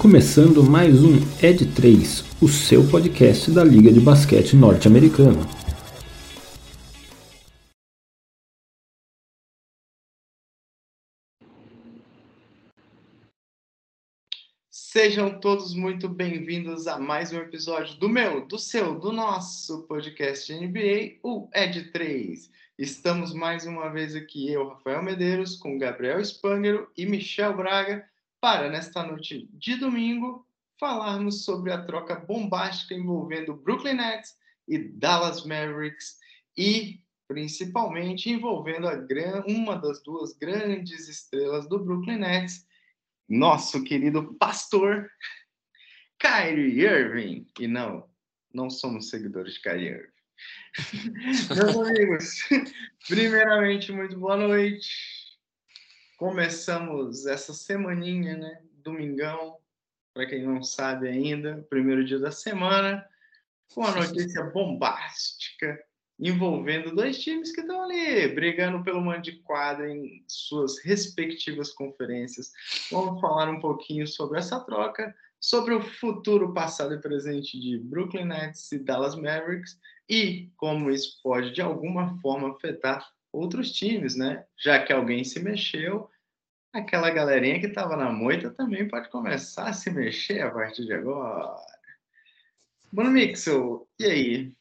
começando 0.00 0.64
mais 0.64 1.04
um 1.04 1.16
Ed 1.42 1.74
3, 1.74 2.24
o 2.40 2.48
seu 2.48 2.88
podcast 2.88 3.50
da 3.50 3.62
Liga 3.62 3.92
de 3.92 4.00
Basquete 4.00 4.56
Norte-Americana. 4.56 5.46
Sejam 14.70 15.38
todos 15.38 15.74
muito 15.74 16.08
bem-vindos 16.08 16.86
a 16.86 16.98
mais 16.98 17.30
um 17.34 17.36
episódio 17.36 17.94
do 17.96 18.08
meu, 18.08 18.46
do 18.46 18.58
seu, 18.58 18.98
do 18.98 19.12
nosso 19.12 19.82
podcast 19.82 20.50
NBA, 20.50 21.18
o 21.22 21.46
Ed 21.54 21.92
3. 21.92 22.50
Estamos 22.78 23.34
mais 23.34 23.66
uma 23.66 23.90
vez 23.90 24.16
aqui, 24.16 24.50
eu, 24.50 24.66
Rafael 24.66 25.02
Medeiros, 25.02 25.56
com 25.56 25.76
Gabriel 25.76 26.18
Spangero 26.24 26.88
e 26.96 27.04
Michel 27.04 27.54
Braga, 27.54 28.08
para, 28.40 28.70
nesta 28.70 29.02
noite 29.02 29.48
de 29.52 29.76
domingo, 29.76 30.46
falarmos 30.78 31.44
sobre 31.44 31.70
a 31.70 31.84
troca 31.84 32.16
bombástica 32.16 32.94
envolvendo 32.94 33.54
Brooklyn 33.54 33.94
Nets 33.94 34.34
e 34.66 34.78
Dallas 34.78 35.44
Mavericks 35.44 36.18
e 36.56 37.00
principalmente 37.28 38.30
envolvendo 38.30 38.88
a 38.88 38.96
gran... 38.96 39.44
uma 39.46 39.76
das 39.76 40.02
duas 40.02 40.32
grandes 40.32 41.08
estrelas 41.08 41.68
do 41.68 41.78
Brooklyn 41.78 42.18
Nets, 42.18 42.66
nosso 43.28 43.84
querido 43.84 44.34
pastor 44.34 45.08
Kyrie 46.18 46.80
Irving. 46.80 47.46
E 47.60 47.68
não, 47.68 48.08
não 48.52 48.70
somos 48.70 49.10
seguidores 49.10 49.54
de 49.54 49.60
Kyrie 49.60 49.88
Irving. 49.88 50.10
Meus 51.54 51.76
amigos, 51.76 52.48
primeiramente, 53.06 53.92
muito 53.92 54.18
boa 54.18 54.36
noite 54.36 55.19
começamos 56.20 57.24
essa 57.24 57.54
semaninha, 57.54 58.36
né? 58.36 58.60
Domingão, 58.84 59.56
para 60.12 60.26
quem 60.26 60.44
não 60.44 60.62
sabe 60.62 61.08
ainda, 61.08 61.66
primeiro 61.70 62.04
dia 62.04 62.18
da 62.18 62.30
semana, 62.30 63.02
com 63.72 63.80
uma 63.80 63.92
notícia 63.92 64.44
bombástica 64.44 65.82
envolvendo 66.18 66.94
dois 66.94 67.18
times 67.18 67.50
que 67.52 67.62
estão 67.62 67.84
ali 67.84 68.28
brigando 68.34 68.84
pelo 68.84 69.00
mando 69.00 69.22
de 69.22 69.38
quadra 69.38 69.90
em 69.90 70.22
suas 70.28 70.78
respectivas 70.84 71.72
conferências. 71.72 72.52
Vamos 72.92 73.18
falar 73.18 73.48
um 73.48 73.58
pouquinho 73.58 74.06
sobre 74.06 74.38
essa 74.38 74.60
troca, 74.60 75.14
sobre 75.40 75.72
o 75.72 75.80
futuro 75.80 76.52
passado 76.52 76.92
e 76.92 77.00
presente 77.00 77.58
de 77.58 77.78
Brooklyn 77.78 78.26
Nets 78.26 78.70
e 78.72 78.78
Dallas 78.78 79.14
Mavericks 79.14 79.80
e 80.06 80.50
como 80.58 80.90
isso 80.90 81.18
pode 81.22 81.52
de 81.52 81.62
alguma 81.62 82.20
forma 82.20 82.50
afetar 82.50 83.10
outros 83.32 83.72
times, 83.72 84.16
né? 84.16 84.44
Já 84.56 84.84
que 84.84 84.92
alguém 84.92 85.24
se 85.24 85.40
mexeu, 85.40 86.10
aquela 86.72 87.10
galerinha 87.10 87.60
que 87.60 87.66
estava 87.66 87.96
na 87.96 88.10
moita 88.10 88.50
também 88.50 88.86
pode 88.88 89.08
começar 89.10 89.68
a 89.68 89.72
se 89.72 89.90
mexer 89.90 90.40
a 90.40 90.50
partir 90.50 90.84
de 90.84 90.92
agora. 90.92 91.56
Bruno 92.92 93.10
Mixel, 93.10 93.88
e 93.98 94.04
aí? 94.04 94.46
O 94.48 94.54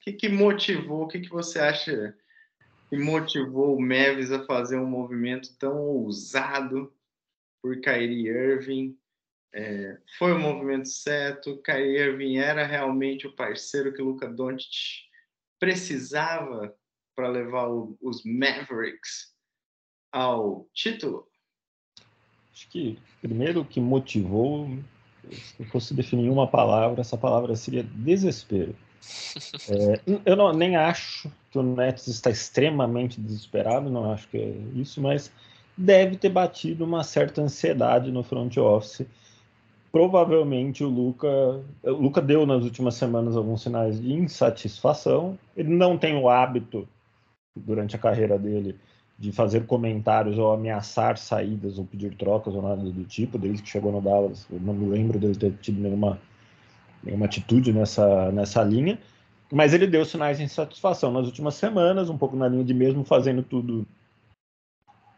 que, 0.00 0.12
que 0.12 0.28
motivou, 0.28 1.04
o 1.04 1.08
que, 1.08 1.20
que 1.20 1.28
você 1.28 1.58
acha 1.58 2.16
que 2.88 2.96
motivou 2.96 3.76
o 3.76 3.80
Mavis 3.80 4.32
a 4.32 4.44
fazer 4.44 4.76
um 4.76 4.86
movimento 4.86 5.56
tão 5.58 5.76
ousado 5.78 6.92
por 7.62 7.80
Kyrie 7.80 8.28
Irving? 8.28 8.98
É, 9.52 9.98
foi 10.18 10.32
o 10.32 10.38
movimento 10.38 10.88
certo? 10.88 11.60
Kyrie 11.62 11.98
Irving 11.98 12.36
era 12.36 12.64
realmente 12.64 13.26
o 13.26 13.34
parceiro 13.34 13.92
que 13.92 14.00
o 14.00 14.06
Luca 14.06 14.28
Doncic 14.28 15.06
precisava 15.58 16.74
para 17.18 17.26
levar 17.26 17.68
o, 17.68 17.98
os 18.00 18.22
Mavericks 18.24 19.34
ao 20.12 20.68
título? 20.72 21.26
Acho 22.52 22.70
que 22.70 22.96
primeiro 23.20 23.62
o 23.62 23.64
que 23.64 23.80
motivou, 23.80 24.70
se 25.28 25.64
fosse 25.64 25.94
definir 25.94 26.30
uma 26.30 26.46
palavra, 26.46 27.00
essa 27.00 27.18
palavra 27.18 27.56
seria 27.56 27.82
desespero. 27.82 28.76
É, 29.70 30.00
eu 30.24 30.34
não, 30.34 30.52
nem 30.52 30.76
acho 30.76 31.30
que 31.50 31.58
o 31.58 31.62
Nets 31.62 32.08
está 32.08 32.30
extremamente 32.30 33.20
desesperado, 33.20 33.90
não 33.90 34.12
acho 34.12 34.26
que 34.28 34.36
é 34.38 34.50
isso, 34.74 35.00
mas 35.00 35.30
deve 35.76 36.16
ter 36.16 36.30
batido 36.30 36.84
uma 36.84 37.04
certa 37.04 37.42
ansiedade 37.42 38.10
no 38.10 38.22
front 38.22 38.56
office. 38.56 39.06
Provavelmente 39.92 40.82
o 40.82 40.88
Luca, 40.88 41.28
o 41.82 41.90
Luca 41.90 42.20
deu 42.20 42.44
nas 42.44 42.64
últimas 42.64 42.94
semanas 42.94 43.36
alguns 43.36 43.62
sinais 43.62 44.00
de 44.00 44.12
insatisfação. 44.12 45.38
Ele 45.56 45.70
não 45.70 45.96
tem 45.96 46.16
o 46.16 46.28
hábito 46.28 46.88
durante 47.64 47.96
a 47.96 47.98
carreira 47.98 48.38
dele 48.38 48.76
de 49.18 49.32
fazer 49.32 49.66
comentários 49.66 50.38
ou 50.38 50.52
ameaçar 50.52 51.18
saídas 51.18 51.76
ou 51.76 51.84
pedir 51.84 52.14
trocas 52.14 52.54
ou 52.54 52.62
nada 52.62 52.82
do 52.82 53.04
tipo, 53.04 53.36
desde 53.36 53.62
que 53.62 53.68
chegou 53.68 53.90
no 53.90 54.00
Dallas. 54.00 54.46
Eu 54.50 54.60
não 54.60 54.72
me 54.72 54.88
lembro 54.88 55.18
dele 55.18 55.34
ter 55.34 55.52
tido 55.54 55.80
nenhuma, 55.80 56.20
nenhuma 57.02 57.26
atitude 57.26 57.72
nessa, 57.72 58.30
nessa 58.30 58.62
linha. 58.62 58.98
Mas 59.50 59.74
ele 59.74 59.86
deu 59.86 60.04
sinais 60.04 60.38
de 60.38 60.44
insatisfação 60.44 61.10
nas 61.10 61.26
últimas 61.26 61.54
semanas, 61.54 62.08
um 62.08 62.16
pouco 62.16 62.36
na 62.36 62.46
linha 62.46 62.62
de 62.62 62.72
mesmo 62.72 63.02
fazendo 63.02 63.42
tudo 63.42 63.84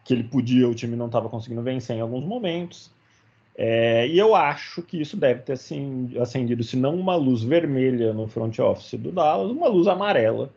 que 0.02 0.14
ele 0.14 0.24
podia, 0.24 0.68
o 0.68 0.74
time 0.74 0.96
não 0.96 1.06
estava 1.06 1.28
conseguindo 1.28 1.62
vencer 1.62 1.96
em 1.96 2.00
alguns 2.00 2.24
momentos. 2.24 2.90
É, 3.54 4.06
e 4.08 4.18
eu 4.18 4.34
acho 4.34 4.80
que 4.82 4.98
isso 4.98 5.16
deve 5.16 5.42
ter 5.42 5.52
assim, 5.52 6.16
acendido, 6.18 6.64
se 6.64 6.76
não 6.76 6.94
uma 6.94 7.16
luz 7.16 7.42
vermelha 7.42 8.14
no 8.14 8.26
front 8.26 8.58
office 8.60 8.98
do 8.98 9.12
Dallas, 9.12 9.50
uma 9.50 9.68
luz 9.68 9.86
amarela 9.86 10.50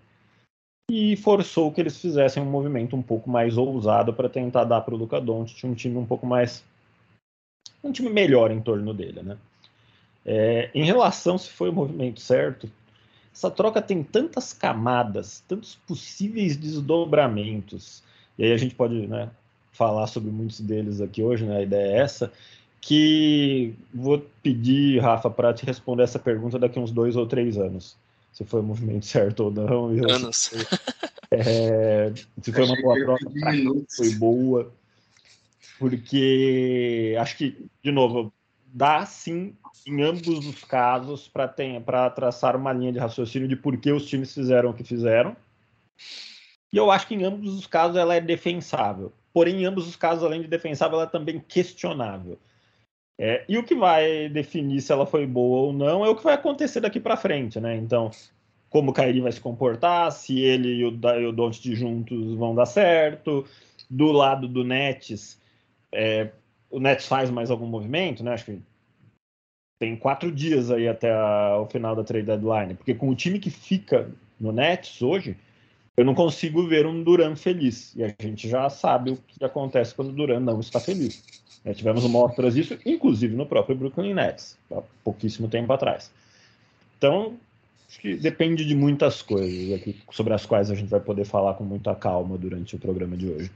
e 0.91 1.15
forçou 1.15 1.71
que 1.71 1.81
eles 1.81 1.99
fizessem 1.99 2.43
um 2.43 2.49
movimento 2.49 2.95
um 2.95 3.01
pouco 3.01 3.29
mais 3.29 3.57
ousado 3.57 4.13
para 4.13 4.29
tentar 4.29 4.65
dar 4.65 4.81
para 4.81 4.93
o 4.93 4.97
Luca 4.97 5.19
Doncic 5.19 5.63
um 5.65 5.73
time 5.73 5.97
um 5.97 6.05
pouco 6.05 6.25
mais 6.25 6.63
um 7.83 7.91
time 7.91 8.09
melhor 8.09 8.51
em 8.51 8.61
torno 8.61 8.93
dele, 8.93 9.21
né? 9.21 9.37
É, 10.25 10.69
em 10.73 10.85
relação 10.85 11.37
se 11.37 11.49
foi 11.49 11.69
o 11.69 11.73
movimento 11.73 12.21
certo, 12.21 12.69
essa 13.33 13.51
troca 13.51 13.81
tem 13.81 14.03
tantas 14.03 14.53
camadas, 14.53 15.43
tantos 15.47 15.75
possíveis 15.87 16.55
desdobramentos, 16.55 18.01
e 18.37 18.43
aí 18.45 18.53
a 18.53 18.57
gente 18.57 18.73
pode 18.73 19.07
né, 19.07 19.29
falar 19.71 20.07
sobre 20.07 20.31
muitos 20.31 20.61
deles 20.61 21.01
aqui 21.01 21.21
hoje, 21.21 21.45
né? 21.45 21.57
A 21.57 21.61
ideia 21.61 21.97
é 21.97 21.99
essa, 21.99 22.31
que 22.79 23.73
vou 23.93 24.23
pedir, 24.41 25.01
Rafa, 25.01 25.29
para 25.29 25.53
te 25.53 25.65
responder 25.65 26.03
essa 26.03 26.19
pergunta 26.19 26.59
daqui 26.59 26.79
uns 26.79 26.91
dois 26.91 27.15
ou 27.15 27.25
três 27.25 27.57
anos 27.57 27.97
se 28.33 28.43
foi 28.43 28.59
o 28.59 28.63
movimento 28.63 29.05
certo 29.07 29.45
ou 29.45 29.51
não. 29.51 29.85
Anos. 30.09 30.51
É, 31.31 32.11
se 32.41 32.51
foi 32.51 32.65
uma 32.65 32.81
boa 32.81 32.99
troca, 32.99 33.25
foi 33.95 34.09
boa. 34.15 34.71
Porque 35.79 37.15
acho 37.19 37.37
que, 37.37 37.65
de 37.81 37.91
novo, 37.91 38.33
dá 38.67 39.05
sim, 39.05 39.55
em 39.85 40.01
ambos 40.01 40.45
os 40.45 40.63
casos, 40.63 41.27
para 41.27 42.09
traçar 42.09 42.55
uma 42.55 42.73
linha 42.73 42.91
de 42.91 42.99
raciocínio 42.99 43.47
de 43.47 43.55
por 43.55 43.77
que 43.77 43.91
os 43.91 44.05
times 44.05 44.33
fizeram 44.33 44.71
o 44.71 44.73
que 44.73 44.83
fizeram. 44.83 45.35
E 46.71 46.77
eu 46.77 46.89
acho 46.89 47.07
que 47.07 47.13
em 47.13 47.23
ambos 47.23 47.53
os 47.53 47.67
casos 47.67 47.97
ela 47.97 48.15
é 48.15 48.21
defensável. 48.21 49.13
Porém, 49.31 49.61
em 49.61 49.65
ambos 49.65 49.87
os 49.87 49.95
casos, 49.95 50.23
além 50.23 50.41
de 50.41 50.47
defensável, 50.47 50.99
ela 50.99 51.07
é 51.07 51.11
também 51.11 51.39
questionável. 51.39 52.39
É, 53.19 53.45
e 53.47 53.57
o 53.57 53.63
que 53.63 53.75
vai 53.75 54.27
definir 54.29 54.81
se 54.81 54.91
ela 54.91 55.05
foi 55.05 55.25
boa 55.27 55.67
ou 55.67 55.73
não 55.73 56.03
é 56.03 56.09
o 56.09 56.15
que 56.15 56.23
vai 56.23 56.33
acontecer 56.33 56.79
daqui 56.79 56.99
para 56.99 57.15
frente, 57.15 57.59
né? 57.59 57.75
Então, 57.75 58.09
como 58.69 58.89
o 58.89 58.93
Kairi 58.93 59.21
vai 59.21 59.31
se 59.31 59.39
comportar, 59.39 60.11
se 60.11 60.39
ele 60.39 60.69
e 60.69 60.85
o, 60.85 60.91
e 60.91 61.25
o 61.27 61.51
juntos 61.75 62.33
vão 62.33 62.55
dar 62.55 62.65
certo. 62.65 63.45
Do 63.89 64.11
lado 64.11 64.47
do 64.47 64.63
Nets, 64.63 65.39
é, 65.91 66.31
o 66.71 66.79
Nets 66.79 67.07
faz 67.07 67.29
mais 67.29 67.51
algum 67.51 67.67
movimento, 67.67 68.23
né? 68.23 68.33
Acho 68.33 68.45
que 68.45 68.59
tem 69.79 69.95
quatro 69.95 70.31
dias 70.31 70.71
aí 70.71 70.87
até 70.87 71.11
a, 71.11 71.59
o 71.59 71.67
final 71.67 71.95
da 71.95 72.03
trade 72.03 72.25
deadline, 72.25 72.73
porque 72.73 72.95
com 72.95 73.09
o 73.09 73.15
time 73.15 73.37
que 73.37 73.51
fica 73.51 74.09
no 74.39 74.51
Nets 74.51 75.01
hoje, 75.01 75.37
eu 75.95 76.03
não 76.03 76.15
consigo 76.15 76.67
ver 76.67 76.87
um 76.87 77.03
Duran 77.03 77.35
feliz. 77.35 77.95
E 77.95 78.03
a 78.03 78.15
gente 78.19 78.49
já 78.49 78.69
sabe 78.69 79.11
o 79.11 79.17
que 79.17 79.43
acontece 79.45 79.93
quando 79.93 80.09
o 80.09 80.13
Duran 80.13 80.39
não 80.39 80.59
está 80.59 80.79
feliz. 80.79 81.42
É, 81.65 81.73
tivemos 81.73 82.03
mostras 82.05 82.55
disso, 82.55 82.77
inclusive 82.85 83.35
no 83.35 83.45
próprio 83.45 83.75
Brooklyn 83.75 84.13
Nets, 84.13 84.57
há 84.71 84.81
pouquíssimo 85.03 85.47
tempo 85.47 85.71
atrás. 85.71 86.11
Então, 86.97 87.37
acho 87.87 87.99
que 87.99 88.15
depende 88.15 88.65
de 88.65 88.75
muitas 88.75 89.21
coisas 89.21 89.73
aqui, 89.73 90.01
sobre 90.11 90.33
as 90.33 90.45
quais 90.45 90.69
a 90.69 90.75
gente 90.75 90.89
vai 90.89 90.99
poder 90.99 91.25
falar 91.25 91.53
com 91.53 91.63
muita 91.63 91.95
calma 91.95 92.37
durante 92.37 92.75
o 92.75 92.79
programa 92.79 93.15
de 93.15 93.29
hoje. 93.29 93.51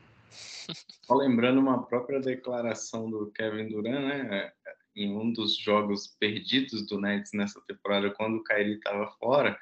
Só 1.04 1.15
lembrando 1.15 1.59
uma 1.59 1.83
própria 1.83 2.19
declaração 2.19 3.09
do 3.09 3.31
Kevin 3.31 3.69
Durant, 3.69 4.01
né? 4.01 4.51
Em 4.95 5.15
um 5.15 5.31
dos 5.31 5.57
jogos 5.57 6.07
perdidos 6.19 6.86
do 6.88 7.00
Nets 7.00 7.31
nessa 7.33 7.62
temporada, 7.68 8.09
quando 8.12 8.38
o 8.38 8.44
Kyrie 8.44 8.75
estava 8.75 9.07
fora, 9.19 9.57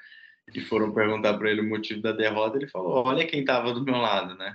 e 0.54 0.60
foram 0.60 0.92
perguntar 0.92 1.36
para 1.36 1.50
ele 1.50 1.60
o 1.60 1.68
motivo 1.68 2.00
da 2.00 2.12
derrota, 2.12 2.56
ele 2.56 2.68
falou: 2.68 3.06
Olha 3.06 3.26
quem 3.26 3.40
estava 3.40 3.72
do 3.72 3.84
meu 3.84 3.96
lado, 3.96 4.34
né? 4.36 4.54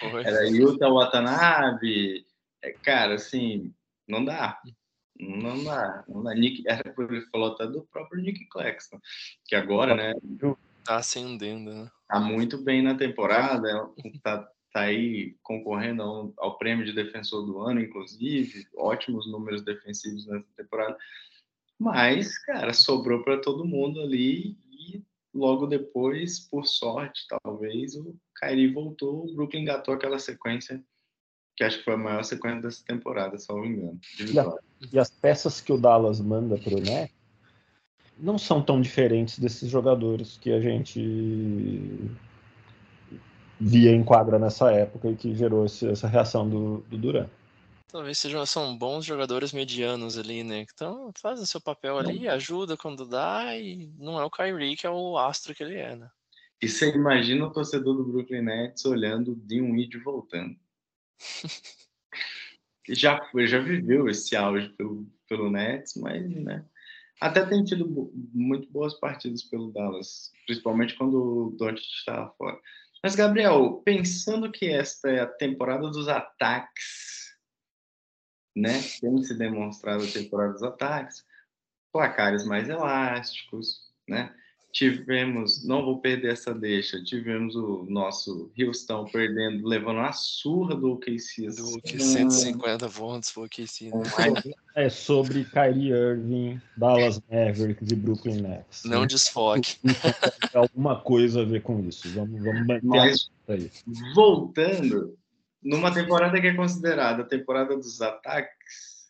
Foi. 0.00 0.24
Era 0.24 0.48
Yuta 0.48 0.88
Watanabe, 0.88 2.26
é, 2.62 2.72
cara, 2.72 3.14
assim, 3.14 3.72
não 4.06 4.24
dá. 4.24 4.60
Não 5.18 5.64
dá. 5.64 6.04
Não 6.08 6.22
dá. 6.22 6.34
Nick, 6.34 6.64
ele 6.66 7.26
falou 7.32 7.52
até 7.52 7.66
do 7.66 7.82
próprio 7.90 8.22
Nick 8.22 8.46
Claxton, 8.46 9.00
que 9.44 9.54
agora, 9.54 9.94
né? 9.94 10.14
Tá 10.84 10.96
ascendendo, 10.96 11.72
né? 11.72 11.90
Tá 12.08 12.20
muito 12.20 12.56
bem 12.58 12.82
na 12.82 12.94
temporada, 12.94 13.68
é 13.68 14.18
tá, 14.22 14.38
tá 14.38 14.52
está 14.68 14.82
aí 14.82 15.34
concorrendo 15.42 16.02
ao, 16.02 16.32
ao, 16.38 16.58
prêmio 16.58 16.84
de 16.84 16.92
defensor 16.92 17.44
do 17.44 17.58
ano, 17.60 17.80
inclusive, 17.80 18.66
ótimos 18.76 19.30
números 19.30 19.62
defensivos 19.62 20.26
nessa 20.26 20.46
temporada. 20.56 20.96
Mas, 21.78 22.38
cara, 22.38 22.72
sobrou 22.72 23.22
para 23.22 23.40
todo 23.40 23.64
mundo 23.64 24.00
ali 24.00 24.58
e 24.70 25.02
logo 25.34 25.66
depois, 25.66 26.40
por 26.40 26.66
sorte, 26.66 27.26
talvez, 27.28 27.94
o 27.94 28.14
Kyrie 28.38 28.72
voltou, 28.72 29.24
o 29.24 29.34
Brooklyn 29.34 29.62
engatou 29.62 29.94
aquela 29.94 30.18
sequência 30.18 30.82
que 31.58 31.64
acho 31.64 31.78
que 31.78 31.84
foi 31.84 31.94
a 31.94 31.98
maior 31.98 32.22
sequência 32.22 32.62
dessa 32.62 32.84
temporada, 32.84 33.36
se 33.36 33.48
não 33.48 33.60
me 33.60 33.68
engano. 33.70 34.00
E, 34.20 34.38
a, 34.38 34.54
e, 34.92 34.96
as 34.96 35.10
peças 35.10 35.60
que 35.60 35.72
o 35.72 35.76
Dallas 35.76 36.20
manda 36.20 36.56
para 36.56 36.72
o 36.72 36.80
Net 36.80 37.12
não 38.16 38.38
são 38.38 38.62
tão 38.62 38.80
diferentes 38.80 39.40
desses 39.40 39.68
jogadores 39.68 40.38
que 40.40 40.52
a 40.52 40.60
gente 40.60 42.10
via 43.60 43.90
em 43.90 44.04
quadra 44.04 44.38
nessa 44.38 44.70
época 44.70 45.08
e 45.08 45.16
que 45.16 45.34
gerou 45.34 45.66
esse, 45.66 45.88
essa 45.88 46.06
reação 46.06 46.48
do, 46.48 46.78
do 46.88 46.96
Duran. 46.96 47.26
Talvez 47.88 48.18
sejam 48.18 48.46
são 48.46 48.78
bons 48.78 49.04
jogadores 49.04 49.52
medianos 49.52 50.16
ali, 50.16 50.44
né? 50.44 50.64
Então 50.72 51.10
fazem 51.20 51.44
seu 51.44 51.60
papel 51.60 51.98
ali, 51.98 52.28
ajuda 52.28 52.76
quando 52.76 53.04
dá 53.04 53.56
e 53.56 53.90
não 53.98 54.20
é 54.20 54.24
o 54.24 54.30
Kyrie 54.30 54.76
que 54.76 54.86
é 54.86 54.90
o 54.90 55.18
astro 55.18 55.52
que 55.56 55.64
ele 55.64 55.74
é, 55.74 55.96
né? 55.96 56.08
E 56.62 56.68
você 56.68 56.94
imagina 56.94 57.46
o 57.46 57.50
torcedor 57.50 57.96
do 57.96 58.04
Brooklyn 58.04 58.42
Nets 58.42 58.84
olhando 58.84 59.34
de 59.34 59.60
um 59.60 59.72
Weed 59.72 59.96
voltando. 60.04 60.54
já 62.88 63.20
já 63.46 63.58
viveu 63.60 64.08
esse 64.08 64.34
auge 64.36 64.68
pelo, 64.70 65.06
pelo 65.28 65.50
Nets, 65.50 65.94
mas 65.96 66.28
né, 66.30 66.64
até 67.20 67.44
tem 67.44 67.64
tido 67.64 68.12
muito 68.32 68.70
boas 68.70 68.94
partidas 68.94 69.42
pelo 69.42 69.72
Dallas, 69.72 70.30
principalmente 70.46 70.94
quando 70.94 71.48
o 71.48 71.50
Doncic 71.50 71.84
estava 71.84 72.30
fora. 72.38 72.60
Mas, 73.02 73.14
Gabriel, 73.14 73.82
pensando 73.84 74.50
que 74.50 74.66
esta 74.66 75.08
é 75.08 75.20
a 75.20 75.26
temporada 75.26 75.88
dos 75.88 76.08
ataques, 76.08 77.36
né? 78.56 78.72
Tem 79.00 79.22
se 79.22 79.34
demonstrado 79.36 80.04
a 80.04 80.10
temporada 80.10 80.52
dos 80.52 80.62
ataques, 80.62 81.24
placares 81.92 82.44
mais 82.44 82.68
elásticos, 82.68 83.92
né? 84.08 84.34
Tivemos, 84.70 85.64
não 85.66 85.82
vou 85.82 85.98
perder 85.98 86.32
essa 86.32 86.54
deixa, 86.54 87.02
tivemos 87.02 87.56
o 87.56 87.86
nosso 87.88 88.52
Houston 88.58 89.06
perdendo, 89.06 89.66
levando 89.66 90.00
a 90.00 90.12
surra 90.12 90.76
do 90.76 90.92
OKC. 90.92 91.48
Do 91.48 91.76
OKC, 91.76 91.98
150 91.98 92.88
pontos 92.90 93.32
pro 93.32 93.44
OKC. 93.44 93.86
Né? 93.86 94.52
É 94.76 94.90
sobre 94.90 95.44
Kyrie 95.44 95.90
Irving, 95.90 96.60
Dallas 96.76 97.20
Mavericks 97.30 97.90
e 97.90 97.96
Brooklyn 97.96 98.42
Nets. 98.42 98.84
Não 98.84 99.00
né? 99.00 99.06
desfoque. 99.06 99.78
alguma 100.54 101.00
coisa 101.00 101.40
a 101.42 101.44
ver 101.44 101.62
com 101.62 101.80
isso. 101.88 102.08
Vamos, 102.10 102.42
vamos 102.42 102.82
Mas, 102.82 103.30
aí. 103.48 103.70
voltando, 104.14 105.16
numa 105.62 105.92
temporada 105.92 106.38
que 106.40 106.46
é 106.46 106.54
considerada 106.54 107.22
a 107.22 107.26
temporada 107.26 107.74
dos 107.74 108.02
ataques, 108.02 109.08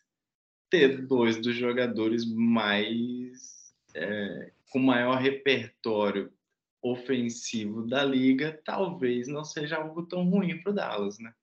ter 0.69 1.05
dois 1.05 1.37
dos 1.37 1.55
jogadores 1.55 2.25
mais 2.25 3.73
é, 3.93 4.51
com 4.69 4.79
maior 4.79 5.17
repertório 5.17 6.33
ofensivo 6.81 7.85
da 7.85 8.03
liga, 8.03 8.59
talvez 8.63 9.27
não 9.27 9.43
seja 9.43 9.77
algo 9.77 10.05
tão 10.05 10.29
ruim 10.29 10.61
para 10.61 10.71
o 10.71 10.75
Dallas, 10.75 11.19
né? 11.19 11.33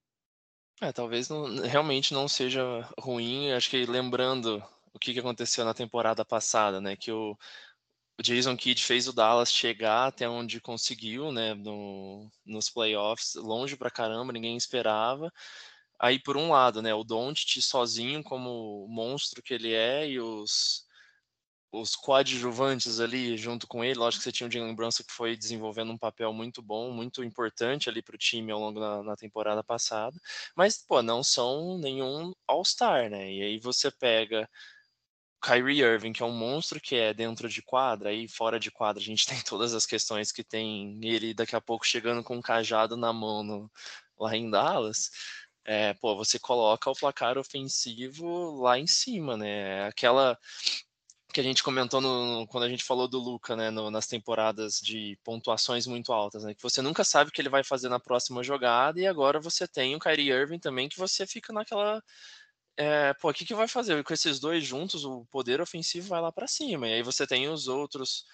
É, 0.81 0.93
talvez 0.93 1.29
não, 1.29 1.63
realmente 1.63 2.13
não 2.13 2.29
seja 2.29 2.63
ruim. 2.99 3.51
Acho 3.53 3.71
que 3.71 3.87
lembrando 3.87 4.63
o 4.93 4.99
que, 4.99 5.19
aconteceu 5.19 5.65
na 5.65 5.75
temporada 5.75 6.25
passada, 6.25 6.81
né? 6.81 6.97
Que 6.97 7.13
o, 7.13 7.37
o 8.19 8.23
Jason 8.23 8.57
Kidd 8.57 8.83
fez 8.83 9.09
o 9.09 9.13
Dallas 9.13 9.53
chegar 9.53 10.07
até 10.07 10.29
onde 10.29 10.61
conseguiu, 10.61 11.33
né? 11.33 11.55
No, 11.55 12.31
nos 12.45 12.71
playoffs, 12.71 13.35
longe 13.35 13.77
pra 13.77 13.91
caramba, 13.91 14.33
ninguém 14.33 14.57
esperava. 14.57 15.33
Aí, 15.99 16.19
por 16.19 16.37
um 16.37 16.51
lado, 16.51 16.83
né? 16.83 16.95
O 16.95 17.05
Doncic 17.05 17.63
sozinho, 17.63 18.23
como 18.23 18.87
monstro 18.89 19.43
que 19.43 19.55
ele 19.55 19.73
é, 19.73 20.09
e 20.09 20.21
os 20.21 20.86
os 21.73 21.95
coadjuvantes 21.97 23.01
ali 23.01 23.37
junto 23.37 23.67
com 23.67 23.85
ele. 23.85 23.99
Lógico 23.99 24.21
que 24.21 24.25
você 24.25 24.33
tinha 24.33 24.49
o 24.49 24.51
Jalen 24.51 24.75
Brunson 24.75 25.03
que 25.05 25.13
foi 25.13 25.37
desenvolvendo 25.37 25.93
um 25.93 25.99
papel 25.99 26.33
muito 26.33 26.63
bom, 26.63 26.91
muito 26.93 27.23
importante 27.25 27.89
ali 27.89 28.03
para 28.03 28.15
o 28.15 28.19
time 28.19 28.53
ao 28.53 28.61
longo 28.61 28.81
da 28.81 29.03
na 29.03 29.17
temporada 29.17 29.63
passada, 29.63 30.17
mas 30.57 30.79
pô, 30.79 31.03
não 31.03 31.23
são 31.23 31.79
nenhum 31.79 32.33
All-Star, 32.47 33.11
né? 33.11 33.33
E 33.33 33.43
aí 33.43 33.59
você 33.59 33.91
pega 33.91 34.49
Kyrie 35.41 35.81
Irving, 35.83 36.13
que 36.13 36.23
é 36.23 36.27
um 36.27 36.33
monstro 36.33 36.81
que 36.81 36.97
é 36.97 37.15
dentro 37.15 37.49
de 37.49 37.63
quadra, 37.63 38.13
e 38.13 38.29
fora 38.29 38.59
de 38.59 38.71
quadra 38.71 39.01
a 39.01 39.05
gente 39.05 39.27
tem 39.27 39.41
todas 39.43 39.75
as 39.75 39.87
questões 39.87 40.33
que 40.33 40.43
tem 40.45 40.99
ele 41.03 41.35
daqui 41.35 41.55
a 41.55 41.61
pouco 41.61 41.87
chegando 41.87 42.23
com 42.25 42.37
um 42.37 42.43
cajado 42.43 42.97
na 42.97 43.13
mão 43.13 43.43
no, 43.43 43.71
lá 44.19 44.37
em 44.37 44.51
Dallas. 44.51 45.11
É, 45.65 45.95
pô, 45.95 46.17
você 46.17 46.39
coloca 46.39 46.91
o 46.91 46.95
placar 46.95 47.37
ofensivo 47.39 48.61
lá 48.63 48.79
em 48.79 48.87
cima, 48.87 49.37
né? 49.37 49.85
Aquela 49.87 50.39
que 51.37 51.41
a 51.41 51.45
gente 51.45 51.63
comentou 51.63 52.01
no, 52.01 52.47
quando 52.47 52.65
a 52.65 52.69
gente 52.69 52.83
falou 52.83 53.07
do 53.07 53.19
Luca, 53.19 53.55
né, 53.55 53.71
no, 53.71 53.91
nas 53.91 54.07
temporadas 54.07 54.81
de 54.81 55.19
pontuações 55.23 55.87
muito 55.87 56.11
altas, 56.11 56.45
né, 56.45 56.55
que 56.55 56.63
você 56.63 56.81
nunca 56.81 57.05
sabe 57.05 57.29
o 57.29 57.33
que 57.33 57.43
ele 57.43 57.51
vai 57.51 57.63
fazer 57.63 57.91
na 57.91 58.01
próxima 58.01 58.43
jogada, 58.43 58.99
e 58.99 59.07
agora 59.07 59.39
você 59.39 59.69
tem 59.69 59.95
o 59.95 59.99
Kyrie 59.99 60.31
Irving 60.31 60.59
também, 60.59 60.89
que 60.89 60.99
você 60.99 61.27
fica 61.27 61.53
naquela. 61.53 62.03
É, 62.75 63.13
pô, 63.15 63.29
o 63.29 63.35
que, 63.35 63.45
que 63.45 63.55
vai 63.55 63.69
fazer? 63.69 64.03
Com 64.03 64.15
esses 64.15 64.41
dois 64.41 64.65
juntos, 64.65 65.05
o 65.05 65.27
poder 65.27 65.61
ofensivo 65.61 66.09
vai 66.09 66.23
lá 66.23 66.33
para 66.33 66.49
cima, 66.49 66.89
e 66.89 66.95
aí 66.95 67.03
você 67.03 67.27
tem 67.27 67.51
os 67.51 67.69
outros 67.69 68.25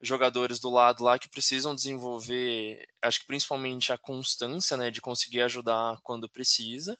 jogadores 0.00 0.60
do 0.60 0.70
lado 0.70 1.02
lá 1.02 1.18
que 1.18 1.28
precisam 1.28 1.74
desenvolver, 1.74 2.86
acho 3.02 3.18
que 3.18 3.26
principalmente 3.26 3.92
a 3.92 3.98
constância, 3.98 4.76
né, 4.76 4.92
de 4.92 5.00
conseguir 5.00 5.42
ajudar 5.42 5.98
quando 6.04 6.28
precisa. 6.28 6.96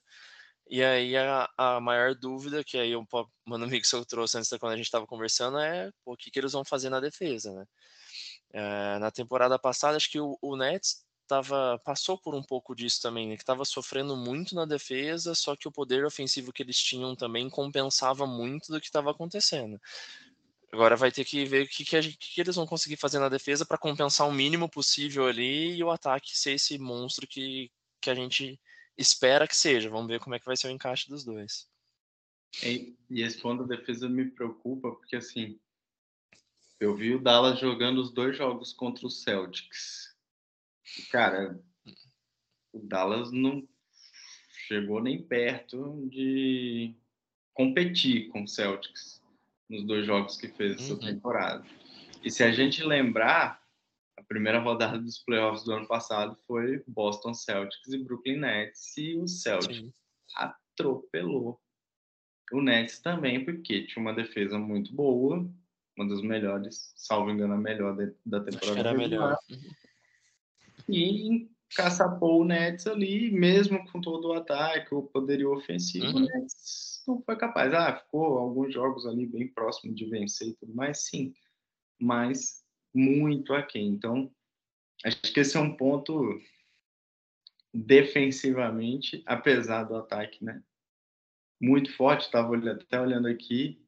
E 0.67 0.83
aí 0.83 1.15
a, 1.15 1.49
a 1.57 1.79
maior 1.79 2.15
dúvida 2.15 2.63
que 2.63 2.77
aí 2.77 2.95
o 2.95 3.05
mano 3.45 3.67
eu 3.71 4.05
trouxe 4.05 4.37
antes 4.37 4.49
da 4.49 4.57
quando 4.57 4.73
a 4.73 4.77
gente 4.77 4.85
estava 4.85 5.05
conversando 5.05 5.59
é 5.59 5.91
pô, 6.03 6.13
o 6.13 6.17
que, 6.17 6.31
que 6.31 6.39
eles 6.39 6.53
vão 6.53 6.65
fazer 6.65 6.89
na 6.89 6.99
defesa, 6.99 7.53
né? 7.53 7.65
É, 8.51 8.99
na 8.99 9.11
temporada 9.11 9.59
passada, 9.59 9.97
acho 9.97 10.09
que 10.09 10.19
o, 10.19 10.37
o 10.41 10.55
Nets 10.55 11.05
tava, 11.27 11.79
passou 11.83 12.17
por 12.17 12.33
um 12.33 12.43
pouco 12.43 12.75
disso 12.75 13.01
também, 13.01 13.27
né? 13.27 13.35
Que 13.35 13.43
estava 13.43 13.65
sofrendo 13.65 14.15
muito 14.15 14.55
na 14.55 14.65
defesa, 14.65 15.35
só 15.35 15.55
que 15.55 15.67
o 15.67 15.71
poder 15.71 16.05
ofensivo 16.05 16.53
que 16.53 16.63
eles 16.63 16.77
tinham 16.77 17.15
também 17.15 17.49
compensava 17.49 18.25
muito 18.25 18.71
do 18.71 18.79
que 18.79 18.87
estava 18.87 19.11
acontecendo. 19.11 19.79
Agora 20.71 20.95
vai 20.95 21.11
ter 21.11 21.23
que 21.25 21.45
ver 21.45 21.65
o 21.65 21.69
que, 21.69 21.85
que, 21.85 22.01
gente, 22.01 22.17
que, 22.17 22.41
eles 22.41 22.55
vão 22.55 22.65
conseguir 22.65 22.97
fazer 22.97 23.19
na 23.19 23.29
defesa 23.29 23.65
para 23.65 23.77
compensar 23.77 24.27
o 24.27 24.31
mínimo 24.31 24.69
possível 24.69 25.27
ali 25.27 25.75
e 25.75 25.83
o 25.83 25.91
ataque 25.91 26.37
ser 26.37 26.53
esse 26.53 26.77
monstro 26.77 27.27
que, 27.27 27.71
que 28.01 28.09
a 28.09 28.15
gente 28.15 28.59
espera 28.97 29.47
que 29.47 29.55
seja. 29.55 29.89
Vamos 29.89 30.07
ver 30.07 30.19
como 30.19 30.35
é 30.35 30.39
que 30.39 30.45
vai 30.45 30.55
ser 30.55 30.67
o 30.67 30.71
encaixe 30.71 31.09
dos 31.09 31.23
dois. 31.23 31.67
E, 32.63 32.95
e 33.09 33.21
esse 33.21 33.39
ponto 33.39 33.65
da 33.65 33.75
defesa 33.75 34.07
me 34.07 34.25
preocupa, 34.25 34.91
porque 34.91 35.15
assim, 35.15 35.59
eu 36.79 36.95
vi 36.95 37.13
o 37.13 37.21
Dallas 37.21 37.59
jogando 37.59 37.99
os 37.99 38.11
dois 38.11 38.37
jogos 38.37 38.73
contra 38.73 39.05
o 39.05 39.09
Celtics. 39.09 40.15
E, 40.97 41.03
cara, 41.03 41.59
o 42.71 42.79
Dallas 42.79 43.31
não 43.31 43.67
chegou 44.67 45.01
nem 45.01 45.21
perto 45.21 46.07
de 46.09 46.95
competir 47.53 48.29
com 48.29 48.43
o 48.43 48.47
Celtics 48.47 49.21
nos 49.69 49.83
dois 49.83 50.05
jogos 50.05 50.37
que 50.37 50.47
fez 50.47 50.79
essa 50.79 50.93
uhum. 50.93 50.99
temporada. 50.99 51.65
E 52.23 52.29
se 52.29 52.43
a 52.43 52.51
gente 52.51 52.83
lembrar, 52.83 53.64
primeira 54.27 54.59
rodada 54.59 54.97
dos 54.99 55.19
playoffs 55.19 55.63
do 55.63 55.73
ano 55.73 55.87
passado 55.87 56.37
foi 56.47 56.83
Boston 56.87 57.33
Celtics 57.33 57.93
e 57.93 58.03
Brooklyn 58.03 58.37
Nets 58.37 58.97
e 58.97 59.15
o 59.15 59.27
Celtics 59.27 59.77
Sim. 59.77 59.93
atropelou 60.35 61.59
o 62.51 62.61
Nets 62.61 62.99
também 62.99 63.43
porque 63.43 63.85
tinha 63.85 64.01
uma 64.01 64.13
defesa 64.13 64.57
muito 64.59 64.93
boa, 64.93 65.47
uma 65.97 66.07
das 66.07 66.21
melhores, 66.21 66.93
salvo 66.95 67.31
engano 67.31 67.53
a 67.53 67.57
melhor 67.57 67.95
da 68.25 68.39
temporada. 68.41 68.79
Era 68.79 68.93
melhor. 68.93 69.37
E 70.87 71.49
caçapou 71.75 72.41
o 72.41 72.45
Nets 72.45 72.85
ali, 72.87 73.31
mesmo 73.31 73.83
com 73.91 73.99
todo 73.99 74.29
o 74.29 74.33
ataque, 74.33 74.93
o 74.93 75.03
poderio 75.03 75.53
ofensivo, 75.53 76.05
uhum. 76.05 76.15
o 76.15 76.19
Nets 76.19 77.03
não 77.07 77.21
foi 77.21 77.35
capaz. 77.35 77.73
Ah, 77.73 77.95
ficou 77.95 78.37
alguns 78.37 78.73
jogos 78.73 79.05
ali 79.05 79.25
bem 79.25 79.47
próximo 79.47 79.93
de 79.93 80.05
vencer 80.05 80.49
e 80.49 80.55
tudo 80.55 80.73
mais, 80.73 81.05
sim. 81.05 81.33
Mas 81.99 82.64
muito 82.95 83.53
aquém. 83.53 83.89
Então, 83.89 84.31
acho 85.03 85.21
que 85.21 85.39
esse 85.39 85.57
é 85.57 85.59
um 85.59 85.75
ponto 85.75 86.41
defensivamente, 87.73 89.21
apesar 89.25 89.83
do 89.83 89.95
ataque, 89.95 90.43
né? 90.43 90.63
Muito 91.61 91.93
forte, 91.95 92.25
estava 92.25 92.55
até 92.71 92.99
olhando 92.99 93.27
aqui. 93.27 93.81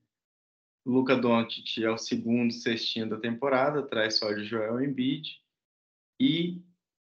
Luca 0.85 1.15
Doncic 1.15 1.83
é 1.83 1.89
o 1.89 1.97
segundo 1.97 2.53
cestinho 2.53 3.09
da 3.09 3.17
temporada, 3.19 3.79
atrás 3.79 4.17
só 4.17 4.31
de 4.31 4.45
Joel 4.45 4.81
Embiid. 4.81 5.41
E 6.19 6.61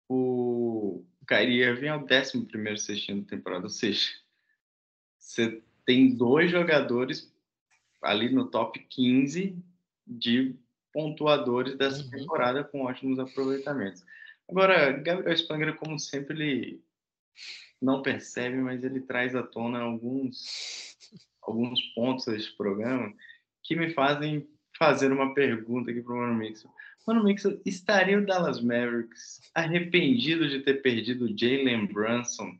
o 0.08 1.04
Kyrie 1.26 1.62
Irving 1.62 1.86
é 1.86 1.94
o 1.94 2.06
décimo 2.06 2.46
primeiro 2.46 2.78
cestinho 2.78 3.22
da 3.22 3.28
temporada. 3.28 3.64
Ou 3.64 3.70
seja, 3.70 4.10
você 5.18 5.62
tem 5.84 6.14
dois 6.14 6.50
jogadores 6.50 7.32
ali 8.02 8.30
no 8.30 8.50
top 8.50 8.78
15 8.78 9.62
de 10.06 10.56
pontuadores 10.96 11.76
dessa 11.76 12.02
uhum. 12.02 12.10
temporada 12.10 12.64
com 12.64 12.84
ótimos 12.84 13.18
aproveitamentos. 13.18 14.02
Agora, 14.48 14.92
Gabriel 14.92 15.36
Spangler, 15.36 15.76
como 15.76 15.98
sempre, 15.98 16.34
ele 16.34 16.84
não 17.82 18.00
percebe, 18.00 18.56
mas 18.56 18.82
ele 18.82 19.02
traz 19.02 19.34
à 19.34 19.42
tona 19.42 19.80
alguns, 19.80 20.96
alguns 21.42 21.82
pontos 21.94 22.24
desse 22.24 22.56
programa 22.56 23.12
que 23.62 23.76
me 23.76 23.92
fazem 23.92 24.48
fazer 24.78 25.12
uma 25.12 25.34
pergunta 25.34 25.90
aqui 25.90 26.00
para 26.00 26.14
o 26.14 26.16
Mano 26.16 26.34
Mixon. 26.34 26.70
Mano 27.06 27.24
Mixon, 27.24 27.60
estaria 27.66 28.18
o 28.18 28.24
Dallas 28.24 28.62
Mavericks 28.62 29.42
arrependido 29.54 30.48
de 30.48 30.60
ter 30.60 30.80
perdido 30.80 31.28
Jalen 31.38 31.88
Brunson 31.88 32.58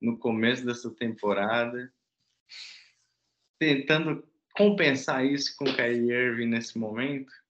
no 0.00 0.16
começo 0.16 0.64
dessa 0.64 0.90
temporada, 0.90 1.92
tentando 3.58 4.26
compensar 4.54 5.26
isso 5.26 5.54
com 5.58 5.64
o 5.66 5.76
Kyrie 5.76 6.10
Irving 6.10 6.46
nesse 6.46 6.78
momento? 6.78 7.43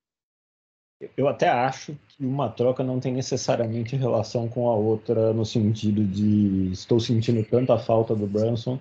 Eu 1.17 1.29
até 1.29 1.49
acho 1.49 1.97
que 2.09 2.25
uma 2.25 2.49
troca 2.49 2.83
não 2.83 3.01
tem 3.01 3.13
necessariamente 3.13 3.97
relação 3.97 4.49
com 4.49 4.69
a 4.69 4.75
outra, 4.75 5.33
no 5.33 5.45
sentido 5.45 6.05
de 6.05 6.71
estou 6.73 7.01
sentindo 7.01 7.45
tanta 7.45 7.77
falta 7.79 8.15
do 8.15 8.27
Brunson 8.27 8.79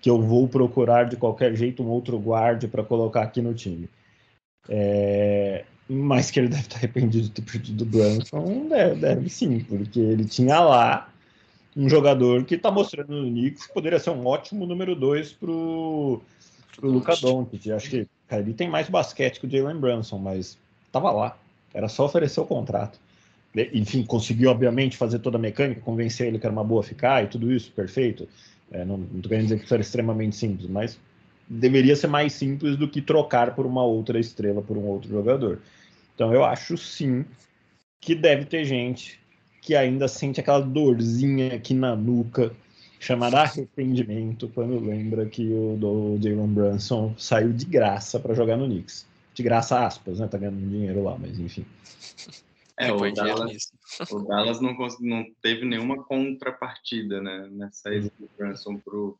que 0.00 0.08
eu 0.08 0.20
vou 0.20 0.48
procurar 0.48 1.04
de 1.04 1.16
qualquer 1.16 1.54
jeito 1.54 1.82
um 1.82 1.88
outro 1.88 2.18
guarde 2.18 2.66
para 2.66 2.82
colocar 2.82 3.22
aqui 3.22 3.42
no 3.42 3.52
time. 3.52 3.88
É, 4.68 5.64
mas 5.88 6.30
que 6.30 6.38
ele 6.40 6.48
deve 6.48 6.62
estar 6.62 6.76
arrependido 6.76 7.24
de 7.28 7.30
ter 7.30 7.42
perdido 7.42 7.82
o 7.82 7.86
Brunson, 7.86 8.68
deve, 8.68 9.00
deve, 9.00 9.28
sim, 9.28 9.60
porque 9.60 10.00
ele 10.00 10.24
tinha 10.24 10.60
lá 10.60 11.12
um 11.76 11.88
jogador 11.88 12.44
que 12.44 12.54
está 12.54 12.70
mostrando 12.70 13.12
no 13.12 13.30
Knicks 13.30 13.66
que 13.66 13.74
poderia 13.74 13.98
ser 13.98 14.10
um 14.10 14.26
ótimo 14.26 14.66
número 14.66 14.96
2 14.96 15.32
para 15.34 15.50
o 15.50 16.22
Luca 16.82 17.14
Doncic. 17.16 17.70
Acho 17.70 17.90
que 17.90 18.08
ele 18.30 18.54
tem 18.54 18.68
mais 18.68 18.88
basquete 18.88 19.38
que 19.38 19.46
o 19.46 19.50
Jalen 19.50 19.78
Brunson, 19.78 20.18
mas 20.18 20.58
estava 20.86 21.10
lá. 21.10 21.36
Era 21.72 21.88
só 21.88 22.04
oferecer 22.04 22.40
o 22.40 22.46
contrato. 22.46 22.98
Enfim, 23.72 24.04
conseguiu, 24.04 24.50
obviamente, 24.50 24.96
fazer 24.96 25.18
toda 25.18 25.36
a 25.36 25.40
mecânica, 25.40 25.80
convencer 25.80 26.28
ele 26.28 26.38
que 26.38 26.46
era 26.46 26.52
uma 26.52 26.64
boa 26.64 26.82
ficar 26.82 27.24
e 27.24 27.26
tudo 27.26 27.50
isso, 27.52 27.72
perfeito. 27.72 28.28
É, 28.70 28.84
não 28.84 29.02
estou 29.02 29.28
querendo 29.28 29.44
dizer 29.44 29.58
que 29.58 29.64
isso 29.64 29.74
era 29.74 29.80
extremamente 29.80 30.36
simples, 30.36 30.68
mas 30.68 30.98
deveria 31.48 31.96
ser 31.96 32.06
mais 32.06 32.32
simples 32.32 32.76
do 32.76 32.88
que 32.88 33.02
trocar 33.02 33.54
por 33.56 33.66
uma 33.66 33.84
outra 33.84 34.20
estrela, 34.20 34.62
por 34.62 34.76
um 34.76 34.84
outro 34.86 35.10
jogador. 35.10 35.60
Então, 36.14 36.32
eu 36.32 36.44
acho 36.44 36.76
sim 36.76 37.24
que 38.00 38.14
deve 38.14 38.44
ter 38.44 38.64
gente 38.64 39.18
que 39.60 39.74
ainda 39.74 40.06
sente 40.06 40.40
aquela 40.40 40.60
dorzinha 40.60 41.54
aqui 41.54 41.74
na 41.74 41.96
nuca, 41.96 42.52
chamada 43.00 43.40
arrependimento, 43.40 44.48
quando 44.54 44.78
lembra 44.78 45.26
que 45.26 45.42
o 45.52 45.76
do 45.76 46.18
Jalen 46.22 46.46
Brunson 46.46 47.14
saiu 47.18 47.52
de 47.52 47.64
graça 47.64 48.20
para 48.20 48.34
jogar 48.34 48.56
no 48.56 48.66
Knicks 48.66 49.09
de 49.34 49.42
graça 49.42 49.86
aspas, 49.86 50.20
né? 50.20 50.28
Tá 50.28 50.38
ganhando 50.38 50.58
dinheiro 50.58 51.02
lá, 51.02 51.16
mas 51.18 51.38
enfim. 51.38 51.64
É, 52.78 52.90
o 52.92 53.12
Dallas, 53.12 53.72
o 54.10 54.20
Dallas 54.20 54.60
não, 54.60 54.74
não 55.00 55.26
teve 55.42 55.66
nenhuma 55.66 56.02
contrapartida, 56.02 57.20
né? 57.20 57.48
Nessa 57.50 57.94
ida 57.94 58.10
do 58.18 58.30
Brunson 58.36 58.78
pro, 58.78 59.18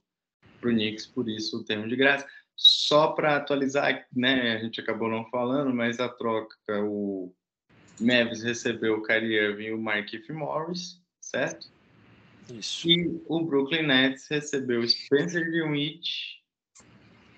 pro 0.60 0.70
Knicks, 0.70 1.06
por 1.06 1.28
isso 1.28 1.58
o 1.58 1.64
termo 1.64 1.86
de 1.86 1.94
graça. 1.94 2.26
Só 2.56 3.08
para 3.08 3.36
atualizar, 3.36 4.06
né? 4.14 4.56
A 4.56 4.58
gente 4.58 4.80
acabou 4.80 5.08
não 5.08 5.28
falando, 5.30 5.74
mas 5.74 6.00
a 6.00 6.08
troca, 6.08 6.56
o 6.82 7.34
Mavis 8.00 8.42
recebeu 8.42 8.94
o 8.94 9.02
Kyrie 9.02 9.36
Irving 9.36 9.64
e 9.64 9.72
o 9.72 9.80
Markieff 9.80 10.32
Morris, 10.32 11.00
certo? 11.20 11.70
Isso. 12.50 12.88
E 12.88 13.22
o 13.26 13.44
Brooklyn 13.44 13.86
Nets 13.86 14.26
recebeu 14.28 14.86
Spencer 14.88 15.50
Dinwiddie, 15.50 16.40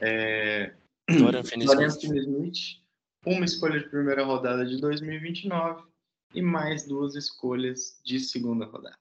é, 0.00 0.73
Dorian 1.19 1.45
Finney-Smith, 1.45 2.81
uma 3.26 3.45
escolha 3.45 3.78
de 3.78 3.88
primeira 3.88 4.25
rodada 4.25 4.64
de 4.64 4.81
2029 4.81 5.85
e 6.35 6.42
mais 6.42 6.87
duas 6.87 7.14
escolhas 7.14 8.00
de 8.04 8.19
segunda 8.21 8.64
rodada. 8.64 8.99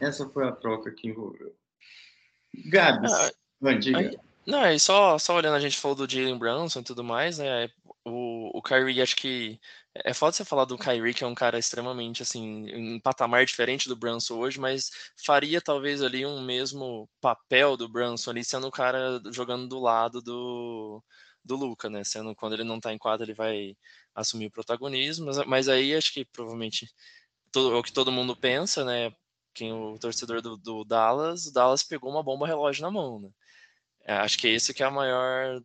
Essa 0.00 0.28
foi 0.28 0.46
a 0.46 0.52
troca 0.52 0.90
que 0.90 1.08
envolveu. 1.08 1.54
Gabs, 2.66 3.12
ah, 3.12 3.72
diga. 3.74 4.20
Não, 4.46 4.64
é 4.64 4.78
só, 4.78 5.18
só 5.18 5.36
olhando, 5.36 5.56
a 5.56 5.60
gente 5.60 5.78
falou 5.78 5.94
do 5.94 6.10
Jalen 6.10 6.38
Brunson 6.38 6.80
e 6.80 6.84
tudo 6.84 7.04
mais, 7.04 7.38
né? 7.38 7.68
O, 8.04 8.10
o 8.54 8.62
Kyrie, 8.62 9.02
acho 9.02 9.16
que 9.16 9.60
é 9.94 10.14
foda 10.14 10.32
você 10.32 10.44
falar 10.44 10.64
do 10.64 10.78
Kyrie, 10.78 11.14
que 11.14 11.24
é 11.24 11.26
um 11.26 11.34
cara 11.34 11.58
extremamente, 11.58 12.22
assim, 12.22 12.68
em 12.68 13.00
patamar 13.00 13.44
diferente 13.44 13.88
do 13.88 13.96
Brunson 13.96 14.36
hoje, 14.38 14.60
mas 14.60 14.90
faria 15.24 15.60
talvez 15.60 16.02
ali 16.02 16.24
um 16.26 16.40
mesmo 16.42 17.08
papel 17.20 17.76
do 17.76 17.88
Brunson 17.88 18.30
ali, 18.30 18.44
sendo 18.44 18.68
o 18.68 18.70
cara 18.70 19.20
jogando 19.32 19.66
do 19.68 19.78
lado 19.80 20.22
do, 20.22 21.02
do 21.44 21.56
Luca, 21.56 21.88
né? 21.90 22.04
Sendo 22.04 22.34
quando 22.34 22.54
ele 22.54 22.64
não 22.64 22.80
tá 22.80 22.92
em 22.92 22.98
quadra, 22.98 23.24
ele 23.24 23.34
vai 23.34 23.76
assumir 24.14 24.46
o 24.46 24.50
protagonismo, 24.50 25.26
mas, 25.26 25.38
mas 25.46 25.68
aí 25.68 25.94
acho 25.94 26.12
que 26.12 26.24
provavelmente 26.24 26.88
todo, 27.52 27.74
é 27.74 27.78
o 27.78 27.82
que 27.82 27.92
todo 27.92 28.12
mundo 28.12 28.36
pensa, 28.36 28.84
né? 28.84 29.12
Quem 29.54 29.72
o 29.72 29.98
torcedor 29.98 30.42
do, 30.42 30.56
do 30.56 30.84
Dallas, 30.84 31.46
o 31.46 31.52
Dallas 31.52 31.82
pegou 31.82 32.10
uma 32.10 32.22
bomba 32.22 32.46
relógio 32.46 32.82
na 32.82 32.90
mão, 32.90 33.20
né? 33.20 33.30
É, 34.04 34.14
acho 34.14 34.38
que 34.38 34.48
é 34.48 34.52
esse 34.52 34.72
que 34.72 34.82
é 34.82 34.86
a 34.86 34.90
maior, 34.90 35.62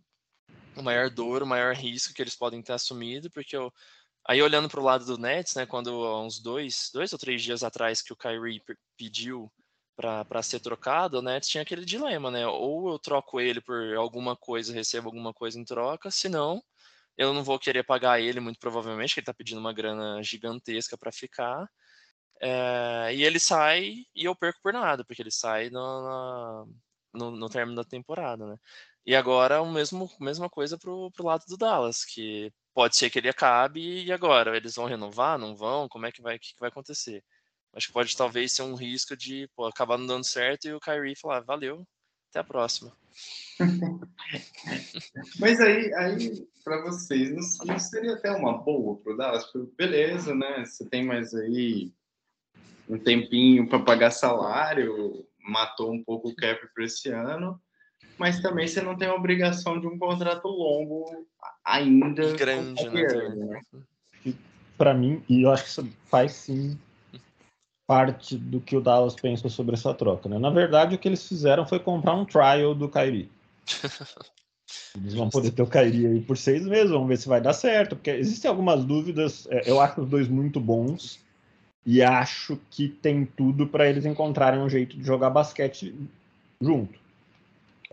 a 0.79 0.83
maior 0.83 1.09
dor, 1.09 1.43
o 1.43 1.47
maior 1.47 1.75
risco 1.75 2.13
que 2.13 2.21
eles 2.21 2.35
podem 2.35 2.61
ter 2.61 2.73
assumido, 2.73 3.29
porque 3.31 3.55
eu, 3.55 3.71
Aí 4.25 4.41
olhando 4.41 4.69
para 4.69 4.79
o 4.79 4.83
lado 4.83 5.05
do 5.05 5.17
Nets, 5.17 5.55
né, 5.55 5.65
quando 5.65 5.89
há 6.05 6.21
uns 6.23 6.39
dois, 6.39 6.89
dois 6.93 7.11
ou 7.11 7.19
três 7.19 7.41
dias 7.41 7.61
atrás 7.61 8.01
que 8.01 8.13
o 8.13 8.15
Kyrie 8.15 8.61
pediu 8.97 9.51
para 9.95 10.41
ser 10.41 10.59
trocado, 10.61 11.19
o 11.19 11.21
Nets 11.21 11.49
tinha 11.49 11.61
aquele 11.61 11.85
dilema, 11.85 12.31
né? 12.31 12.47
Ou 12.47 12.89
eu 12.93 12.99
troco 12.99 13.39
ele 13.39 13.61
por 13.61 13.95
alguma 13.95 14.35
coisa, 14.35 14.73
recebo 14.73 15.09
alguma 15.09 15.33
coisa 15.33 15.59
em 15.59 15.65
troca, 15.65 16.09
senão 16.09 16.63
eu 17.17 17.33
não 17.33 17.43
vou 17.43 17.59
querer 17.59 17.83
pagar 17.83 18.19
ele, 18.21 18.39
muito 18.39 18.59
provavelmente, 18.59 19.13
que 19.13 19.19
ele 19.19 19.23
está 19.23 19.33
pedindo 19.33 19.59
uma 19.59 19.73
grana 19.73 20.23
gigantesca 20.23 20.97
para 20.97 21.11
ficar. 21.11 21.67
É, 22.41 23.13
e 23.15 23.23
ele 23.23 23.39
sai 23.39 24.05
e 24.15 24.25
eu 24.25 24.35
perco 24.35 24.59
por 24.63 24.73
nada, 24.73 25.05
porque 25.05 25.21
ele 25.21 25.31
sai 25.31 25.69
no, 25.69 26.67
no, 27.13 27.31
no 27.31 27.49
término 27.49 27.75
da 27.75 27.83
temporada, 27.83 28.45
né? 28.47 28.57
E 29.05 29.15
agora 29.15 29.61
o 29.61 29.71
mesmo 29.71 30.09
mesma 30.19 30.49
coisa 30.49 30.77
pro, 30.77 31.11
pro 31.11 31.25
lado 31.25 31.43
do 31.47 31.57
Dallas, 31.57 32.05
que 32.05 32.51
pode 32.73 32.95
ser 32.95 33.09
que 33.09 33.19
ele 33.19 33.29
acabe 33.29 34.03
e 34.05 34.11
agora 34.11 34.55
eles 34.55 34.75
vão 34.75 34.85
renovar, 34.85 35.37
não 35.37 35.55
vão? 35.55 35.89
Como 35.89 36.05
é 36.05 36.11
que 36.11 36.21
vai, 36.21 36.39
que, 36.39 36.53
que 36.53 36.59
vai 36.59 36.69
acontecer? 36.69 37.23
Acho 37.73 37.87
que 37.87 37.93
pode 37.93 38.15
talvez 38.15 38.53
ser 38.53 38.61
um 38.61 38.75
risco 38.75 39.17
de 39.17 39.49
pô, 39.55 39.65
acabar 39.65 39.97
não 39.97 40.07
dando 40.07 40.23
certo 40.23 40.67
e 40.67 40.73
o 40.73 40.79
Kyrie 40.79 41.15
falar, 41.19 41.41
valeu, 41.41 41.85
até 42.29 42.39
a 42.39 42.43
próxima. 42.43 42.95
Mas 45.39 45.59
aí, 45.59 45.93
aí 45.95 46.47
para 46.63 46.81
vocês, 46.83 47.29
não, 47.29 47.65
não, 47.65 47.79
seria 47.79 48.13
até 48.13 48.31
uma 48.31 48.57
boa 48.57 48.97
para 48.97 49.13
o 49.13 49.17
Dallas? 49.17 49.45
Beleza, 49.77 50.33
né? 50.33 50.65
Você 50.65 50.87
tem 50.87 51.05
mais 51.05 51.33
aí 51.33 51.91
um 52.87 52.97
tempinho 52.97 53.67
para 53.67 53.79
pagar 53.79 54.11
salário, 54.11 55.27
matou 55.39 55.91
um 55.91 56.03
pouco 56.03 56.29
o 56.29 56.35
cap 56.35 56.59
para 56.73 56.85
esse 56.85 57.09
ano 57.09 57.61
mas 58.23 58.39
também 58.39 58.65
você 58.65 58.81
não 58.81 58.95
tem 58.95 59.09
a 59.09 59.13
obrigação 59.13 59.77
de 59.81 59.85
um 59.85 59.99
contrato 59.99 60.47
longo 60.47 61.27
ainda. 61.65 62.31
Grande, 62.35 62.87
né? 62.87 63.61
Para 64.77 64.93
mim, 64.93 65.21
e 65.27 65.43
eu 65.43 65.51
acho 65.51 65.63
que 65.63 65.69
isso 65.69 65.89
faz 66.05 66.31
sim 66.31 66.79
parte 67.85 68.37
do 68.37 68.61
que 68.61 68.77
o 68.77 68.81
Dallas 68.81 69.13
pensa 69.13 69.49
sobre 69.49 69.75
essa 69.75 69.93
troca. 69.93 70.29
Né? 70.29 70.39
Na 70.39 70.49
verdade, 70.49 70.95
o 70.95 70.97
que 70.97 71.09
eles 71.09 71.27
fizeram 71.27 71.67
foi 71.67 71.81
comprar 71.81 72.15
um 72.15 72.23
trial 72.23 72.73
do 72.73 72.87
Kyrie. 72.87 73.29
Eles 74.95 75.13
vão 75.15 75.29
poder 75.29 75.51
ter 75.51 75.61
o 75.61 75.67
Kyrie 75.67 76.07
aí 76.07 76.21
por 76.21 76.37
seis 76.37 76.65
meses, 76.65 76.91
vamos 76.91 77.07
ver 77.07 77.17
se 77.17 77.27
vai 77.27 77.41
dar 77.41 77.53
certo, 77.53 77.95
porque 77.95 78.11
existem 78.11 78.49
algumas 78.49 78.85
dúvidas. 78.85 79.45
É, 79.49 79.69
eu 79.69 79.81
acho 79.81 80.01
os 80.01 80.09
dois 80.09 80.29
muito 80.29 80.61
bons 80.61 81.19
e 81.85 82.01
acho 82.01 82.57
que 82.71 82.87
tem 82.87 83.25
tudo 83.25 83.67
para 83.67 83.89
eles 83.89 84.05
encontrarem 84.05 84.61
um 84.61 84.69
jeito 84.69 84.95
de 84.95 85.03
jogar 85.03 85.29
basquete 85.29 85.93
junto. 86.61 87.02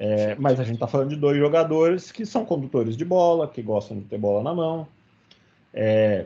É, 0.03 0.35
mas 0.37 0.59
a 0.59 0.65
gente 0.65 0.77
está 0.77 0.87
falando 0.87 1.11
de 1.11 1.17
dois 1.17 1.37
jogadores 1.37 2.11
que 2.11 2.25
são 2.25 2.43
condutores 2.43 2.97
de 2.97 3.05
bola, 3.05 3.47
que 3.47 3.61
gostam 3.61 3.99
de 3.99 4.05
ter 4.05 4.17
bola 4.17 4.43
na 4.43 4.55
mão. 4.55 4.89
É, 5.75 6.25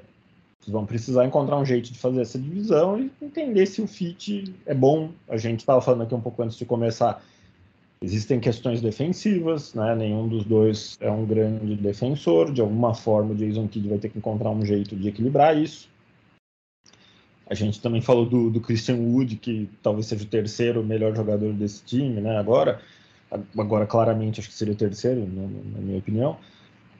vão 0.69 0.87
precisar 0.87 1.26
encontrar 1.26 1.59
um 1.59 1.64
jeito 1.64 1.93
de 1.93 1.99
fazer 1.99 2.21
essa 2.21 2.38
divisão 2.38 3.00
e 3.00 3.11
entender 3.21 3.66
se 3.66 3.83
o 3.83 3.87
fit 3.88 4.54
é 4.64 4.73
bom. 4.73 5.11
A 5.28 5.37
gente 5.37 5.59
estava 5.59 5.81
falando 5.81 6.04
aqui 6.04 6.14
um 6.14 6.21
pouco 6.21 6.40
antes 6.40 6.57
de 6.57 6.64
começar. 6.64 7.21
Existem 8.00 8.38
questões 8.38 8.81
defensivas, 8.81 9.75
né? 9.75 9.97
nenhum 9.97 10.28
dos 10.28 10.45
dois 10.45 10.97
é 11.00 11.11
um 11.11 11.26
grande 11.26 11.75
defensor. 11.75 12.52
De 12.52 12.61
alguma 12.61 12.95
forma, 12.95 13.33
o 13.33 13.35
Jason 13.35 13.66
Kidd 13.66 13.88
vai 13.88 13.99
ter 13.99 14.09
que 14.09 14.19
encontrar 14.19 14.50
um 14.50 14.64
jeito 14.64 14.95
de 14.95 15.09
equilibrar 15.09 15.57
isso. 15.57 15.88
A 17.45 17.54
gente 17.54 17.81
também 17.81 18.00
falou 18.00 18.25
do, 18.25 18.50
do 18.50 18.61
Christian 18.61 18.99
Wood, 18.99 19.35
que 19.37 19.69
talvez 19.83 20.07
seja 20.07 20.23
o 20.23 20.28
terceiro 20.28 20.85
melhor 20.85 21.14
jogador 21.16 21.52
desse 21.52 21.85
time, 21.85 22.21
né? 22.21 22.38
Agora, 22.38 22.81
agora 23.59 23.87
claramente 23.87 24.40
acho 24.40 24.49
que 24.49 24.54
seria 24.54 24.75
o 24.75 24.76
terceiro, 24.76 25.21
né, 25.21 25.49
na 25.75 25.81
minha 25.81 25.99
opinião. 25.99 26.37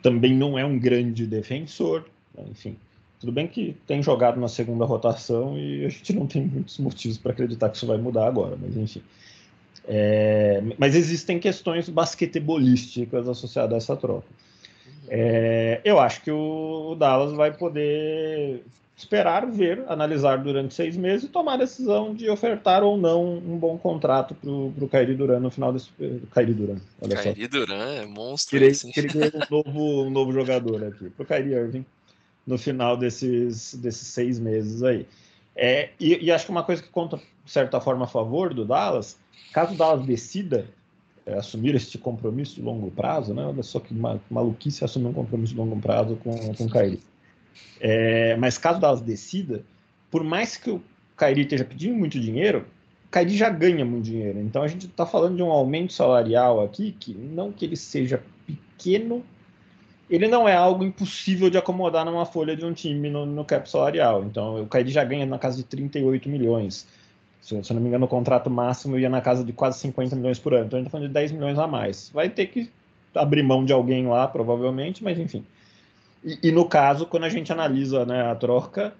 Também 0.02 0.35
não 0.35 0.59
é 0.59 0.64
um 0.64 0.78
grande 0.78 1.26
defensor, 1.26 2.04
né, 2.37 2.45
enfim. 2.50 2.76
Tudo 3.21 3.33
bem 3.33 3.47
que 3.47 3.76
tem 3.87 4.02
jogado 4.02 4.38
na 4.38 4.49
segunda 4.49 4.85
rotação 4.85 5.57
e 5.57 5.87
a 5.87 5.88
gente 5.88 6.12
não 6.12 6.26
tem 6.26 6.43
muitos 6.43 6.78
motivos 6.78 7.16
para 7.16 7.33
acreditar 7.33 7.71
que 7.71 7.76
isso 7.76 7.87
vai 7.87 7.97
mudar 7.97 8.26
agora, 8.26 8.57
mas 8.61 8.76
enfim. 8.76 9.02
É, 9.87 10.62
mas 10.78 10.95
existem 10.95 11.38
questões 11.38 11.88
basquetebolísticas 11.88 13.28
associadas 13.28 13.75
a 13.75 13.76
essa 13.76 13.97
troca. 13.97 14.26
É, 15.09 15.81
eu 15.85 15.99
acho 15.99 16.23
que 16.23 16.31
o 16.31 16.95
Dallas 16.99 17.33
vai 17.33 17.52
poder 17.52 18.64
esperar, 18.96 19.50
ver, 19.50 19.84
analisar 19.88 20.36
durante 20.38 20.72
seis 20.72 20.96
meses 20.96 21.24
e 21.24 21.28
tomar 21.28 21.54
a 21.54 21.58
decisão 21.58 22.14
de 22.14 22.30
ofertar 22.30 22.82
ou 22.82 22.96
não 22.96 23.36
um 23.38 23.58
bom 23.58 23.76
contrato 23.76 24.34
para 24.34 24.50
o 24.50 24.88
Kairi 24.88 25.14
Duran 25.14 25.40
no 25.40 25.50
final 25.50 25.72
desse. 25.72 25.90
Kairi 26.30 26.54
Duran, 26.54 26.78
olha 27.00 27.16
Kairi 27.16 27.42
só. 27.42 27.48
Duran 27.48 27.84
é 27.94 28.06
monstro. 28.06 28.58
Queria, 28.58 28.72
queria 28.92 29.32
um 29.34 29.56
novo, 29.56 30.02
um 30.04 30.10
novo 30.10 30.32
jogador 30.32 30.84
aqui, 30.84 31.10
para 31.10 31.22
o 31.22 31.26
Kairi 31.26 31.52
Irving 31.52 31.84
no 32.46 32.58
final 32.58 32.96
desses, 32.96 33.74
desses 33.74 34.08
seis 34.08 34.38
meses 34.38 34.82
aí. 34.82 35.06
É, 35.56 35.90
e, 35.98 36.24
e, 36.24 36.32
acho 36.32 36.46
que 36.46 36.50
uma 36.50 36.64
coisa 36.64 36.82
que 36.82 36.88
conta, 36.88 37.16
de 37.16 37.50
certa 37.50 37.80
forma, 37.80 38.04
a 38.04 38.08
favor 38.08 38.52
do 38.52 38.64
Dallas, 38.64 39.16
caso 39.52 39.74
o 39.74 39.76
Dallas 39.76 40.04
decida 40.04 40.66
é, 41.26 41.34
assumir 41.34 41.74
este 41.74 41.96
compromisso 41.96 42.56
de 42.56 42.62
longo 42.62 42.90
prazo, 42.90 43.32
né? 43.32 43.44
Olha 43.44 43.62
só 43.62 43.80
que 43.80 43.94
maluquice 44.30 44.84
assumir 44.84 45.06
um 45.06 45.12
compromisso 45.12 45.52
de 45.52 45.58
longo 45.58 45.80
prazo 45.80 46.16
com, 46.16 46.54
com 46.54 46.64
o 46.64 46.70
Kyrie. 46.70 47.00
É, 47.80 48.37
mas 48.37 48.58
caso 48.58 48.80
Dallas 48.80 49.00
decida, 49.00 49.62
por 50.11 50.23
mais 50.23 50.56
que 50.56 50.70
o 50.70 50.82
Kyrie 51.16 51.42
esteja 51.42 51.64
pedindo 51.64 51.96
muito 51.96 52.18
dinheiro, 52.18 52.66
o 53.06 53.11
Kyrie 53.11 53.37
já 53.37 53.49
ganha 53.50 53.84
muito 53.84 54.04
dinheiro. 54.04 54.38
Então 54.40 54.62
a 54.62 54.68
gente 54.68 54.87
está 54.87 55.06
falando 55.06 55.37
de 55.37 55.42
um 55.42 55.50
aumento 55.50 55.92
salarial 55.92 56.62
aqui, 56.62 56.92
que 56.99 57.14
não 57.14 57.52
que 57.52 57.64
ele 57.64 57.76
seja 57.76 58.23
pequeno, 58.46 59.25
ele 60.08 60.28
não 60.28 60.49
é 60.49 60.54
algo 60.54 60.84
impossível 60.84 61.49
de 61.49 61.56
acomodar 61.56 62.04
numa 62.04 62.26
folha 62.26 62.56
de 62.56 62.64
um 62.64 62.73
time 62.73 63.08
no, 63.08 63.25
no 63.25 63.44
cap 63.44 63.68
salarial. 63.68 64.25
Então 64.25 64.62
o 64.62 64.66
Kyrie 64.66 64.92
já 64.92 65.04
ganha 65.04 65.26
na 65.26 65.38
casa 65.38 65.56
de 65.56 65.64
38 65.64 66.28
milhões. 66.28 66.87
Se, 67.40 67.62
se 67.62 67.73
eu 67.73 67.75
não 67.75 67.82
me 67.82 67.88
engano, 67.88 68.06
o 68.06 68.08
contrato 68.08 68.50
máximo 68.50 68.99
ia 68.99 69.08
na 69.08 69.20
casa 69.20 69.44
de 69.44 69.52
quase 69.52 69.78
50 69.80 70.16
milhões 70.16 70.38
por 70.38 70.54
ano. 70.54 70.66
Então 70.66 70.78
a 70.78 70.80
gente 70.80 70.88
está 70.88 70.99
falando 70.99 71.08
de 71.08 71.14
10 71.14 71.32
milhões 71.32 71.58
a 71.58 71.66
mais. 71.66 72.11
Vai 72.12 72.28
ter 72.28 72.46
que 72.46 72.70
abrir 73.14 73.42
mão 73.42 73.64
de 73.64 73.73
alguém 73.73 74.06
lá, 74.06 74.26
provavelmente, 74.26 75.04
mas 75.04 75.18
enfim. 75.18 75.44
E, 76.25 76.50
no 76.50 76.66
caso, 76.66 77.07
quando 77.07 77.25
a 77.25 77.28
gente 77.28 77.52
analisa 77.52 78.07
né, 78.07 78.23
a 78.23 78.35
troca, 78.35 78.95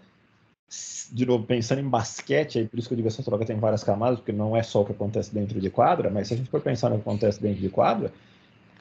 de 1.11 1.25
novo, 1.25 1.45
pensando 1.45 1.81
em 1.81 1.88
basquete, 1.88 2.59
aí 2.59 2.69
por 2.69 2.78
isso 2.78 2.88
que 2.88 2.95
eu 2.95 2.97
digo 2.97 3.09
que 3.09 3.14
essa 3.14 3.23
troca 3.23 3.47
tem 3.47 3.59
várias 3.59 3.83
camadas, 3.83 4.19
porque 4.19 4.33
não 4.33 4.54
é 4.54 4.62
só 4.62 4.83
o 4.83 4.85
que 4.85 4.93
acontece 4.93 5.33
dentro 5.33 5.59
de 5.59 5.71
quadra, 5.71 6.11
mas 6.11 6.28
se 6.28 6.35
a 6.35 6.37
gente 6.37 6.50
for 6.50 6.61
pensar 6.61 6.90
no 6.90 6.97
que 6.97 7.02
acontece 7.02 7.40
dentro 7.40 7.62
de 7.62 7.71
quadra, 7.71 8.12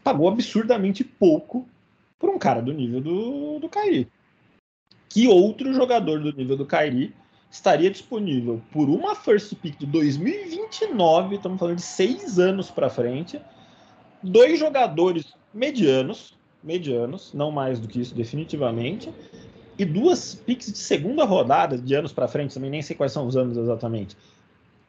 pagou 0.03 0.27
absurdamente 0.27 1.03
pouco 1.03 1.65
por 2.19 2.29
um 2.29 2.37
cara 2.37 2.61
do 2.61 2.73
nível 2.73 2.99
do, 2.99 3.59
do 3.59 3.69
Kairi. 3.69 4.09
Que 5.07 5.27
outro 5.27 5.73
jogador 5.73 6.19
do 6.19 6.35
nível 6.35 6.57
do 6.57 6.65
Kairi 6.65 7.13
estaria 7.49 7.89
disponível 7.89 8.61
por 8.71 8.89
uma 8.89 9.15
first 9.15 9.53
pick 9.55 9.77
de 9.77 9.85
2029, 9.85 11.35
estamos 11.35 11.59
falando 11.59 11.75
de 11.75 11.83
seis 11.83 12.39
anos 12.39 12.71
para 12.71 12.89
frente, 12.89 13.39
dois 14.21 14.59
jogadores 14.59 15.33
medianos, 15.53 16.35
medianos, 16.63 17.33
não 17.33 17.51
mais 17.51 17.79
do 17.79 17.87
que 17.87 17.99
isso, 17.99 18.15
definitivamente. 18.15 19.13
E 19.77 19.83
duas 19.83 20.35
picks 20.35 20.71
de 20.71 20.77
segunda 20.77 21.25
rodada, 21.25 21.77
de 21.77 21.93
anos 21.93 22.13
para 22.13 22.27
frente, 22.27 22.53
também 22.53 22.69
nem 22.69 22.81
sei 22.81 22.95
quais 22.95 23.11
são 23.11 23.27
os 23.27 23.35
anos 23.35 23.57
exatamente. 23.57 24.15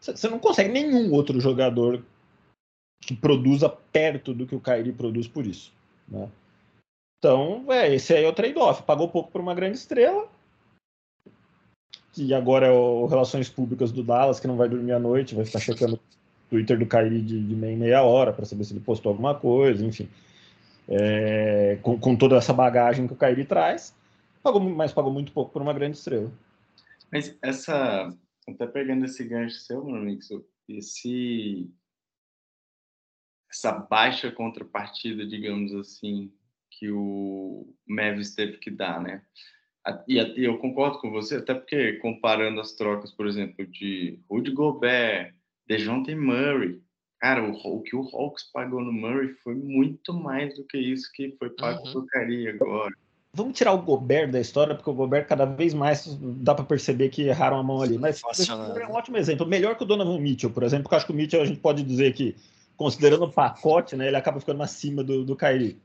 Você 0.00 0.28
não 0.28 0.38
consegue 0.38 0.70
nenhum 0.70 1.12
outro 1.12 1.40
jogador 1.40 2.02
que 3.00 3.14
produza 3.14 3.68
perto 3.68 4.34
do 4.34 4.46
que 4.46 4.54
o 4.54 4.60
Kyrie 4.60 4.92
produz 4.92 5.26
por 5.26 5.46
isso. 5.46 5.72
Né? 6.06 6.28
Então, 7.18 7.64
é, 7.68 7.94
esse 7.94 8.14
aí 8.14 8.24
é 8.24 8.28
o 8.28 8.32
trade-off. 8.32 8.82
Pagou 8.82 9.08
pouco 9.08 9.30
por 9.30 9.40
uma 9.40 9.54
grande 9.54 9.78
estrela, 9.78 10.28
que 12.12 12.34
agora 12.34 12.66
é 12.66 12.70
o 12.70 13.06
Relações 13.06 13.48
Públicas 13.48 13.90
do 13.90 14.02
Dallas, 14.02 14.38
que 14.38 14.46
não 14.46 14.56
vai 14.56 14.68
dormir 14.68 14.92
à 14.92 14.98
noite, 14.98 15.34
vai 15.34 15.46
ficar 15.46 15.60
checando 15.60 15.94
o 15.94 16.00
Twitter 16.50 16.78
do 16.78 16.86
Kyrie 16.86 17.22
de, 17.22 17.42
de 17.42 17.54
meia, 17.56 17.76
meia 17.76 18.02
hora 18.02 18.32
para 18.32 18.44
saber 18.44 18.64
se 18.64 18.74
ele 18.74 18.80
postou 18.80 19.10
alguma 19.10 19.34
coisa, 19.34 19.84
enfim 19.84 20.08
é, 20.88 21.78
com, 21.82 21.98
com, 21.98 22.16
toda 22.16 22.36
essa 22.36 22.52
bagagem 22.52 23.06
que 23.06 23.12
o 23.12 23.16
Kairi 23.16 23.44
traz, 23.44 23.96
pagou, 24.42 24.60
mas 24.60 24.92
pagou 24.92 25.12
muito 25.12 25.32
pouco 25.32 25.52
por 25.52 25.62
uma 25.62 25.72
grande 25.72 25.96
estrela. 25.96 26.30
Mas 27.10 27.36
essa, 27.42 28.08
até 28.48 28.66
pegando 28.66 29.04
esse 29.04 29.24
gancho 29.24 29.56
seu, 29.56 29.84
Mix, 29.84 30.28
esse 30.68 31.70
essa 33.50 33.72
baixa 33.72 34.32
contrapartida, 34.32 35.24
digamos 35.24 35.72
assim, 35.74 36.32
que 36.70 36.90
o 36.90 37.72
Mavis 37.86 38.34
teve 38.34 38.58
que 38.58 38.70
dar, 38.70 39.00
né? 39.00 39.22
E 40.08 40.18
eu 40.36 40.58
concordo 40.58 40.98
com 40.98 41.10
você, 41.10 41.36
até 41.36 41.54
porque 41.54 41.94
comparando 41.94 42.60
as 42.60 42.72
trocas, 42.72 43.12
por 43.12 43.26
exemplo, 43.26 43.66
de 43.66 44.18
Rudy 44.28 44.50
Gobert, 44.50 45.34
DeJounte 45.66 46.14
Murray, 46.14 46.82
Cara, 47.24 47.42
o, 47.42 47.52
o, 47.52 47.80
que 47.80 47.96
o 47.96 48.06
Hawks 48.12 48.50
pagou 48.52 48.82
no 48.82 48.92
Murray 48.92 49.28
foi 49.42 49.54
muito 49.54 50.12
mais 50.12 50.54
do 50.56 50.62
que 50.62 50.76
isso 50.76 51.10
que 51.10 51.34
foi 51.38 51.48
pago 51.48 51.82
uhum. 51.86 51.92
por 51.94 52.06
Cari 52.08 52.48
agora. 52.48 52.92
Vamos 53.32 53.56
tirar 53.56 53.72
o 53.72 53.80
Gobert 53.80 54.30
da 54.30 54.38
história, 54.38 54.74
porque 54.74 54.90
o 54.90 54.94
Gobert 54.94 55.26
cada 55.26 55.46
vez 55.46 55.72
mais 55.72 56.04
dá 56.20 56.54
para 56.54 56.66
perceber 56.66 57.08
que 57.08 57.22
erraram 57.22 57.56
a 57.56 57.62
mão 57.62 57.80
ali. 57.80 57.96
Mas 57.96 58.20
é 58.46 58.86
um 58.86 58.92
ótimo 58.92 59.16
exemplo. 59.16 59.46
Melhor 59.46 59.74
que 59.74 59.84
o 59.84 59.86
Donovan 59.86 60.20
Mitchell, 60.20 60.50
por 60.50 60.64
exemplo, 60.64 60.82
porque 60.82 60.96
eu 60.96 60.98
acho 60.98 61.06
que 61.06 61.12
o 61.12 61.16
Mitchell 61.16 61.40
a 61.40 61.46
gente 61.46 61.60
pode 61.60 61.82
dizer 61.82 62.12
que, 62.12 62.36
considerando 62.76 63.24
o 63.24 63.32
pacote, 63.32 63.96
né, 63.96 64.08
ele 64.08 64.16
acaba 64.18 64.38
ficando 64.38 64.62
acima 64.62 65.02
do, 65.02 65.24
do 65.24 65.34
Kyrie. 65.34 65.78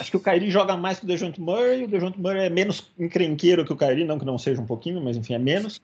Acho 0.00 0.12
que 0.12 0.16
o 0.16 0.22
Kyrie 0.22 0.50
joga 0.50 0.78
mais 0.78 0.98
que 0.98 1.04
o 1.04 1.08
DeJounte 1.08 1.42
Murray, 1.42 1.84
o 1.84 1.88
DeJounte 1.88 2.18
Murray 2.18 2.46
é 2.46 2.48
menos 2.48 2.90
encrenqueiro 2.98 3.66
que 3.66 3.72
o 3.74 3.76
Kyrie, 3.76 4.06
não 4.06 4.18
que 4.18 4.24
não 4.24 4.38
seja 4.38 4.62
um 4.62 4.66
pouquinho, 4.66 4.98
mas 5.02 5.14
enfim, 5.14 5.34
é 5.34 5.38
menos. 5.38 5.78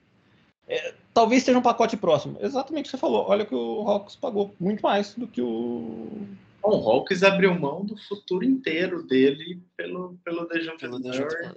É, 0.66 0.94
talvez 1.14 1.42
esteja 1.42 1.58
um 1.58 1.62
pacote 1.62 1.96
próximo. 1.96 2.36
Exatamente 2.40 2.82
o 2.82 2.84
que 2.86 2.90
você 2.90 2.98
falou. 2.98 3.26
Olha 3.28 3.46
que 3.46 3.54
o 3.54 3.88
Hawks 3.88 4.16
pagou 4.16 4.54
muito 4.58 4.82
mais 4.82 5.14
do 5.14 5.28
que 5.28 5.40
o. 5.40 6.26
Bom, 6.60 6.82
o 6.82 6.90
Hawks 6.90 7.22
abriu 7.22 7.58
mão 7.58 7.84
do 7.84 7.96
futuro 7.96 8.44
inteiro 8.44 9.02
dele 9.04 9.62
pelo, 9.76 10.18
pelo 10.24 10.46
Dejounte 10.46 10.88
Murray. 10.88 11.54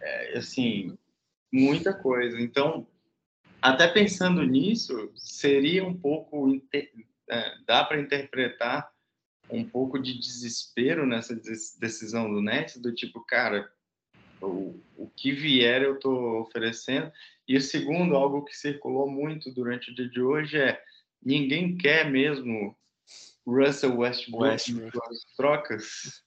É, 0.00 0.38
assim, 0.38 0.96
muita 1.52 1.92
coisa. 1.92 2.40
Então, 2.40 2.86
até 3.60 3.88
pensando 3.88 4.42
nisso, 4.44 5.10
seria 5.16 5.84
um 5.84 5.94
pouco. 5.94 6.56
É, 7.30 7.54
dá 7.66 7.84
para 7.84 8.00
interpretar 8.00 8.90
um 9.50 9.64
pouco 9.64 9.98
de 9.98 10.18
desespero 10.18 11.06
nessa 11.06 11.34
decisão 11.34 12.32
do 12.32 12.40
Nets, 12.40 12.76
do 12.76 12.94
tipo, 12.94 13.24
cara, 13.24 13.70
o, 14.40 14.78
o 14.96 15.08
que 15.16 15.32
vier 15.32 15.82
eu 15.82 15.94
estou 15.94 16.40
oferecendo. 16.40 17.10
E 17.48 17.56
o 17.56 17.62
segundo, 17.62 18.14
algo 18.14 18.44
que 18.44 18.54
circulou 18.54 19.10
muito 19.10 19.50
durante 19.50 19.90
o 19.90 19.94
dia 19.94 20.08
de 20.08 20.20
hoje 20.20 20.58
é 20.58 20.78
ninguém 21.22 21.78
quer 21.78 22.08
mesmo 22.10 22.76
Russell 23.46 23.96
Westbrook, 23.96 24.44
Westbrook. 24.44 24.98
nas 24.98 25.24
trocas. 25.34 26.22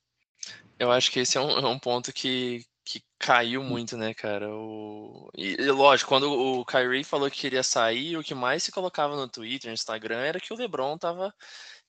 Eu 0.80 0.92
acho 0.92 1.12
que 1.12 1.20
esse 1.20 1.38
é 1.38 1.42
um, 1.42 1.52
é 1.52 1.68
um 1.68 1.78
ponto 1.78 2.12
que, 2.12 2.66
que 2.84 3.04
caiu 3.20 3.64
muito, 3.64 3.96
né, 3.96 4.16
cara? 4.16 4.50
O... 4.52 5.30
E, 5.38 5.54
e, 5.62 5.72
lógico, 5.72 6.10
quando 6.10 6.32
o 6.32 6.66
Kyrie 6.66 7.04
falou 7.04 7.30
que 7.30 7.40
queria 7.40 7.62
sair, 7.62 8.18
o 8.18 8.24
que 8.24 8.34
mais 8.34 8.64
se 8.64 8.72
colocava 8.72 9.16
no 9.16 9.28
Twitter, 9.28 9.70
no 9.70 9.76
Instagram, 9.76 10.18
era 10.18 10.40
que 10.40 10.52
o 10.52 10.56
LeBron 10.58 10.98
tava 10.98 11.32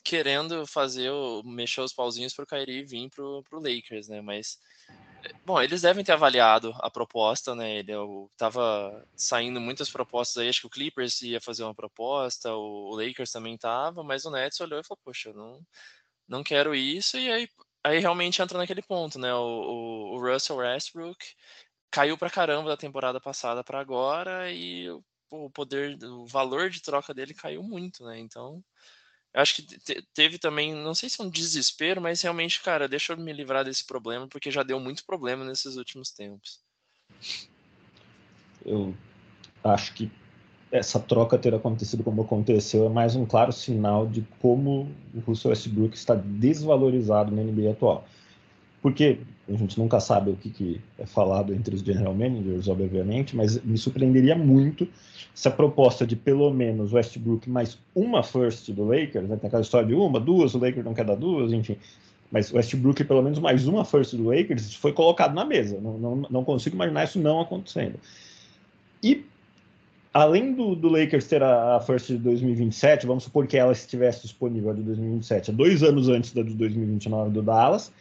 querendo 0.05 0.67
fazer 0.67 1.11
o, 1.11 1.43
mexer 1.45 1.81
os 1.81 1.93
pauzinhos 1.93 2.35
para 2.35 2.45
o 2.45 2.47
Kyrie 2.47 2.85
vir 2.85 3.11
pro, 3.11 3.43
pro 3.49 3.61
Lakers, 3.61 4.09
né? 4.09 4.21
Mas 4.21 4.59
Bom, 5.45 5.61
eles 5.61 5.83
devem 5.83 6.05
ter 6.05 6.13
avaliado 6.13 6.73
a 6.81 6.91
proposta, 6.91 7.55
né? 7.55 7.79
Ele 7.79 7.93
tava 8.37 9.07
saindo 9.17 9.61
muitas 9.61 9.91
propostas 9.91 10.39
aí, 10.39 10.49
acho 10.49 10.61
que 10.61 10.67
o 10.67 10.71
Clippers 10.71 11.23
ia 11.23 11.41
fazer 11.41 11.63
uma 11.65 11.75
proposta, 11.75 12.53
o 12.55 12.95
Lakers 12.97 13.31
também 13.31 13.57
tava, 13.57 14.03
mas 14.03 14.25
o 14.25 14.31
Nets 14.31 14.61
olhou 14.61 14.81
e 14.81 14.85
falou, 14.85 15.01
poxa, 15.05 15.33
não, 15.33 15.61
não 16.29 16.43
quero 16.45 16.75
isso, 16.75 17.19
e 17.19 17.31
aí, 17.31 17.49
aí 17.85 17.99
realmente 18.01 18.43
entra 18.43 18.59
naquele 18.59 18.83
ponto, 18.83 19.19
né? 19.19 19.35
O, 19.35 19.39
o, 19.39 20.17
o 20.17 20.21
Russell 20.21 20.57
Westbrook 20.57 21.25
caiu 21.91 22.19
pra 22.19 22.31
caramba 22.31 22.71
da 22.71 22.77
temporada 22.77 23.21
passada 23.21 23.65
para 23.65 23.81
agora 23.81 24.51
e 24.53 24.89
o 25.31 25.51
poder, 25.51 25.99
o 26.05 26.27
valor 26.27 26.71
de 26.71 26.83
troca 26.83 27.15
dele 27.15 27.35
caiu 27.35 27.63
muito, 27.63 28.05
né? 28.05 28.19
Então 28.19 28.63
acho 29.35 29.57
que 29.57 29.63
te, 29.63 30.03
teve 30.15 30.39
também, 30.39 30.75
não 30.75 30.95
sei 30.95 31.09
se 31.09 31.21
é 31.21 31.25
um 31.25 31.31
desespero, 31.31 32.01
mas 32.01 32.21
realmente, 32.23 32.61
cara, 32.61 32.89
deixa 32.89 33.13
eu 33.13 33.17
me 33.17 33.33
livrar 33.33 33.65
desse 33.65 33.85
problema, 33.85 34.29
porque 34.29 34.51
já 34.51 34.63
deu 34.63 34.79
muito 34.79 35.05
problema 35.05 35.45
nesses 35.45 35.77
últimos 35.77 36.11
tempos. 36.11 36.61
Eu 38.65 38.95
acho 39.65 39.93
que 39.95 40.11
essa 40.71 40.99
troca 40.99 41.39
ter 41.39 41.55
acontecido 41.55 42.03
como 42.03 42.23
aconteceu 42.23 42.87
é 42.87 42.89
mais 42.89 43.15
um 43.15 43.27
claro 43.27 43.53
sinal 43.53 44.07
de 44.07 44.23
como 44.41 44.91
o 45.15 45.21
Russell 45.21 45.51
Westbrook 45.51 45.95
está 45.95 46.15
desvalorizado 46.15 47.35
na 47.35 47.43
NBA 47.43 47.73
atual. 47.73 48.07
Porque 48.83 49.21
a 49.49 49.53
gente 49.53 49.79
nunca 49.79 50.01
sabe 50.01 50.31
o 50.31 50.37
que, 50.37 50.51
que 50.51 50.81
é 50.99 51.07
falado 51.07 51.55
entre 51.55 51.75
os 51.75 51.83
general 51.83 52.13
managers, 52.15 52.69
obviamente, 52.69 53.37
mas 53.37 53.63
me 53.63 53.79
surpreenderia 53.79 54.37
muito 54.37 54.89
se 55.35 55.49
a 55.49 55.51
proposta 55.51 56.07
de 56.07 56.17
pelo 56.17 56.53
menos 56.53 56.93
Westbrook 56.93 57.49
mais 57.49 57.79
uma 57.95 58.23
first 58.23 58.71
do 58.73 58.85
Lakers, 58.85 59.29
né, 59.29 59.37
tem 59.37 59.49
aquela 59.49 59.63
história 59.63 59.87
de 59.87 59.95
uma, 59.95 60.21
duas, 60.21 60.55
o 60.55 60.59
Lakers 60.59 60.85
não 60.85 60.95
quer 60.95 61.05
dar 61.05 61.15
duas, 61.15 61.53
enfim, 61.53 61.77
mas 62.31 62.53
Westbrook 62.53 63.05
pelo 63.05 63.23
menos 63.23 63.39
mais 63.39 63.67
uma 63.67 63.85
first 63.85 64.15
do 64.15 64.25
Lakers 64.25 64.75
foi 64.75 64.93
colocado 64.93 65.35
na 65.35 65.45
mesa. 65.45 65.79
Não, 65.81 65.99
não, 65.99 66.17
não 66.31 66.45
consigo 66.45 66.75
imaginar 66.75 67.05
isso 67.05 67.21
não 67.21 67.41
acontecendo. 67.41 68.01
E 69.03 69.25
além 70.15 70.55
do, 70.55 70.75
do 70.75 70.89
Lakers 70.89 71.27
ter 71.27 71.43
a, 71.43 71.77
a, 71.77 71.81
first 71.81 72.09
de 72.09 72.17
2027, 72.17 73.07
vamos 73.07 73.25
supor 73.25 73.47
que 73.47 73.57
ela 73.57 73.73
estivesse 73.73 74.23
disponível 74.23 74.73
de 74.75 74.83
2027, 74.83 75.53
dois 75.53 75.83
anos 75.83 76.09
antes 76.09 76.33
da 76.33 76.43
de 76.43 76.55
2029 76.55 77.31
do 77.31 77.43
Dallas, 77.43 77.93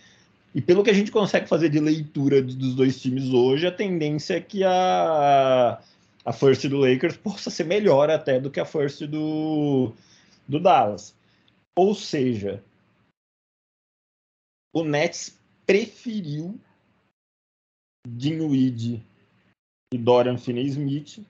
E 0.54 0.62
pelo 0.62 0.84
que 0.84 0.90
a 0.90 0.94
gente 0.94 1.12
consegue 1.12 1.48
fazer 1.48 1.70
de 1.70 1.80
leitura 1.80 2.42
dos 2.42 2.76
dois 2.76 3.02
times 3.02 3.30
hoje, 3.30 3.66
a 3.66 3.72
tendência 3.72 4.36
é 4.36 4.42
que 4.42 4.64
a, 4.64 5.82
a 6.26 6.34
first 6.34 6.68
do 6.68 6.78
Lakers 6.78 7.16
possa 7.16 7.50
ser 7.50 7.64
melhor 7.64 8.10
até 8.10 8.40
do 8.40 8.52
que 8.52 8.60
a 8.60 8.66
first 8.66 9.02
do, 9.04 9.94
do 10.48 10.60
Dallas. 10.60 11.16
Ou 11.78 11.96
seja, 11.96 12.62
o 14.74 14.84
Nets 14.84 15.40
preferiu 15.66 16.60
Dinwiddie 18.06 19.02
e 19.94 19.98
Dorian 19.98 20.38
Finney-Smith, 20.38 21.26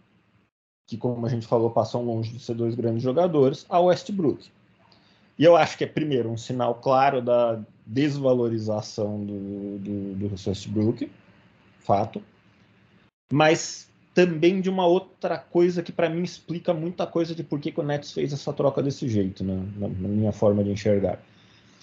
que 0.90 0.98
como 0.98 1.26
a 1.26 1.30
gente 1.30 1.46
falou, 1.46 1.70
passam 1.70 2.04
longe 2.04 2.32
de 2.34 2.40
ser 2.40 2.56
dois 2.56 2.74
grandes 2.74 3.04
jogadores, 3.04 3.68
a 3.70 3.80
Westbrook. 3.80 4.52
E 5.42 5.44
eu 5.44 5.58
acho 5.58 5.76
que 5.76 5.84
é, 5.84 5.88
primeiro, 5.88 6.30
um 6.30 6.38
sinal 6.38 6.76
claro 6.76 7.20
da 7.20 7.60
desvalorização 7.84 9.26
do, 9.26 9.80
do, 9.80 10.14
do 10.14 10.30
Westbrook, 10.30 11.10
fato, 11.80 12.22
mas 13.34 13.90
também 14.14 14.62
de 14.62 14.70
uma 14.70 14.86
outra 14.86 15.40
coisa 15.40 15.82
que 15.82 15.92
para 15.92 16.08
mim 16.08 16.22
explica 16.22 16.76
muita 16.76 17.08
coisa 17.08 17.34
de 17.34 17.44
por 17.44 17.60
que, 17.60 17.72
que, 17.72 17.80
o 17.80 17.84
Nets 17.84 18.12
fez 18.12 18.32
essa 18.32 18.54
troca 18.54 18.84
desse 18.84 19.10
jeito, 19.10 19.44
né, 19.44 19.66
na, 19.78 19.88
na 19.88 20.08
minha 20.10 20.32
forma 20.32 20.64
de 20.64 20.70
enxergar. 20.70 21.18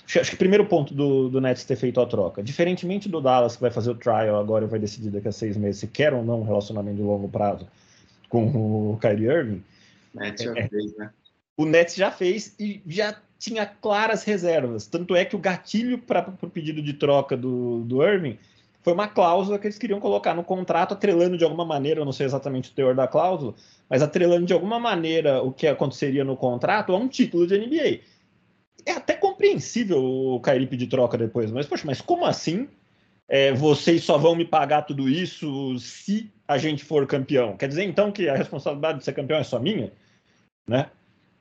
Acho 0.06 0.30
que 0.30 0.36
o 0.36 0.38
primeiro 0.38 0.64
ponto 0.66 0.94
do, 0.94 1.28
do 1.28 1.40
Nets 1.40 1.64
ter 1.64 1.74
feito 1.74 2.00
a 2.00 2.06
troca, 2.06 2.40
diferentemente 2.40 3.08
do 3.08 3.20
Dallas, 3.20 3.56
que 3.56 3.62
vai 3.62 3.72
fazer 3.72 3.90
o 3.90 3.96
trial 3.96 4.38
agora 4.38 4.66
e 4.66 4.68
vai 4.68 4.78
decidir 4.78 5.10
daqui 5.10 5.26
a 5.26 5.32
seis 5.32 5.56
meses 5.56 5.80
se 5.80 5.88
quer 5.88 6.14
ou 6.14 6.24
não 6.24 6.42
um 6.42 6.44
relacionamento 6.44 6.98
de 6.98 7.02
longo 7.02 7.28
prazo 7.28 7.66
com 8.28 8.92
o 8.92 8.96
Kyrie 8.98 9.26
Irving. 9.26 9.64
Nets 10.14 10.44
já 10.44 10.52
é, 10.56 10.68
fez, 10.68 10.96
né? 10.96 11.10
O 11.56 11.64
Nets 11.64 11.96
já 11.96 12.12
fez 12.12 12.54
e 12.56 12.80
já 12.86 13.20
tinha 13.38 13.64
claras 13.64 14.24
reservas. 14.24 14.86
Tanto 14.86 15.14
é 15.14 15.24
que 15.24 15.36
o 15.36 15.38
gatilho 15.38 15.98
para 15.98 16.34
o 16.42 16.50
pedido 16.50 16.82
de 16.82 16.92
troca 16.92 17.36
do, 17.36 17.84
do 17.84 18.02
Irving 18.02 18.38
foi 18.82 18.92
uma 18.92 19.08
cláusula 19.08 19.58
que 19.58 19.66
eles 19.66 19.78
queriam 19.78 20.00
colocar 20.00 20.34
no 20.34 20.42
contrato, 20.42 20.92
atrelando 20.94 21.36
de 21.36 21.44
alguma 21.44 21.64
maneira, 21.64 22.00
eu 22.00 22.04
não 22.04 22.12
sei 22.12 22.26
exatamente 22.26 22.70
o 22.70 22.74
teor 22.74 22.94
da 22.94 23.06
cláusula, 23.06 23.54
mas 23.88 24.02
atrelando 24.02 24.46
de 24.46 24.52
alguma 24.52 24.78
maneira 24.78 25.42
o 25.42 25.52
que 25.52 25.66
aconteceria 25.66 26.24
no 26.24 26.36
contrato 26.36 26.92
a 26.92 26.96
um 26.96 27.08
título 27.08 27.46
de 27.46 27.58
NBA. 27.58 28.00
É 28.86 28.92
até 28.92 29.14
compreensível 29.14 30.02
o 30.02 30.40
Kyrie 30.40 30.66
pedir 30.66 30.86
troca 30.86 31.18
depois, 31.18 31.50
mas, 31.50 31.66
poxa, 31.66 31.84
mas 31.86 32.00
como 32.00 32.24
assim 32.24 32.68
é, 33.28 33.52
vocês 33.52 34.02
só 34.02 34.16
vão 34.16 34.34
me 34.34 34.44
pagar 34.44 34.82
tudo 34.82 35.08
isso 35.08 35.78
se 35.78 36.32
a 36.46 36.56
gente 36.56 36.84
for 36.84 37.06
campeão? 37.06 37.56
Quer 37.56 37.68
dizer, 37.68 37.84
então, 37.84 38.10
que 38.10 38.28
a 38.28 38.34
responsabilidade 38.34 38.98
de 38.98 39.04
ser 39.04 39.12
campeão 39.12 39.38
é 39.38 39.44
só 39.44 39.58
minha? 39.58 39.92
Né? 40.66 40.90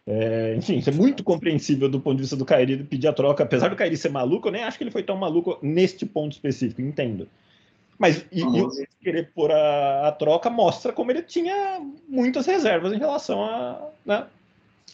É, 0.10 0.56
enfim, 0.56 0.78
isso 0.78 0.90
é 0.90 0.94
muito 0.94 1.22
compreensível 1.22 1.90
do 1.90 2.00
ponto 2.00 2.16
de 2.16 2.22
vista 2.22 2.38
do 2.38 2.46
Kairi 2.46 2.82
pedir 2.82 3.10
a 3.10 3.14
troca. 3.14 3.44
Apesar 3.44 3.68
do 3.68 3.76
Kairi 3.76 3.98
ser 3.98 4.10
maluco, 4.10 4.48
eu 4.48 4.54
nem 4.54 4.64
acho 4.64 4.78
que 4.78 4.86
ele 4.86 4.92
foi 4.92 5.04
tão 5.04 5.18
maluco 5.18 5.60
neste 5.62 6.06
ponto 6.06 6.32
específico, 6.32 6.82
entendo. 6.82 7.28
Mas 8.00 8.26
e, 8.32 8.40
e 8.40 8.62
o 8.62 8.72
querer 9.02 9.32
pôr 9.34 9.52
a, 9.52 10.08
a, 10.08 10.12
troca 10.14 10.50
mostra 10.50 10.94
como 10.94 11.12
ele 11.12 11.24
tinha 11.24 11.82
muitas 12.08 12.46
reservas 12.46 12.94
em 12.94 12.98
relação 12.98 13.44
a. 13.44 13.90
Né? 14.06 14.26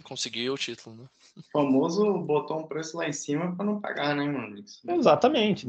Conseguiu 0.04 0.54
o 0.54 0.58
título, 0.58 0.96
né? 0.96 1.04
O 1.38 1.42
famoso 1.52 2.18
botou 2.20 2.60
um 2.60 2.64
preço 2.64 2.98
lá 2.98 3.08
em 3.08 3.14
cima 3.14 3.56
para 3.56 3.66
não 3.66 3.80
pagar, 3.80 4.16
né, 4.16 4.26
mano? 4.26 4.58
Isso. 4.58 4.80
Exatamente. 4.90 5.68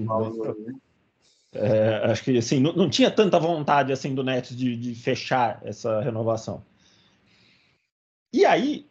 É, 1.52 2.10
acho 2.10 2.24
que 2.24 2.38
assim, 2.38 2.60
não, 2.60 2.72
não, 2.72 2.88
tinha 2.88 3.10
tanta 3.10 3.38
vontade 3.38 3.92
assim 3.92 4.14
do 4.14 4.24
Nets 4.24 4.56
de, 4.56 4.74
de 4.74 4.94
fechar 4.94 5.60
essa 5.64 6.00
renovação. 6.00 6.62
E 8.32 8.44
aí, 8.44 8.86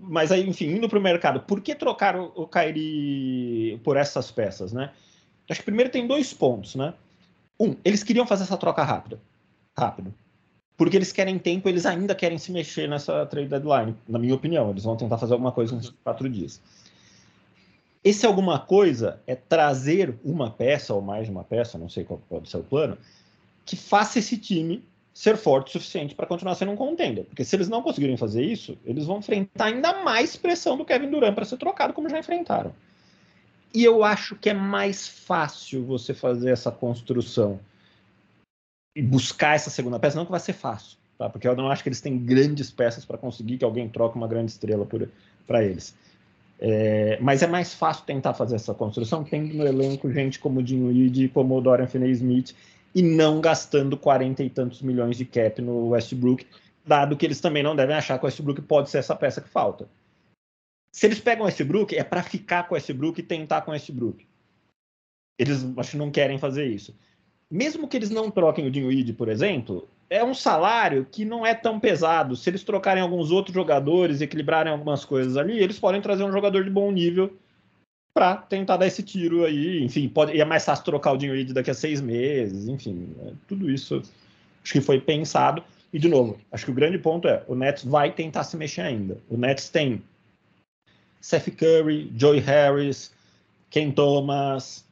mas 0.00 0.32
aí, 0.32 0.48
enfim, 0.48 0.66
indo 0.66 0.88
para 0.88 0.98
o 0.98 1.02
mercado, 1.02 1.40
por 1.40 1.60
que 1.60 1.74
trocar 1.74 2.16
o, 2.16 2.32
o 2.34 2.46
Kairi 2.46 3.80
por 3.84 3.96
essas 3.96 4.30
peças, 4.30 4.72
né? 4.72 4.92
Acho 5.48 5.60
que 5.60 5.66
primeiro 5.66 5.90
tem 5.90 6.06
dois 6.06 6.32
pontos, 6.32 6.74
né? 6.74 6.94
Um, 7.58 7.76
eles 7.84 8.02
queriam 8.02 8.26
fazer 8.26 8.44
essa 8.44 8.56
troca 8.56 8.82
rápida, 8.82 9.20
rápido, 9.76 10.12
porque 10.76 10.96
eles 10.96 11.12
querem 11.12 11.38
tempo, 11.38 11.68
eles 11.68 11.86
ainda 11.86 12.14
querem 12.14 12.38
se 12.38 12.50
mexer 12.50 12.88
nessa 12.88 13.26
trade 13.26 13.48
deadline, 13.48 13.94
na 14.08 14.18
minha 14.18 14.34
opinião, 14.34 14.70
eles 14.70 14.84
vão 14.84 14.96
tentar 14.96 15.18
fazer 15.18 15.32
alguma 15.34 15.52
coisa 15.52 15.74
nos 15.74 15.90
quatro 16.02 16.28
dias. 16.28 16.60
Esse 18.02 18.26
alguma 18.26 18.58
coisa 18.58 19.20
é 19.26 19.36
trazer 19.36 20.18
uma 20.24 20.50
peça 20.50 20.92
ou 20.92 21.00
mais 21.00 21.26
de 21.26 21.30
uma 21.30 21.44
peça, 21.44 21.78
não 21.78 21.88
sei 21.88 22.02
qual 22.02 22.20
pode 22.28 22.48
ser 22.48 22.56
o 22.56 22.64
plano, 22.64 22.98
que 23.64 23.76
faça 23.76 24.18
esse 24.18 24.36
time 24.36 24.84
ser 25.14 25.36
forte 25.36 25.68
o 25.68 25.72
suficiente 25.72 26.14
para 26.14 26.26
continuar 26.26 26.54
sendo 26.54 26.72
um 26.72 26.76
contender. 26.76 27.24
Porque 27.24 27.44
se 27.44 27.54
eles 27.54 27.68
não 27.68 27.82
conseguirem 27.82 28.16
fazer 28.16 28.42
isso, 28.42 28.78
eles 28.84 29.04
vão 29.04 29.18
enfrentar 29.18 29.66
ainda 29.66 30.02
mais 30.02 30.36
pressão 30.36 30.76
do 30.76 30.84
Kevin 30.84 31.10
Durant 31.10 31.34
para 31.34 31.44
ser 31.44 31.58
trocado, 31.58 31.92
como 31.92 32.08
já 32.08 32.18
enfrentaram. 32.18 32.74
E 33.74 33.84
eu 33.84 34.04
acho 34.04 34.36
que 34.36 34.50
é 34.50 34.54
mais 34.54 35.06
fácil 35.08 35.84
você 35.84 36.12
fazer 36.12 36.50
essa 36.50 36.70
construção 36.70 37.58
e 38.94 39.02
buscar 39.02 39.54
essa 39.54 39.70
segunda 39.70 39.98
peça, 39.98 40.16
não 40.16 40.26
que 40.26 40.30
vai 40.30 40.40
ser 40.40 40.52
fácil, 40.52 40.98
tá? 41.16 41.28
Porque 41.30 41.48
eu 41.48 41.56
não 41.56 41.70
acho 41.70 41.82
que 41.82 41.88
eles 41.88 42.00
têm 42.00 42.18
grandes 42.18 42.70
peças 42.70 43.04
para 43.04 43.16
conseguir 43.16 43.56
que 43.56 43.64
alguém 43.64 43.88
troque 43.88 44.16
uma 44.16 44.28
grande 44.28 44.52
estrela 44.52 44.86
para 45.46 45.64
eles. 45.64 45.94
É, 46.60 47.18
mas 47.20 47.42
é 47.42 47.46
mais 47.46 47.74
fácil 47.74 48.04
tentar 48.04 48.34
fazer 48.34 48.54
essa 48.54 48.72
construção 48.72 49.24
tendo 49.24 49.52
no 49.54 49.66
elenco 49.66 50.12
gente 50.12 50.38
como 50.38 50.60
o 50.60 50.62
Dinwiddie, 50.62 51.28
como 51.28 51.56
o 51.56 51.60
Dorian 51.60 51.88
Finney-Smith 51.88 52.54
e 52.94 53.02
não 53.02 53.40
gastando 53.40 53.96
40 53.96 54.42
e 54.42 54.50
tantos 54.50 54.82
milhões 54.82 55.16
de 55.16 55.24
cap 55.24 55.60
no 55.62 55.88
Westbrook, 55.90 56.46
dado 56.84 57.16
que 57.16 57.24
eles 57.24 57.40
também 57.40 57.62
não 57.62 57.76
devem 57.76 57.96
achar 57.96 58.18
que 58.18 58.24
o 58.24 58.26
Westbrook 58.26 58.62
pode 58.62 58.90
ser 58.90 58.98
essa 58.98 59.16
peça 59.16 59.40
que 59.40 59.48
falta. 59.48 59.88
Se 60.94 61.06
eles 61.06 61.20
pegam 61.20 61.44
o 61.44 61.46
Westbrook, 61.46 61.96
é 61.96 62.04
para 62.04 62.22
ficar 62.22 62.64
com 62.64 62.74
o 62.74 62.76
Westbrook 62.76 63.18
e 63.20 63.24
tentar 63.24 63.62
com 63.62 63.70
o 63.70 63.74
Westbrook. 63.74 64.26
Eles 65.38 65.64
acho 65.76 65.92
que 65.92 65.96
não 65.96 66.10
querem 66.10 66.38
fazer 66.38 66.66
isso. 66.66 66.94
Mesmo 67.50 67.88
que 67.88 67.96
eles 67.96 68.10
não 68.10 68.30
troquem 68.30 68.66
o 68.66 68.70
Dinwiddie, 68.70 69.12
por 69.12 69.28
exemplo, 69.28 69.88
é 70.08 70.22
um 70.22 70.34
salário 70.34 71.06
que 71.10 71.24
não 71.24 71.46
é 71.46 71.54
tão 71.54 71.80
pesado. 71.80 72.36
Se 72.36 72.50
eles 72.50 72.62
trocarem 72.62 73.02
alguns 73.02 73.30
outros 73.30 73.54
jogadores, 73.54 74.20
equilibrarem 74.20 74.72
algumas 74.72 75.04
coisas 75.04 75.36
ali, 75.36 75.58
eles 75.58 75.78
podem 75.78 76.02
trazer 76.02 76.24
um 76.24 76.32
jogador 76.32 76.64
de 76.64 76.70
bom 76.70 76.90
nível 76.90 77.34
para 78.14 78.36
tentar 78.36 78.76
dar 78.76 78.86
esse 78.86 79.02
tiro 79.02 79.44
aí. 79.44 79.82
Enfim, 79.82 80.08
pode, 80.08 80.38
é 80.38 80.44
mais 80.44 80.64
fácil 80.64 80.84
trocar 80.84 81.12
o 81.12 81.16
Dinwiddie 81.16 81.54
daqui 81.54 81.70
a 81.70 81.74
seis 81.74 82.00
meses. 82.00 82.68
Enfim, 82.68 83.14
é, 83.20 83.32
tudo 83.48 83.70
isso 83.70 84.02
acho 84.62 84.72
que 84.72 84.80
foi 84.80 85.00
pensado. 85.00 85.62
E, 85.92 85.98
de 85.98 86.08
novo, 86.08 86.38
acho 86.50 86.64
que 86.64 86.70
o 86.70 86.74
grande 86.74 86.98
ponto 86.98 87.28
é 87.28 87.42
o 87.46 87.54
Nets 87.54 87.84
vai 87.84 88.12
tentar 88.12 88.44
se 88.44 88.56
mexer 88.56 88.82
ainda. 88.82 89.18
O 89.28 89.36
Nets 89.36 89.68
tem 89.68 90.02
Seth 91.20 91.50
Curry, 91.56 92.10
Joey 92.16 92.40
Harris, 92.40 93.12
Ken 93.70 93.90
Thomas, 93.90 94.84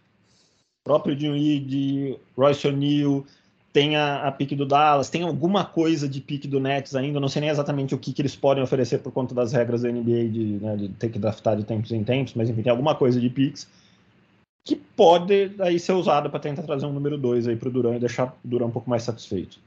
próprio 0.85 1.17
Dinwiddie, 1.17 2.19
Royce 2.37 2.69
O'Neal, 2.69 3.25
tem 3.73 3.97
a, 3.97 4.27
a 4.27 4.33
pique 4.33 4.57
do 4.57 4.67
Dallas, 4.67 5.11
tem 5.11 5.23
alguma 5.23 5.65
coisa 5.65 6.09
de 6.09 6.21
pique 6.21 6.49
do 6.49 6.59
Nets 6.59 6.95
ainda, 6.95 7.21
não 7.21 7.29
sei 7.29 7.41
nem 7.41 7.51
exatamente 7.51 7.95
o 7.95 7.99
que, 7.99 8.13
que 8.13 8.23
eles 8.23 8.35
podem 8.35 8.63
oferecer 8.63 8.99
por 8.99 9.13
conta 9.13 9.35
das 9.35 9.53
regras 9.53 9.83
da 9.83 9.91
NBA 9.91 10.29
de, 10.29 10.59
né, 10.61 10.77
de 10.77 10.89
ter 10.91 11.11
que 11.11 11.19
draftar 11.19 11.57
de 11.57 11.65
tempos 11.65 11.93
em 11.93 12.03
tempos, 12.03 12.35
mas 12.35 12.51
enfim, 12.51 12.63
tem 12.63 12.71
alguma 12.71 12.95
coisa 12.95 13.21
de 13.21 13.31
picks 13.31 13.69
que 14.65 14.77
pode 14.77 15.53
aí 15.61 15.79
ser 15.79 15.93
usada 15.93 16.29
para 16.29 16.41
tentar 16.41 16.63
trazer 16.63 16.87
um 16.87 16.93
número 16.93 17.17
2 17.17 17.49
aí 17.49 17.57
pro 17.57 17.71
Duran 17.71 17.97
e 17.97 18.01
deixar 18.01 18.37
o 18.45 18.49
Duran 18.49 18.67
um 18.67 18.71
pouco 18.71 18.91
mais 18.91 19.03
satisfeito. 19.03 19.59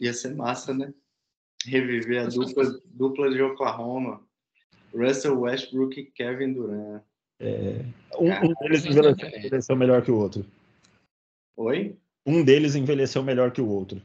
Ia 0.00 0.12
ser 0.12 0.34
massa, 0.34 0.72
né? 0.72 0.92
Reviver 1.64 2.26
a 2.26 2.28
dupla, 2.28 2.80
dupla 2.84 3.30
de 3.30 3.42
Oklahoma. 3.42 4.20
Russell 4.94 5.40
Westbrook 5.40 5.98
e 5.98 6.04
Kevin 6.04 6.52
Durant. 6.52 7.02
É, 7.40 7.84
um, 8.18 8.30
um 8.30 8.54
deles 8.60 8.86
envelheceu 8.86 9.76
melhor 9.76 10.02
que 10.02 10.10
o 10.10 10.16
outro. 10.16 10.46
Oi? 11.56 11.96
Um 12.26 12.44
deles 12.44 12.74
envelheceu 12.74 13.22
melhor 13.22 13.52
que 13.52 13.60
o 13.60 13.68
outro. 13.68 14.02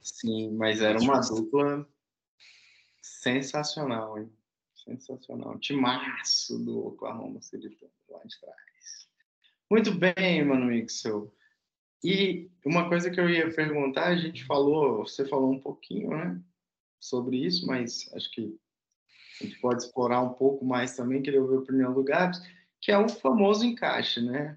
Sim, 0.00 0.52
mas 0.52 0.80
era 0.80 1.00
uma 1.00 1.20
dupla 1.20 1.86
sensacional, 3.02 4.18
hein? 4.18 4.30
Sensacional. 4.84 5.58
Timaço 5.58 6.58
do 6.64 6.86
Oklahoma 6.86 7.42
City 7.42 7.76
lá 8.08 8.20
de 8.24 8.40
trás. 8.40 9.08
Muito 9.68 9.92
bem, 9.92 10.44
mano 10.44 10.66
Mixel. 10.66 11.34
E 12.04 12.48
uma 12.64 12.88
coisa 12.88 13.10
que 13.10 13.18
eu 13.18 13.28
ia 13.28 13.52
perguntar, 13.52 14.06
a 14.06 14.16
gente 14.16 14.44
falou, 14.44 14.98
você 14.98 15.26
falou 15.26 15.50
um 15.50 15.58
pouquinho, 15.58 16.10
né, 16.10 16.40
sobre 17.00 17.44
isso, 17.44 17.66
mas 17.66 18.08
acho 18.14 18.30
que 18.30 18.56
a 19.40 19.44
gente 19.44 19.58
pode 19.60 19.82
explorar 19.82 20.22
um 20.22 20.34
pouco 20.34 20.64
mais 20.64 20.94
também, 20.94 21.20
queria 21.20 21.42
ouvir 21.42 21.56
a 21.56 21.60
opinião 21.60 21.92
do 21.92 22.04
Gabs, 22.04 22.40
que 22.80 22.92
é 22.92 22.98
o 22.98 23.08
famoso 23.08 23.64
encaixe, 23.64 24.20
né? 24.20 24.56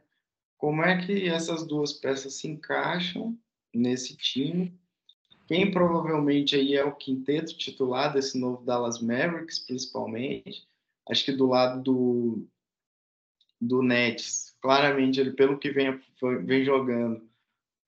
Como 0.59 0.83
é 0.83 1.03
que 1.03 1.25
essas 1.29 1.65
duas 1.65 1.93
peças 1.93 2.33
se 2.33 2.47
encaixam 2.49 3.35
nesse 3.73 4.17
time? 4.17 4.77
Quem 5.47 5.71
provavelmente 5.71 6.53
aí 6.53 6.75
é 6.75 6.83
o 6.83 6.95
quinteto 6.95 7.57
titular 7.57 8.13
desse 8.13 8.37
novo 8.37 8.63
Dallas 8.65 9.01
Mavericks, 9.01 9.59
principalmente? 9.59 10.67
Acho 11.09 11.23
que 11.23 11.31
do 11.31 11.47
lado 11.47 11.81
do, 11.81 12.47
do 13.59 13.81
Nets, 13.81 14.53
claramente 14.61 15.21
ele, 15.21 15.31
pelo 15.31 15.57
que 15.57 15.71
vem, 15.71 15.97
vem 16.43 16.65
jogando, 16.65 17.25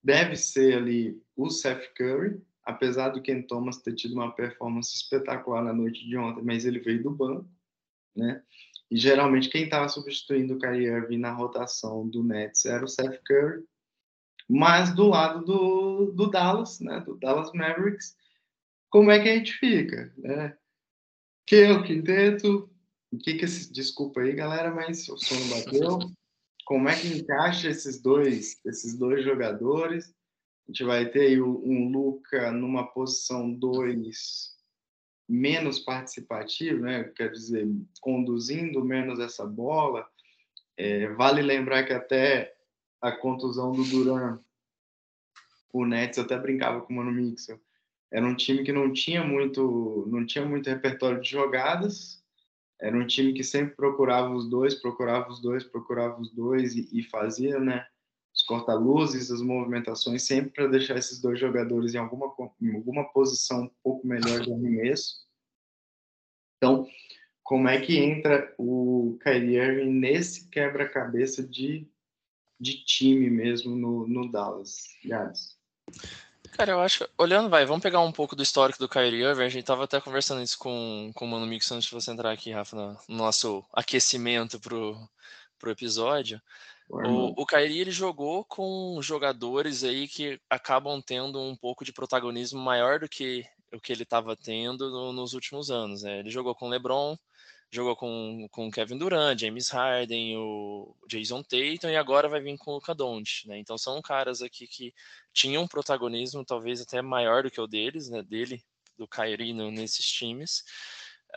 deve 0.02 0.38
ser 0.38 0.78
ali 0.78 1.22
o 1.36 1.50
Seth 1.50 1.94
Curry, 1.94 2.42
apesar 2.64 3.10
do 3.10 3.22
Ken 3.22 3.42
Thomas 3.42 3.82
ter 3.82 3.96
tido 3.96 4.14
uma 4.14 4.32
performance 4.32 4.96
espetacular 4.96 5.62
na 5.62 5.74
noite 5.74 6.08
de 6.08 6.16
ontem, 6.16 6.42
mas 6.42 6.66
ele 6.66 6.80
veio 6.80 7.04
do 7.04 7.12
banco, 7.12 7.50
né? 8.16 8.42
E 8.92 8.98
geralmente 8.98 9.50
quem 9.50 9.64
estava 9.64 9.88
substituindo 9.88 10.56
o 10.56 10.60
Kyrie 10.60 10.88
Irving 10.88 11.18
na 11.18 11.32
rotação 11.32 12.06
do 12.10 12.22
Nets 12.22 12.66
era 12.66 12.84
o 12.84 12.90
Seth 12.90 13.22
Curry, 13.26 13.64
mas 14.50 14.94
do 14.94 15.08
lado 15.08 15.46
do, 15.46 16.12
do 16.12 16.30
Dallas, 16.30 16.82
né, 16.82 17.00
do 17.00 17.16
Dallas 17.18 17.54
Mavericks, 17.54 18.18
como 18.90 19.10
é 19.10 19.22
que 19.22 19.30
a 19.30 19.36
gente 19.36 19.54
fica? 19.54 20.14
Né? 20.18 20.58
Que 21.48 21.56
é 21.56 21.72
o 21.72 21.84
quinteto? 21.84 22.70
O 23.14 23.18
que 23.18 23.36
que 23.36 23.46
desculpa 23.46 24.20
aí, 24.20 24.34
galera, 24.34 24.76
mas 24.76 25.08
o 25.08 25.18
sono 25.18 25.46
bateu. 25.48 26.00
Como 26.66 26.90
é 26.90 27.00
que 27.00 27.08
encaixa 27.08 27.70
esses 27.70 28.02
dois, 28.02 28.60
esses 28.66 28.98
dois 28.98 29.24
jogadores? 29.24 30.14
A 30.68 30.72
gente 30.72 30.84
vai 30.84 31.10
ter 31.10 31.28
aí 31.28 31.42
um 31.42 31.90
Luca 31.90 32.52
numa 32.52 32.92
posição 32.92 33.54
2 33.54 34.52
menos 35.28 35.80
participativo, 35.80 36.82
né? 36.82 37.06
quer 37.16 37.32
dizer, 37.32 37.68
conduzindo 38.00 38.84
menos 38.84 39.20
essa 39.20 39.46
bola. 39.46 40.08
É, 40.78 41.08
vale 41.10 41.42
lembrar 41.42 41.84
que 41.84 41.94
até 41.94 42.54
a 43.02 43.12
contusão 43.12 43.72
do 43.72 43.84
Duran, 43.84 44.40
o 45.74 45.86
Nets 45.86 46.20
até 46.20 46.38
brincava 46.38 46.82
com 46.82 46.94
o 46.94 46.96
Mano 46.98 47.12
Mixel, 47.12 47.60
era 48.12 48.26
um 48.26 48.36
time 48.36 48.64
que 48.64 48.74
não 48.74 48.92
tinha 48.92 49.24
muito, 49.24 50.06
não 50.12 50.26
tinha 50.26 50.46
muito 50.46 50.70
repertório 50.70 51.22
de 51.22 51.30
jogadas, 51.30 52.22
era 52.80 52.98
um 52.98 53.08
time 53.08 53.34
que 53.34 53.44
sempre 53.44 53.76
procurava 53.76 54.34
os 54.34 54.50
dois, 54.50 54.76
procurava 54.76 55.30
os 55.30 55.40
dois, 55.42 55.64
procurava 55.64 56.20
os 56.20 56.30
dois 56.32 56.76
e, 56.76 56.90
e 56.92 57.04
fazia, 57.04 57.60
né? 57.60 57.86
Os 58.42 58.44
corta-luzes, 58.44 59.30
as 59.30 59.40
movimentações, 59.40 60.24
sempre 60.24 60.50
para 60.50 60.68
deixar 60.68 60.98
esses 60.98 61.22
dois 61.22 61.40
jogadores 61.40 61.94
em 61.94 62.00
alguma, 62.00 62.34
em 62.60 62.76
alguma 62.76 63.06
posição 63.12 63.64
um 63.64 63.72
pouco 63.84 64.08
melhor 64.08 64.40
de 64.40 64.52
arremesso. 64.52 65.28
Então, 66.58 66.88
como 67.44 67.68
é 67.68 67.80
que 67.80 67.98
entra 67.98 68.52
o 68.58 69.18
Kyrie 69.22 69.58
Irving 69.58 69.92
nesse 69.92 70.50
quebra-cabeça 70.50 71.44
de, 71.44 71.88
de 72.60 72.84
time 72.84 73.30
mesmo 73.30 73.76
no, 73.76 74.08
no 74.08 74.32
Dallas, 74.32 74.86
Gabs? 75.06 75.56
Cara, 76.54 76.72
eu 76.72 76.80
acho, 76.80 77.08
olhando, 77.18 77.50
vai, 77.50 77.64
vamos 77.66 77.84
pegar 77.84 78.02
um 78.02 78.12
pouco 78.12 78.36
do 78.36 78.44
histórico 78.44 78.80
do 78.80 78.90
Kyrie 78.90 79.24
Irving, 79.24 79.44
a 79.44 79.50
gente 79.50 79.66
tava 79.66 79.84
até 79.84 80.02
conversando 80.02 80.42
isso 80.42 80.58
com, 80.58 81.12
com 81.14 81.26
o 81.26 81.28
Mano 81.28 81.46
Mix 81.46 81.72
antes 81.72 81.88
de 81.88 81.94
você 81.94 82.12
entrar 82.12 82.32
aqui, 82.32 82.52
Rafa, 82.52 82.76
no, 82.76 82.98
no 83.08 83.18
nosso 83.18 83.64
aquecimento 83.72 84.60
pro, 84.60 84.98
pro 85.60 85.72
episódio. 85.72 86.42
O, 86.92 87.42
o 87.42 87.46
Kyrie, 87.46 87.80
ele 87.80 87.92
jogou 87.92 88.44
com 88.44 89.02
jogadores 89.02 89.84
aí 89.84 90.08
que 90.08 90.40
acabam 90.50 91.02
tendo 91.02 91.40
um 91.40 91.56
pouco 91.56 91.86
de 91.86 91.94
protagonismo 91.94 92.60
maior 92.60 93.00
do 93.00 93.08
que 93.08 93.46
o 93.74 93.80
que 93.80 93.94
ele 93.94 94.04
estava 94.04 94.36
tendo 94.36 94.90
no, 94.90 95.14
nos 95.14 95.34
últimos 95.34 95.72
anos. 95.72 96.04
Né? 96.04 96.20
Ele 96.20 96.30
jogou 96.30 96.54
com 96.54 96.68
LeBron, 96.68 97.18
jogou 97.72 97.96
com, 97.96 98.46
com 98.52 98.70
Kevin 98.70 98.98
Durant, 98.98 99.40
James 99.40 99.70
Harden, 99.70 100.36
o 100.38 100.94
Jason 101.08 101.42
Tatum 101.42 101.90
e 101.90 101.96
agora 101.96 102.28
vai 102.28 102.42
vir 102.42 102.58
com 102.58 102.72
o 102.72 102.74
Luka 102.76 102.94
Doncic, 102.94 103.48
né? 103.48 103.58
Então 103.58 103.78
são 103.78 104.02
caras 104.02 104.42
aqui 104.42 104.68
que 104.68 104.94
tinham 105.32 105.64
um 105.64 105.68
protagonismo 105.68 106.44
talvez 106.44 106.82
até 106.82 107.02
maior 107.02 107.44
do 107.44 107.52
que 107.52 107.62
o 107.62 107.68
deles, 107.68 108.10
né? 108.10 108.22
Dele, 108.22 108.62
do 108.98 109.08
Kyrie 109.08 109.54
nesses 109.54 110.06
times. 110.06 110.64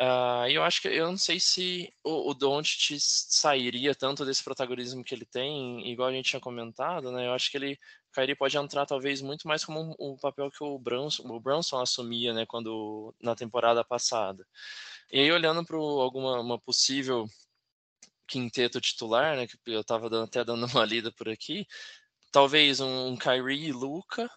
Uh, 0.00 0.48
eu 0.50 0.64
acho 0.64 0.82
que 0.82 0.88
eu 0.88 1.06
não 1.06 1.16
sei 1.16 1.38
se 1.38 1.92
o, 2.02 2.30
o 2.30 2.34
Doncic 2.34 2.98
sairia 2.98 3.94
tanto 3.94 4.24
desse 4.24 4.42
protagonismo 4.42 5.04
que 5.04 5.14
ele 5.14 5.24
tem, 5.24 5.88
igual 5.88 6.08
a 6.08 6.12
gente 6.12 6.30
tinha 6.30 6.40
comentado, 6.40 7.12
né? 7.12 7.26
Eu 7.28 7.32
acho 7.32 7.48
que 7.48 7.56
ele, 7.56 7.78
Kyrie 8.12 8.34
pode 8.34 8.56
entrar 8.56 8.86
talvez 8.86 9.22
muito 9.22 9.46
mais 9.46 9.64
como 9.64 9.94
o 9.96 10.12
um, 10.12 10.14
um 10.14 10.16
papel 10.16 10.50
que 10.50 10.64
o 10.64 10.76
Brunson, 10.78 11.22
o 11.28 11.40
Brunson 11.40 11.80
assumia, 11.80 12.32
né? 12.34 12.44
Quando 12.44 13.14
na 13.22 13.36
temporada 13.36 13.84
passada. 13.84 14.44
E 15.12 15.20
aí 15.20 15.30
olhando 15.30 15.64
para 15.64 15.76
alguma 15.76 16.40
uma 16.40 16.58
possível 16.58 17.26
quinteto 18.26 18.80
titular, 18.80 19.36
né? 19.36 19.46
Que 19.46 19.56
eu 19.66 19.80
estava 19.82 20.24
até 20.24 20.44
dando 20.44 20.66
uma 20.74 20.84
lida 20.84 21.12
por 21.12 21.28
aqui, 21.28 21.66
talvez 22.32 22.80
um, 22.80 23.08
um 23.08 23.16
Kyrie 23.16 23.68
e 23.68 23.72
Luca. 23.72 24.28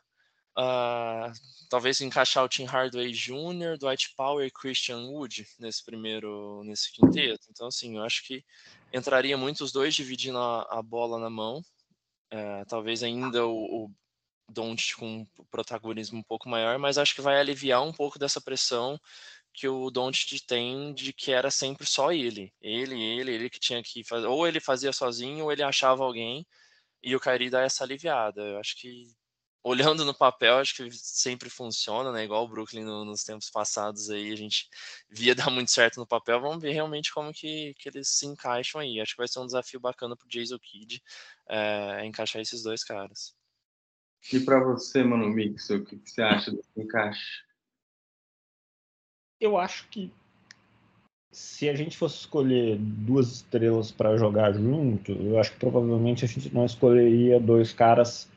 Uh, 0.57 1.31
talvez 1.69 2.01
encaixar 2.01 2.43
o 2.43 2.49
Tim 2.49 2.65
Hardaway 2.65 3.11
Jr., 3.11 3.77
Dwight 3.79 4.13
Powell 4.15 4.47
e 4.47 4.51
Christian 4.51 5.05
Wood 5.05 5.47
nesse 5.59 5.85
primeiro, 5.85 6.63
nesse 6.63 6.91
quinteto. 6.91 7.45
Então, 7.51 7.67
assim, 7.67 7.97
eu 7.97 8.03
acho 8.03 8.25
que 8.25 8.43
entraria 8.91 9.37
muito 9.37 9.63
os 9.63 9.71
dois 9.71 9.93
dividindo 9.93 10.39
a, 10.39 10.63
a 10.79 10.81
bola 10.81 11.19
na 11.19 11.29
mão. 11.29 11.61
É, 12.31 12.65
talvez 12.65 13.03
ainda 13.03 13.45
o, 13.45 13.85
o 13.85 13.91
Don't 14.49 14.95
com 14.95 15.27
protagonismo 15.51 16.19
um 16.19 16.23
pouco 16.23 16.49
maior, 16.49 16.79
mas 16.79 16.97
acho 16.97 17.13
que 17.13 17.21
vai 17.21 17.39
aliviar 17.39 17.83
um 17.83 17.93
pouco 17.93 18.17
dessa 18.17 18.41
pressão 18.41 18.99
que 19.53 19.67
o 19.67 19.89
Don't 19.91 20.45
tem 20.45 20.93
de 20.93 21.13
que 21.13 21.31
era 21.31 21.51
sempre 21.51 21.85
só 21.85 22.11
ele. 22.11 22.53
Ele, 22.61 23.01
ele, 23.01 23.31
ele 23.33 23.49
que 23.49 23.59
tinha 23.59 23.81
que 23.83 24.03
fazer. 24.03 24.27
Ou 24.27 24.47
ele 24.47 24.59
fazia 24.59 24.93
sozinho, 24.93 25.45
ou 25.45 25.51
ele 25.51 25.63
achava 25.63 26.03
alguém, 26.03 26.45
e 27.03 27.15
o 27.15 27.19
Kairi 27.19 27.49
dá 27.49 27.61
essa 27.61 27.83
aliviada. 27.83 28.41
Eu 28.41 28.59
acho 28.59 28.75
que 28.77 29.07
olhando 29.67 30.05
no 30.05 30.13
papel, 30.13 30.57
acho 30.57 30.75
que 30.75 30.89
sempre 30.91 31.49
funciona, 31.49 32.11
né? 32.11 32.23
Igual 32.23 32.45
o 32.45 32.47
Brooklyn 32.47 32.83
no, 32.83 33.03
nos 33.03 33.23
tempos 33.23 33.49
passados 33.49 34.09
aí, 34.09 34.31
a 34.31 34.35
gente 34.35 34.69
via 35.09 35.35
dar 35.35 35.49
muito 35.49 35.71
certo 35.71 35.97
no 35.97 36.07
papel. 36.07 36.39
Vamos 36.39 36.61
ver 36.61 36.71
realmente 36.71 37.13
como 37.13 37.33
que, 37.33 37.73
que 37.77 37.89
eles 37.89 38.07
se 38.07 38.25
encaixam 38.25 38.79
aí. 38.79 38.99
Acho 38.99 39.13
que 39.13 39.21
vai 39.21 39.27
ser 39.27 39.39
um 39.39 39.45
desafio 39.45 39.79
bacana 39.79 40.15
pro 40.15 40.27
Jason 40.29 40.57
Kidd 40.57 41.03
é, 41.49 42.05
encaixar 42.05 42.41
esses 42.41 42.63
dois 42.63 42.83
caras. 42.83 43.35
E 44.31 44.39
para 44.39 44.63
você, 44.63 45.03
Mano 45.03 45.27
Mix, 45.27 45.69
o 45.69 45.83
que, 45.83 45.97
que 45.97 46.09
você 46.09 46.21
acha 46.21 46.51
desse 46.51 46.69
encaixe? 46.77 47.43
Eu 49.39 49.57
acho 49.57 49.87
que 49.89 50.11
se 51.31 51.69
a 51.69 51.75
gente 51.75 51.95
fosse 51.95 52.19
escolher 52.19 52.77
duas 52.79 53.31
estrelas 53.31 53.91
para 53.91 54.17
jogar 54.17 54.53
junto, 54.53 55.11
eu 55.11 55.39
acho 55.39 55.51
que 55.51 55.59
provavelmente 55.59 56.25
a 56.25 56.27
gente 56.27 56.53
não 56.53 56.65
escolheria 56.65 57.39
dois 57.39 57.73
caras 57.73 58.27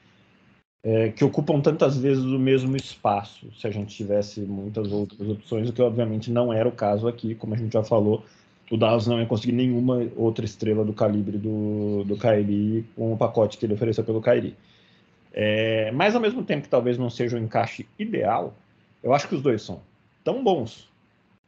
é, 0.82 1.10
que 1.10 1.24
ocupam 1.24 1.60
tantas 1.60 1.98
vezes 1.98 2.24
o 2.24 2.38
mesmo 2.38 2.76
espaço, 2.76 3.46
se 3.58 3.66
a 3.66 3.70
gente 3.70 3.94
tivesse 3.94 4.40
muitas 4.40 4.90
outras 4.90 5.28
opções, 5.28 5.68
o 5.68 5.72
que 5.72 5.82
obviamente 5.82 6.30
não 6.30 6.52
era 6.52 6.68
o 6.68 6.72
caso 6.72 7.06
aqui, 7.06 7.34
como 7.34 7.54
a 7.54 7.56
gente 7.56 7.72
já 7.72 7.84
falou, 7.84 8.24
o 8.70 8.76
Dallas 8.76 9.06
não 9.06 9.18
ia 9.18 9.26
conseguir 9.26 9.52
nenhuma 9.52 10.08
outra 10.16 10.44
estrela 10.44 10.84
do 10.84 10.92
calibre 10.92 11.36
do, 11.36 12.04
do 12.04 12.16
Kyrie 12.16 12.84
com 12.96 13.12
o 13.12 13.16
pacote 13.16 13.58
que 13.58 13.66
ele 13.66 13.74
ofereceu 13.74 14.04
pelo 14.04 14.22
Kyrie. 14.22 14.56
É, 15.32 15.90
mas 15.92 16.14
ao 16.14 16.20
mesmo 16.20 16.42
tempo 16.44 16.62
que 16.62 16.68
talvez 16.68 16.96
não 16.96 17.10
seja 17.10 17.36
o 17.36 17.40
encaixe 17.40 17.86
ideal, 17.98 18.54
eu 19.02 19.12
acho 19.12 19.28
que 19.28 19.34
os 19.34 19.42
dois 19.42 19.62
são 19.62 19.80
tão 20.24 20.42
bons, 20.42 20.88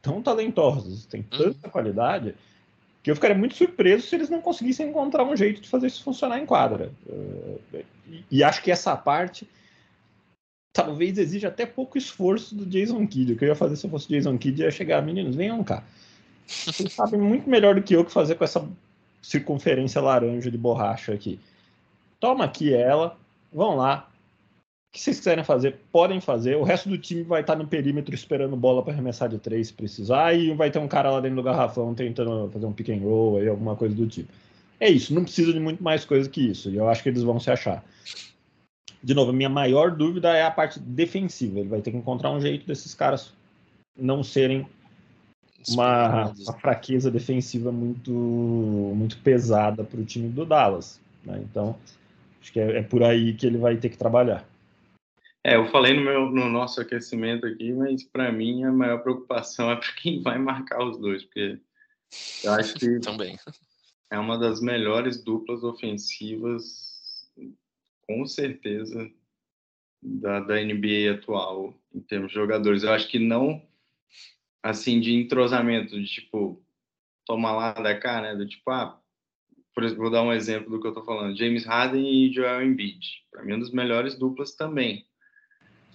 tão 0.01 0.21
talentosos, 0.21 1.05
têm 1.05 1.21
uhum. 1.21 1.37
tanta 1.37 1.69
qualidade, 1.69 2.35
que 3.03 3.11
eu 3.11 3.15
ficaria 3.15 3.37
muito 3.37 3.55
surpreso 3.55 4.07
se 4.07 4.15
eles 4.15 4.29
não 4.29 4.41
conseguissem 4.41 4.87
encontrar 4.87 5.25
um 5.25 5.35
jeito 5.35 5.61
de 5.61 5.67
fazer 5.67 5.87
isso 5.87 6.01
funcionar 6.01 6.39
em 6.39 6.45
quadra. 6.45 6.89
É, 7.73 7.83
e, 8.31 8.41
acho 8.41 8.63
que 8.63 8.71
essa 8.71 8.95
parte 8.95 9.45
talvez 10.71 11.17
exija 11.17 11.49
até 11.49 11.65
pouco 11.65 11.97
esforço 11.97 12.55
do 12.55 12.65
Jason 12.65 13.05
Kidd. 13.05 13.33
O 13.33 13.37
que 13.37 13.43
eu 13.43 13.49
ia 13.49 13.55
fazer 13.55 13.75
se 13.75 13.85
eu 13.85 13.89
fosse 13.89 14.07
Jason 14.07 14.37
Kidd 14.37 14.61
ia 14.61 14.71
chegar, 14.71 15.01
meninos, 15.01 15.35
venham 15.35 15.61
cá. 15.63 15.83
Vocês 16.47 16.93
sabem 16.93 17.19
muito 17.19 17.49
melhor 17.49 17.75
do 17.75 17.83
que 17.83 17.93
eu 17.93 18.01
o 18.01 18.05
que 18.05 18.11
fazer 18.11 18.35
com 18.35 18.43
essa 18.45 18.65
circunferência 19.21 20.01
laranja 20.01 20.49
de 20.49 20.57
borracha 20.57 21.13
aqui. 21.13 21.39
Toma 22.21 22.45
aqui 22.45 22.73
ela, 22.73 23.17
vão 23.51 23.75
lá. 23.75 24.09
O 24.93 24.95
que 24.95 25.01
vocês 25.01 25.17
quiserem 25.17 25.43
fazer, 25.43 25.79
podem 25.91 26.21
fazer. 26.21 26.55
O 26.55 26.61
resto 26.61 26.87
do 26.87 26.99
time 26.99 27.23
vai 27.23 27.41
estar 27.41 27.55
no 27.55 27.65
perímetro 27.65 28.13
esperando 28.13 28.55
bola 28.55 28.83
para 28.83 28.93
arremessar 28.93 29.27
de 29.27 29.39
três 29.39 29.69
se 29.69 29.73
precisar. 29.73 30.35
E 30.35 30.53
vai 30.53 30.69
ter 30.69 30.77
um 30.77 30.87
cara 30.87 31.09
lá 31.09 31.19
dentro 31.19 31.37
do 31.37 31.43
garrafão 31.43 31.95
tentando 31.95 32.47
fazer 32.51 32.67
um 32.67 32.71
pick 32.71 32.89
and 32.89 33.01
roll, 33.01 33.37
aí, 33.37 33.47
alguma 33.47 33.75
coisa 33.75 33.95
do 33.95 34.05
tipo. 34.05 34.31
É 34.79 34.87
isso, 34.87 35.11
não 35.11 35.23
precisa 35.23 35.51
de 35.51 35.59
muito 35.59 35.83
mais 35.83 36.05
coisa 36.05 36.29
que 36.29 36.41
isso. 36.41 36.69
E 36.69 36.75
eu 36.75 36.87
acho 36.87 37.01
que 37.01 37.09
eles 37.09 37.23
vão 37.23 37.39
se 37.39 37.49
achar. 37.49 37.83
De 39.01 39.15
novo, 39.15 39.31
a 39.31 39.33
minha 39.33 39.49
maior 39.49 39.89
dúvida 39.89 40.31
é 40.31 40.43
a 40.43 40.51
parte 40.51 40.79
defensiva. 40.79 41.59
Ele 41.59 41.69
vai 41.69 41.81
ter 41.81 41.89
que 41.89 41.97
encontrar 41.97 42.29
um 42.29 42.39
jeito 42.39 42.67
desses 42.67 42.93
caras 42.93 43.33
não 43.97 44.23
serem 44.23 44.67
uma, 45.69 46.33
uma 46.37 46.53
fraqueza 46.59 47.09
defensiva 47.09 47.71
muito, 47.71 48.11
muito 48.11 49.17
pesada 49.17 49.83
para 49.83 49.99
o 49.99 50.05
time 50.05 50.29
do 50.29 50.45
Dallas. 50.45 51.01
Né? 51.25 51.41
Então, 51.49 51.75
acho 52.39 52.51
que 52.51 52.59
é, 52.59 52.77
é, 52.77 52.81
por 52.83 53.01
aí 53.03 53.33
que 53.33 53.47
ele 53.47 53.57
vai 53.57 53.75
ter 53.77 53.89
que 53.89 53.97
trabalhar. 53.97 54.45
É, 55.45 55.55
eu 55.55 55.65
falei 55.67 55.93
no, 55.93 56.01
meu, 56.01 56.29
no 56.29 56.47
nosso 56.49 56.79
aquecimento 56.79 57.45
aqui, 57.45 57.73
mas 57.73 58.03
para 58.03 58.31
mim 58.31 58.63
a 58.63 58.71
maior 58.71 58.99
preocupação 58.99 59.69
é 59.69 59.75
para 59.75 59.91
quem 60.01 60.21
vai 60.21 60.37
marcar 60.37 60.83
os 60.83 60.97
dois, 60.97 61.23
porque 61.25 61.59
eu 62.43 62.53
acho 62.53 62.75
que 62.75 62.99
também 62.99 63.37
é 64.09 64.19
uma 64.19 64.37
das 64.37 64.61
melhores 64.61 65.21
duplas 65.23 65.63
ofensivas, 65.63 67.27
com 68.07 68.25
certeza, 68.27 69.11
da, 70.01 70.39
da 70.39 70.61
NBA 70.61 71.15
atual, 71.15 71.73
em 71.93 71.99
termos 71.99 72.29
de 72.29 72.35
jogadores. 72.35 72.83
Eu 72.83 72.91
acho 72.91 73.09
que 73.09 73.17
não, 73.17 73.67
assim, 74.61 74.99
de 74.99 75.15
entrosamento, 75.15 75.99
de 75.99 76.05
tipo, 76.05 76.63
tomar 77.25 77.53
lá 77.53 77.73
da 77.73 77.99
cá, 77.99 78.21
né? 78.21 78.35
Do 78.35 78.47
tipo, 78.47 78.69
ah, 78.69 79.01
por 79.73 79.83
exemplo, 79.83 80.03
vou 80.03 80.11
dar 80.11 80.21
um 80.21 80.31
exemplo 80.31 80.69
do 80.69 80.79
que 80.79 80.87
eu 80.87 80.93
tô 80.93 81.03
falando: 81.03 81.35
James 81.35 81.65
Harden 81.65 82.05
e 82.07 82.31
Joel 82.31 82.63
Embiid. 82.63 83.25
Para 83.31 83.43
mim, 83.43 83.53
é 83.53 83.55
uma 83.55 83.61
das 83.61 83.73
melhores 83.73 84.15
duplas 84.15 84.53
também. 84.53 85.07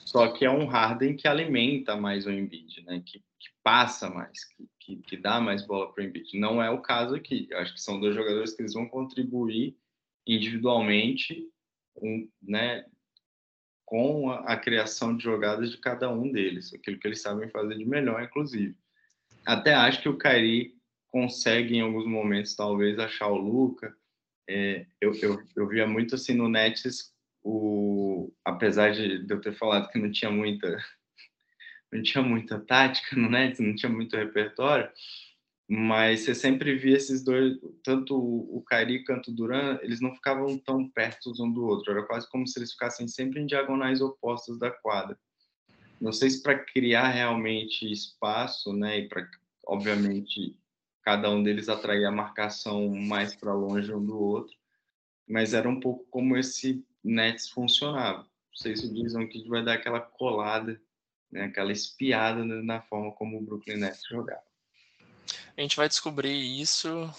Só 0.04 0.32
que 0.32 0.44
é 0.44 0.50
um 0.50 0.66
Harden 0.66 1.16
que 1.16 1.28
alimenta 1.28 1.96
mais 1.96 2.26
o 2.26 2.30
Embiid, 2.30 2.82
né? 2.84 3.02
Que, 3.04 3.18
que 3.18 3.50
passa 3.62 4.08
mais, 4.08 4.44
que, 4.44 4.68
que, 4.80 4.96
que, 4.96 5.16
dá 5.16 5.40
mais 5.40 5.66
bola 5.66 5.92
para 5.92 6.02
o 6.02 6.06
Embiid. 6.06 6.38
Não 6.38 6.62
é 6.62 6.70
o 6.70 6.80
caso 6.80 7.14
aqui. 7.14 7.46
Eu 7.50 7.58
acho 7.58 7.74
que 7.74 7.80
são 7.80 8.00
dois 8.00 8.14
jogadores 8.14 8.54
que 8.54 8.62
eles 8.62 8.74
vão 8.74 8.88
contribuir 8.88 9.76
individualmente, 10.26 11.46
um, 12.00 12.28
né? 12.42 12.86
Com 13.84 14.30
a, 14.30 14.40
a 14.52 14.56
criação 14.56 15.16
de 15.16 15.24
jogadas 15.24 15.70
de 15.70 15.78
cada 15.78 16.10
um 16.10 16.30
deles, 16.30 16.72
aquilo 16.74 16.98
que 16.98 17.06
eles 17.06 17.22
sabem 17.22 17.48
fazer 17.50 17.76
de 17.76 17.84
melhor, 17.84 18.22
inclusive. 18.22 18.76
Até 19.46 19.74
acho 19.74 20.02
que 20.02 20.08
o 20.08 20.18
Kyrie 20.18 20.78
consegue 21.08 21.76
em 21.76 21.80
alguns 21.80 22.06
momentos 22.06 22.54
talvez 22.54 22.98
achar 22.98 23.28
o 23.28 23.36
Luca. 23.36 23.94
É, 24.48 24.86
eu, 25.00 25.14
eu, 25.16 25.42
eu 25.56 25.68
via 25.68 25.86
muito 25.86 26.14
assim 26.14 26.34
no 26.34 26.48
Nets 26.48 27.12
o 27.42 28.32
apesar 28.44 28.92
de, 28.92 29.26
eu 29.28 29.40
ter 29.40 29.54
falado 29.54 29.90
que 29.90 29.98
não 29.98 30.10
tinha 30.10 30.30
muita 30.30 30.78
não 31.92 32.02
tinha 32.02 32.22
muita 32.22 32.60
tática 32.60 33.14
no 33.16 33.30
Nets, 33.30 33.60
não 33.60 33.74
tinha 33.74 33.90
muito 33.90 34.16
repertório, 34.16 34.90
mas 35.68 36.20
você 36.20 36.34
sempre 36.34 36.76
via 36.76 36.96
esses 36.96 37.22
dois, 37.22 37.58
tanto 37.84 38.16
o 38.16 38.64
Kyrie 38.68 39.04
quanto 39.04 39.30
o 39.30 39.34
Duran, 39.34 39.78
eles 39.82 40.00
não 40.00 40.14
ficavam 40.14 40.58
tão 40.58 40.88
perto 40.88 41.32
um 41.42 41.52
do 41.52 41.66
outro, 41.66 41.92
era 41.92 42.02
quase 42.04 42.28
como 42.30 42.46
se 42.46 42.58
eles 42.58 42.72
ficassem 42.72 43.06
sempre 43.06 43.40
em 43.40 43.46
diagonais 43.46 44.00
opostas 44.00 44.58
da 44.58 44.70
quadra. 44.70 45.18
Não 46.00 46.12
sei 46.12 46.30
se 46.30 46.42
para 46.42 46.58
criar 46.58 47.08
realmente 47.08 47.90
espaço, 47.90 48.72
né, 48.72 49.00
e 49.00 49.08
para 49.08 49.28
obviamente 49.66 50.56
cada 51.02 51.30
um 51.30 51.42
deles 51.42 51.68
atrair 51.68 52.04
a 52.04 52.10
marcação 52.10 52.88
mais 52.88 53.34
para 53.34 53.52
longe 53.52 53.92
um 53.92 54.04
do 54.04 54.18
outro, 54.18 54.56
mas 55.28 55.52
era 55.52 55.68
um 55.68 55.80
pouco 55.80 56.06
como 56.10 56.36
esse 56.36 56.84
Nets 57.02 57.48
funcionava. 57.48 58.18
Não 58.18 58.26
sei 58.54 58.76
se 58.76 58.86
o 58.86 58.94
Jason 58.94 59.26
Kidd 59.26 59.48
vai 59.48 59.64
dar 59.64 59.74
aquela 59.74 60.00
colada, 60.00 60.80
né, 61.30 61.44
aquela 61.44 61.72
espiada 61.72 62.44
na 62.44 62.80
forma 62.82 63.12
como 63.12 63.38
o 63.38 63.42
Brooklyn 63.42 63.76
Nets 63.76 64.02
jogava. 64.08 64.42
A 65.56 65.60
gente 65.60 65.76
vai 65.76 65.88
descobrir 65.88 66.32
isso 66.60 67.12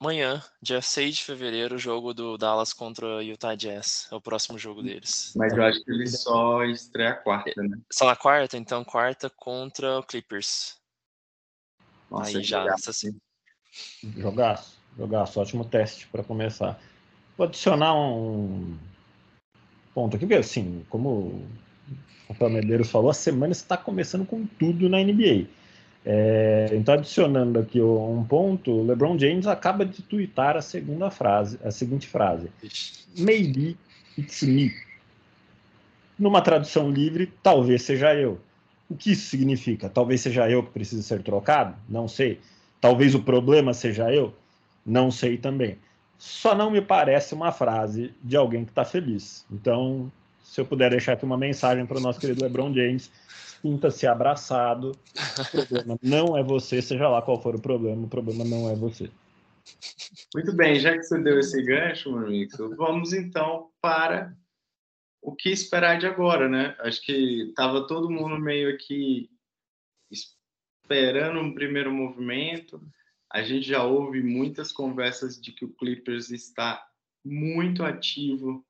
amanhã, 0.00 0.42
dia 0.60 0.82
6 0.82 1.16
de 1.16 1.24
fevereiro, 1.24 1.76
o 1.76 1.78
jogo 1.78 2.12
do 2.12 2.36
Dallas 2.36 2.72
contra 2.72 3.06
o 3.06 3.20
Utah 3.20 3.54
Jazz. 3.54 4.08
É 4.10 4.14
o 4.14 4.20
próximo 4.20 4.58
jogo 4.58 4.82
deles. 4.82 5.32
Mas 5.36 5.52
eu 5.52 5.62
acho 5.62 5.84
que 5.84 5.90
ele 5.90 6.06
só 6.08 6.64
estreia 6.64 7.14
quarta, 7.14 7.62
né? 7.62 7.78
Só 7.90 8.06
na 8.06 8.16
quarta? 8.16 8.56
Então, 8.56 8.82
quarta 8.82 9.30
contra 9.30 9.98
o 9.98 10.02
Clippers. 10.02 10.80
Nossa, 12.10 12.38
Aí 12.38 12.42
já, 12.42 12.64
assim. 12.74 13.16
Jogaço, 14.16 14.76
jogaço. 14.96 15.40
Ótimo 15.40 15.64
teste 15.64 16.06
para 16.08 16.24
começar. 16.24 16.80
Vou 17.36 17.46
adicionar 17.46 17.94
um 17.94 18.76
ponto 19.94 20.16
aqui, 20.16 20.26
porque 20.26 20.40
assim, 20.40 20.84
como 20.88 21.08
o 21.08 21.42
Rafael 22.28 22.50
Medeiros 22.50 22.90
falou, 22.90 23.10
a 23.10 23.14
semana 23.14 23.52
está 23.52 23.76
começando 23.76 24.24
com 24.24 24.46
tudo 24.46 24.88
na 24.88 24.98
NBA. 24.98 25.46
É, 26.04 26.70
então, 26.72 26.94
adicionando 26.94 27.60
aqui 27.60 27.80
um 27.80 28.24
ponto, 28.24 28.82
LeBron 28.82 29.16
James 29.18 29.46
acaba 29.46 29.84
de 29.84 30.02
twittar 30.02 30.56
a 30.56 30.62
segunda 30.62 31.10
frase, 31.10 31.58
a 31.64 31.70
seguinte 31.70 32.08
frase: 32.08 32.50
Maybe 33.16 33.76
it's 34.18 34.42
me. 34.42 34.72
Numa 36.18 36.40
tradução 36.40 36.90
livre, 36.90 37.32
talvez 37.42 37.82
seja 37.82 38.14
eu. 38.14 38.40
O 38.88 38.96
que 38.96 39.12
isso 39.12 39.30
significa? 39.30 39.88
Talvez 39.88 40.20
seja 40.20 40.50
eu 40.50 40.62
que 40.62 40.70
precise 40.70 41.02
ser 41.02 41.22
trocado? 41.22 41.74
Não 41.88 42.08
sei. 42.08 42.40
Talvez 42.80 43.14
o 43.14 43.22
problema 43.22 43.72
seja 43.72 44.12
eu? 44.12 44.34
Não 44.84 45.10
sei 45.10 45.38
também. 45.38 45.78
Só 46.22 46.54
não 46.54 46.70
me 46.70 46.80
parece 46.80 47.34
uma 47.34 47.50
frase 47.50 48.14
de 48.22 48.36
alguém 48.36 48.64
que 48.64 48.70
está 48.70 48.84
feliz. 48.84 49.44
Então, 49.50 50.10
se 50.40 50.60
eu 50.60 50.64
puder 50.64 50.88
deixar 50.88 51.14
aqui 51.14 51.24
uma 51.24 51.36
mensagem 51.36 51.84
para 51.84 51.98
o 51.98 52.00
nosso 52.00 52.20
querido 52.20 52.44
LeBron 52.44 52.72
James, 52.72 53.10
sinta-se 53.60 54.06
abraçado. 54.06 54.92
O 54.92 55.50
problema 55.50 55.98
não 56.00 56.38
é 56.38 56.42
você, 56.44 56.80
seja 56.80 57.08
lá 57.08 57.20
qual 57.22 57.42
for 57.42 57.56
o 57.56 57.60
problema, 57.60 58.04
o 58.04 58.08
problema 58.08 58.44
não 58.44 58.70
é 58.70 58.76
você. 58.76 59.10
Muito 60.32 60.54
bem, 60.54 60.78
já 60.78 60.92
que 60.92 61.02
você 61.02 61.20
deu 61.20 61.40
esse 61.40 61.60
gancho, 61.60 62.16
amigo, 62.16 62.72
vamos 62.76 63.12
então 63.12 63.70
para 63.80 64.32
o 65.20 65.34
que 65.34 65.50
esperar 65.50 65.98
de 65.98 66.06
agora, 66.06 66.48
né? 66.48 66.76
Acho 66.78 67.02
que 67.02 67.48
estava 67.48 67.84
todo 67.88 68.08
mundo 68.08 68.38
meio 68.38 68.72
aqui 68.72 69.28
esperando 70.08 71.40
um 71.40 71.52
primeiro 71.52 71.92
movimento, 71.92 72.80
a 73.32 73.42
gente 73.42 73.66
já 73.66 73.82
ouve 73.82 74.22
muitas 74.22 74.70
conversas 74.70 75.40
de 75.40 75.52
que 75.52 75.64
o 75.64 75.72
Clippers 75.72 76.30
está 76.30 76.86
muito 77.24 77.82
ativo 77.82 78.62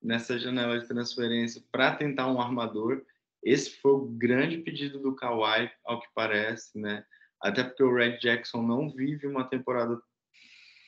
nessa 0.00 0.38
janela 0.38 0.78
de 0.78 0.86
transferência 0.86 1.60
para 1.72 1.96
tentar 1.96 2.30
um 2.30 2.40
armador. 2.40 3.04
Esse 3.42 3.70
foi 3.80 3.92
o 3.92 4.06
grande 4.06 4.58
pedido 4.58 5.00
do 5.00 5.16
Kawhi, 5.16 5.70
ao 5.84 6.00
que 6.00 6.06
parece, 6.14 6.78
né? 6.78 7.04
Até 7.42 7.64
porque 7.64 7.82
o 7.82 7.92
Red 7.92 8.18
Jackson 8.18 8.62
não 8.62 8.88
vive 8.88 9.26
uma 9.26 9.44
temporada 9.44 10.00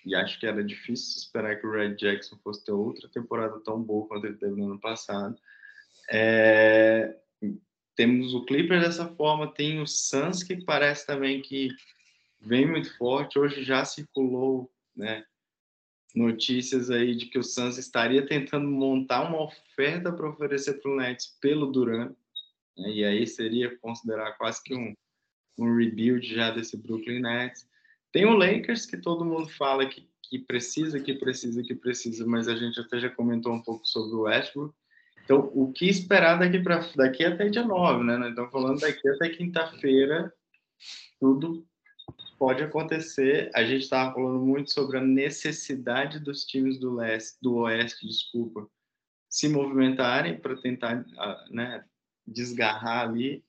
e 0.06 0.14
acho 0.14 0.38
que 0.38 0.46
era 0.46 0.62
difícil 0.62 1.18
esperar 1.18 1.56
que 1.60 1.66
o 1.66 1.72
Red 1.72 1.96
Jackson 1.96 2.38
fosse 2.38 2.64
ter 2.64 2.72
outra 2.72 3.08
temporada 3.08 3.58
tão 3.60 3.82
boa 3.82 4.06
quanto 4.06 4.26
ele 4.26 4.36
teve 4.36 4.54
no 4.54 4.66
ano 4.66 4.80
passado. 4.80 5.36
É... 6.10 7.16
Temos 7.96 8.32
o 8.32 8.44
Clippers 8.44 8.84
dessa 8.84 9.08
forma, 9.16 9.52
tem 9.52 9.82
o 9.82 9.86
Suns 9.86 10.44
que 10.44 10.64
parece 10.64 11.04
também 11.04 11.42
que 11.42 11.70
vem 12.40 12.66
muito 12.66 12.96
forte. 12.96 13.38
Hoje 13.38 13.62
já 13.62 13.84
circulou 13.84 14.70
né, 14.96 15.24
notícias 16.14 16.90
aí 16.90 17.14
de 17.14 17.26
que 17.26 17.38
o 17.38 17.42
Suns 17.42 17.78
estaria 17.78 18.26
tentando 18.26 18.68
montar 18.68 19.28
uma 19.28 19.42
oferta 19.42 20.12
para 20.12 20.28
oferecer 20.28 20.80
para 20.80 20.90
o 20.90 20.96
Nets 20.96 21.38
pelo 21.40 21.70
Durant. 21.70 22.14
Né, 22.76 22.90
e 22.90 23.04
aí 23.04 23.26
seria 23.26 23.76
considerar 23.78 24.32
quase 24.38 24.62
que 24.62 24.74
um, 24.74 24.94
um 25.58 25.76
rebuild 25.76 26.26
já 26.26 26.50
desse 26.50 26.76
Brooklyn 26.76 27.20
Nets. 27.20 27.68
Tem 28.12 28.24
o 28.24 28.36
Lakers, 28.36 28.86
que 28.86 28.96
todo 28.96 29.24
mundo 29.24 29.48
fala 29.50 29.86
que, 29.86 30.08
que 30.22 30.38
precisa, 30.38 30.98
que 31.00 31.14
precisa, 31.14 31.62
que 31.62 31.74
precisa, 31.74 32.26
mas 32.26 32.48
a 32.48 32.56
gente 32.56 32.80
até 32.80 32.98
já 32.98 33.10
comentou 33.10 33.52
um 33.52 33.62
pouco 33.62 33.86
sobre 33.86 34.16
o 34.16 34.22
Westbrook. 34.22 34.74
Então, 35.24 35.50
o 35.52 35.70
que 35.70 35.86
esperar 35.86 36.38
daqui, 36.38 36.58
para 36.58 36.88
daqui 36.96 37.22
até 37.22 37.50
dia 37.50 37.62
9, 37.62 38.02
né? 38.02 38.16
Nós 38.16 38.30
estamos 38.30 38.50
falando 38.50 38.80
daqui 38.80 39.06
até 39.10 39.28
quinta-feira, 39.28 40.32
tudo 41.20 41.67
pode 42.38 42.62
acontecer. 42.62 43.50
A 43.54 43.64
gente 43.64 43.82
estava 43.82 44.14
falando 44.14 44.40
muito 44.40 44.72
sobre 44.72 44.98
a 44.98 45.02
necessidade 45.02 46.20
dos 46.20 46.44
times 46.44 46.78
do 46.78 46.94
leste, 46.94 47.36
do 47.42 47.56
oeste, 47.56 48.06
desculpa, 48.06 48.68
se 49.28 49.48
movimentarem 49.48 50.38
para 50.38 50.56
tentar, 50.56 51.04
né, 51.50 51.84
desgarrar 52.26 53.08
ali. 53.08 53.44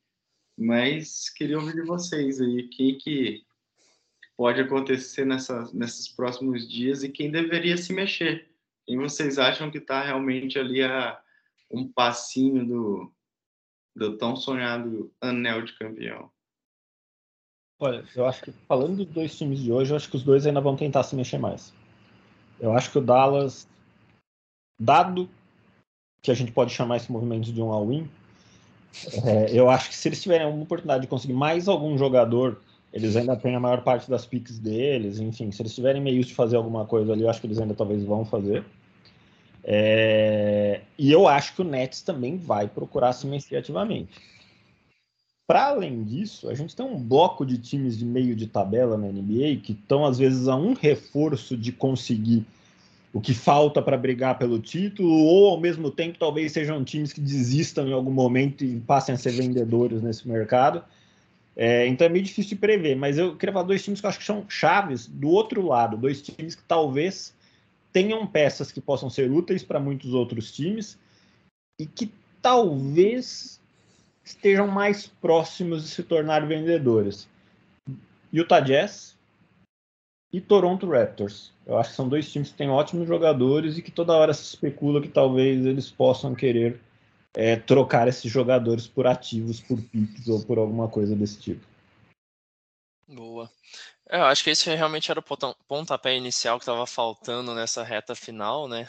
Mas 0.57 1.29
queria 1.29 1.57
ouvir 1.57 1.75
de 1.75 1.83
vocês 1.83 2.41
aí, 2.41 2.61
o 2.61 2.69
que 2.69 3.45
pode 4.35 4.59
acontecer 4.61 5.25
nesses 5.25 6.07
próximos 6.09 6.67
dias 6.67 7.03
e 7.03 7.09
quem 7.09 7.31
deveria 7.31 7.77
se 7.77 7.93
mexer. 7.93 8.49
Quem 8.85 8.97
vocês 8.97 9.37
acham 9.37 9.69
que 9.69 9.77
está 9.77 10.01
realmente 10.01 10.57
ali 10.57 10.81
a 10.81 11.21
um 11.69 11.87
passinho 11.87 12.65
do, 12.65 13.13
do 13.95 14.17
tão 14.17 14.35
sonhado 14.35 15.13
anel 15.21 15.61
de 15.61 15.77
campeão? 15.77 16.31
Olha, 17.79 18.03
eu 18.13 18.25
acho 18.25 18.43
que 18.43 18.51
falando 18.67 18.97
dos 18.97 19.05
dois 19.05 19.37
times 19.37 19.59
de 19.59 19.71
hoje, 19.71 19.91
eu 19.91 19.95
acho 19.95 20.09
que 20.09 20.17
os 20.17 20.23
dois 20.23 20.45
ainda 20.45 20.59
vão 20.59 20.75
tentar 20.75 21.03
se 21.03 21.15
mexer 21.15 21.37
mais. 21.37 21.73
Eu 22.59 22.73
acho 22.73 22.91
que 22.91 22.97
o 22.97 23.01
Dallas, 23.01 23.67
dado 24.79 25.29
que 26.21 26.29
a 26.29 26.33
gente 26.33 26.51
pode 26.51 26.73
chamar 26.73 26.97
esse 26.97 27.09
movimento 27.09 27.53
de 27.53 27.61
um 27.61 27.71
all-in, 27.71 28.09
é, 29.25 29.49
eu 29.53 29.69
acho 29.69 29.89
que 29.89 29.95
se 29.95 30.09
eles 30.09 30.21
tiverem 30.21 30.45
uma 30.45 30.63
oportunidade 30.63 31.03
de 31.03 31.07
conseguir 31.07 31.33
mais 31.33 31.69
algum 31.69 31.97
jogador, 31.97 32.59
eles 32.91 33.15
ainda 33.15 33.37
têm 33.37 33.55
a 33.55 33.59
maior 33.59 33.81
parte 33.81 34.09
das 34.09 34.25
picks 34.25 34.59
deles, 34.59 35.19
enfim, 35.19 35.49
se 35.51 35.61
eles 35.61 35.73
tiverem 35.73 36.01
meios 36.01 36.25
de 36.25 36.33
fazer 36.33 36.57
alguma 36.57 36.85
coisa 36.85 37.13
ali, 37.13 37.21
eu 37.21 37.29
acho 37.29 37.39
que 37.39 37.47
eles 37.47 37.59
ainda 37.59 37.73
talvez 37.73 38.03
vão 38.03 38.25
fazer. 38.25 38.65
É, 39.63 40.81
e 40.97 41.11
eu 41.11 41.27
acho 41.27 41.55
que 41.55 41.61
o 41.61 41.65
Nets 41.65 42.01
também 42.01 42.37
vai 42.37 42.67
procurar 42.67 43.13
se 43.13 43.27
mexer 43.27 43.57
ativamente. 43.57 44.11
Para 45.49 45.69
além 45.69 46.03
disso, 46.03 46.47
a 46.47 46.53
gente 46.53 46.75
tem 46.75 46.85
um 46.85 47.01
bloco 47.01 47.43
de 47.43 47.57
times 47.57 47.97
de 47.97 48.05
meio 48.05 48.35
de 48.35 48.45
tabela 48.45 48.95
na 48.95 49.07
NBA 49.07 49.61
que 49.63 49.71
estão, 49.71 50.05
às 50.05 50.19
vezes, 50.19 50.47
a 50.47 50.55
um 50.55 50.73
reforço 50.73 51.57
de 51.57 51.71
conseguir 51.71 52.45
o 53.11 53.19
que 53.19 53.33
falta 53.33 53.81
para 53.81 53.97
brigar 53.97 54.37
pelo 54.37 54.59
título, 54.59 55.11
ou 55.11 55.49
ao 55.49 55.59
mesmo 55.59 55.89
tempo, 55.89 56.19
talvez 56.19 56.51
sejam 56.51 56.83
times 56.83 57.11
que 57.11 57.19
desistam 57.19 57.87
em 57.87 57.93
algum 57.93 58.11
momento 58.11 58.63
e 58.63 58.79
passem 58.81 59.15
a 59.15 59.17
ser 59.17 59.31
vendedores 59.31 60.03
nesse 60.03 60.27
mercado. 60.27 60.83
É, 61.57 61.87
então 61.87 62.05
é 62.05 62.09
meio 62.11 62.23
difícil 62.23 62.49
de 62.49 62.55
prever, 62.57 62.95
mas 62.95 63.17
eu 63.17 63.35
queria 63.35 63.51
falar 63.51 63.65
dois 63.65 63.83
times 63.83 63.99
que 63.99 64.05
eu 64.05 64.09
acho 64.09 64.19
que 64.19 64.25
são 64.25 64.45
chaves 64.47 65.07
do 65.07 65.29
outro 65.29 65.65
lado, 65.65 65.97
dois 65.97 66.21
times 66.21 66.53
que 66.53 66.63
talvez 66.67 67.33
tenham 67.91 68.27
peças 68.27 68.71
que 68.71 68.79
possam 68.79 69.09
ser 69.09 69.31
úteis 69.31 69.63
para 69.63 69.79
muitos 69.79 70.13
outros 70.13 70.51
times 70.51 70.95
e 71.79 71.87
que 71.87 72.11
talvez 72.39 73.58
estejam 74.29 74.67
mais 74.67 75.07
próximos 75.07 75.83
de 75.83 75.89
se 75.89 76.03
tornar 76.03 76.47
vendedores. 76.47 77.27
Utah 78.31 78.59
Jazz 78.59 79.17
e 80.31 80.39
Toronto 80.39 80.87
Raptors. 80.87 81.51
Eu 81.65 81.77
acho 81.77 81.89
que 81.89 81.95
são 81.95 82.07
dois 82.07 82.31
times 82.31 82.51
que 82.51 82.57
têm 82.57 82.69
ótimos 82.69 83.07
jogadores 83.07 83.77
e 83.77 83.81
que 83.81 83.91
toda 83.91 84.15
hora 84.15 84.33
se 84.33 84.43
especula 84.43 85.01
que 85.01 85.07
talvez 85.07 85.65
eles 85.65 85.89
possam 85.89 86.35
querer 86.35 86.79
é, 87.35 87.55
trocar 87.55 88.07
esses 88.07 88.31
jogadores 88.31 88.87
por 88.87 89.07
ativos, 89.07 89.59
por 89.59 89.81
picks 89.81 90.27
ou 90.27 90.43
por 90.43 90.57
alguma 90.57 90.87
coisa 90.87 91.15
desse 91.15 91.39
tipo. 91.39 91.65
Boa. 93.07 93.49
É, 94.07 94.19
eu 94.19 94.25
acho 94.25 94.43
que 94.43 94.51
esse 94.51 94.73
realmente 94.75 95.09
era 95.09 95.19
o 95.19 95.57
pontapé 95.67 96.15
inicial 96.15 96.57
que 96.57 96.63
estava 96.63 96.85
faltando 96.85 97.55
nessa 97.55 97.83
reta 97.83 98.13
final, 98.13 98.67
né? 98.67 98.87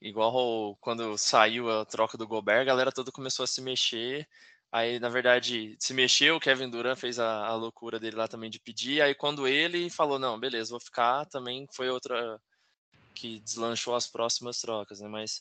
Igual 0.00 0.76
quando 0.80 1.16
saiu 1.18 1.70
a 1.70 1.84
troca 1.84 2.16
do 2.16 2.28
Gobert, 2.28 2.60
a 2.60 2.64
galera 2.64 2.92
toda 2.92 3.10
começou 3.10 3.42
a 3.42 3.46
se 3.46 3.60
mexer. 3.60 4.28
Aí, 4.72 4.98
na 4.98 5.08
verdade, 5.08 5.76
se 5.78 5.94
mexeu, 5.94 6.36
o 6.36 6.40
Kevin 6.40 6.68
Durant 6.68 6.98
fez 6.98 7.18
a, 7.18 7.46
a 7.46 7.54
loucura 7.54 7.98
dele 7.98 8.16
lá 8.16 8.28
também 8.28 8.50
de 8.50 8.60
pedir. 8.60 9.00
Aí, 9.00 9.14
quando 9.14 9.46
ele 9.46 9.88
falou, 9.88 10.18
não, 10.18 10.38
beleza, 10.38 10.70
vou 10.70 10.80
ficar, 10.80 11.24
também 11.26 11.66
foi 11.72 11.88
outra 11.88 12.40
que 13.14 13.40
deslanchou 13.40 13.94
as 13.94 14.06
próximas 14.06 14.60
trocas, 14.60 15.00
né? 15.00 15.08
Mas 15.08 15.40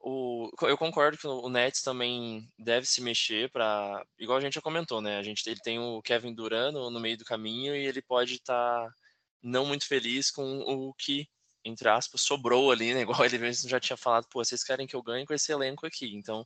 o, 0.00 0.50
eu 0.62 0.76
concordo 0.76 1.16
que 1.16 1.26
o 1.26 1.48
Nets 1.48 1.82
também 1.82 2.48
deve 2.58 2.86
se 2.86 3.00
mexer 3.00 3.50
para, 3.50 4.04
igual 4.18 4.38
a 4.38 4.40
gente 4.40 4.54
já 4.54 4.60
comentou, 4.60 5.00
né? 5.00 5.18
A 5.18 5.22
gente 5.22 5.48
ele 5.48 5.60
tem 5.60 5.78
o 5.78 6.02
Kevin 6.02 6.34
Durant 6.34 6.72
no, 6.72 6.90
no 6.90 7.00
meio 7.00 7.16
do 7.16 7.24
caminho 7.24 7.76
e 7.76 7.86
ele 7.86 8.02
pode 8.02 8.34
estar 8.34 8.86
tá 8.86 8.94
não 9.40 9.64
muito 9.64 9.86
feliz 9.86 10.30
com 10.30 10.60
o 10.60 10.92
que 10.94 11.28
entre 11.64 11.88
aspas 11.88 12.22
sobrou 12.22 12.72
ali, 12.72 12.92
né? 12.92 13.02
Igual 13.02 13.24
ele 13.24 13.38
mesmo 13.38 13.68
já 13.70 13.78
tinha 13.78 13.96
falado, 13.96 14.26
pô, 14.28 14.44
vocês 14.44 14.64
querem 14.64 14.86
que 14.86 14.96
eu 14.96 15.02
ganhe 15.02 15.24
com 15.24 15.34
esse 15.34 15.52
elenco 15.52 15.86
aqui? 15.86 16.12
Então 16.16 16.44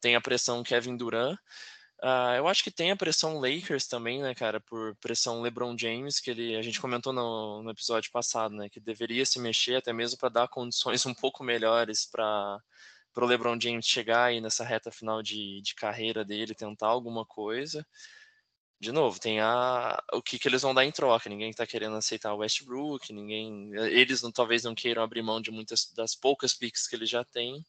tem 0.00 0.16
a 0.16 0.20
pressão 0.20 0.62
Kevin 0.62 0.96
Durant. 0.96 1.38
Uh, 2.02 2.34
eu 2.38 2.48
acho 2.48 2.64
que 2.64 2.70
tem 2.70 2.90
a 2.90 2.96
pressão 2.96 3.38
Lakers 3.38 3.86
também, 3.86 4.22
né, 4.22 4.34
cara, 4.34 4.58
por 4.58 4.96
pressão 4.96 5.42
LeBron 5.42 5.76
James, 5.76 6.18
que 6.18 6.30
ele 6.30 6.56
a 6.56 6.62
gente 6.62 6.80
comentou 6.80 7.12
no, 7.12 7.62
no 7.62 7.70
episódio 7.70 8.10
passado, 8.10 8.54
né, 8.54 8.70
que 8.70 8.80
deveria 8.80 9.26
se 9.26 9.38
mexer 9.38 9.76
até 9.76 9.92
mesmo 9.92 10.18
para 10.18 10.30
dar 10.30 10.48
condições 10.48 11.04
um 11.06 11.12
pouco 11.12 11.44
melhores 11.44 12.06
para 12.06 12.58
o 13.16 13.24
LeBron 13.26 13.60
James 13.60 13.86
chegar 13.86 14.24
aí 14.26 14.40
nessa 14.40 14.64
reta 14.64 14.90
final 14.90 15.22
de, 15.22 15.60
de 15.60 15.74
carreira 15.74 16.24
dele, 16.24 16.54
tentar 16.54 16.86
alguma 16.88 17.26
coisa. 17.26 17.86
De 18.80 18.92
novo, 18.92 19.20
tem 19.20 19.40
a, 19.40 20.02
o 20.14 20.22
que, 20.22 20.38
que 20.38 20.48
eles 20.48 20.62
vão 20.62 20.72
dar 20.72 20.86
em 20.86 20.90
troca. 20.90 21.28
Ninguém 21.28 21.50
está 21.50 21.66
querendo 21.66 21.96
aceitar 21.96 22.32
o 22.32 22.38
Westbrook, 22.38 23.12
ninguém, 23.12 23.74
eles 23.74 24.22
não, 24.22 24.32
talvez 24.32 24.64
não 24.64 24.74
queiram 24.74 25.02
abrir 25.02 25.22
mão 25.22 25.38
de 25.38 25.50
muitas 25.50 25.92
das 25.92 26.14
poucas 26.14 26.54
picks 26.54 26.88
que 26.88 26.96
eles 26.96 27.10
já 27.10 27.22
têm. 27.22 27.62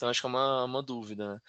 Então 0.00 0.08
acho 0.08 0.22
que 0.22 0.26
é 0.26 0.30
uma, 0.30 0.64
uma 0.64 0.82
dúvida. 0.82 1.34
Né? 1.34 1.40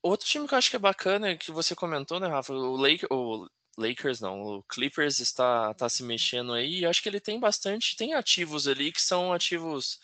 Outro 0.00 0.24
time 0.24 0.46
que 0.46 0.54
eu 0.54 0.58
acho 0.58 0.70
que 0.70 0.76
é 0.76 0.78
bacana, 0.78 1.36
que 1.36 1.50
você 1.50 1.74
comentou, 1.74 2.20
né, 2.20 2.28
Rafa? 2.28 2.52
O, 2.52 2.76
Lake, 2.76 3.04
o 3.10 3.48
Lakers 3.76 4.20
não, 4.20 4.40
o 4.40 4.62
Clippers 4.62 5.18
está, 5.18 5.72
está 5.72 5.88
se 5.88 6.04
mexendo 6.04 6.52
aí. 6.52 6.80
E 6.80 6.86
acho 6.86 7.02
que 7.02 7.08
ele 7.08 7.18
tem 7.18 7.40
bastante, 7.40 7.96
tem 7.96 8.14
ativos 8.14 8.68
ali 8.68 8.92
que 8.92 9.02
são 9.02 9.32
ativos 9.32 9.98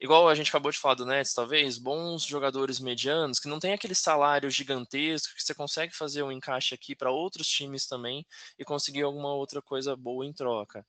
igual 0.00 0.28
a 0.28 0.34
gente 0.34 0.48
acabou 0.48 0.72
de 0.72 0.78
falar 0.78 0.94
do 0.94 1.06
Nets, 1.06 1.34
talvez, 1.34 1.78
bons 1.78 2.24
jogadores 2.24 2.80
medianos, 2.80 3.38
que 3.38 3.48
não 3.48 3.60
tem 3.60 3.72
aquele 3.74 3.94
salário 3.94 4.50
gigantesco, 4.50 5.34
que 5.34 5.42
você 5.42 5.54
consegue 5.54 5.94
fazer 5.94 6.22
um 6.22 6.32
encaixe 6.32 6.74
aqui 6.74 6.96
para 6.96 7.12
outros 7.12 7.46
times 7.46 7.86
também 7.86 8.26
e 8.58 8.64
conseguir 8.64 9.02
alguma 9.02 9.34
outra 9.34 9.60
coisa 9.62 9.94
boa 9.94 10.26
em 10.26 10.32
troca. 10.32 10.84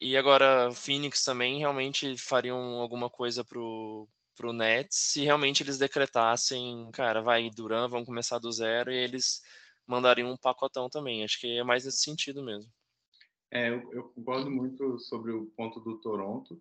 E 0.00 0.16
agora, 0.16 0.70
Phoenix 0.72 1.24
também 1.24 1.58
realmente 1.58 2.16
fariam 2.18 2.58
alguma 2.80 3.10
coisa 3.10 3.44
pro, 3.44 4.08
pro 4.36 4.52
Nets 4.52 4.96
se 4.96 5.24
realmente 5.24 5.62
eles 5.62 5.78
decretassem, 5.78 6.90
cara, 6.92 7.22
vai 7.22 7.50
Duran, 7.50 7.88
vamos 7.88 8.06
começar 8.06 8.38
do 8.38 8.52
zero 8.52 8.92
e 8.92 8.96
eles 8.96 9.42
mandariam 9.86 10.30
um 10.30 10.36
pacotão 10.36 10.88
também. 10.88 11.24
Acho 11.24 11.40
que 11.40 11.58
é 11.58 11.64
mais 11.64 11.84
nesse 11.84 12.02
sentido 12.02 12.42
mesmo. 12.42 12.70
É, 13.50 13.70
eu, 13.70 13.92
eu 13.92 14.04
concordo 14.10 14.50
muito 14.50 14.98
sobre 14.98 15.32
o 15.32 15.46
ponto 15.56 15.80
do 15.80 15.98
Toronto. 15.98 16.60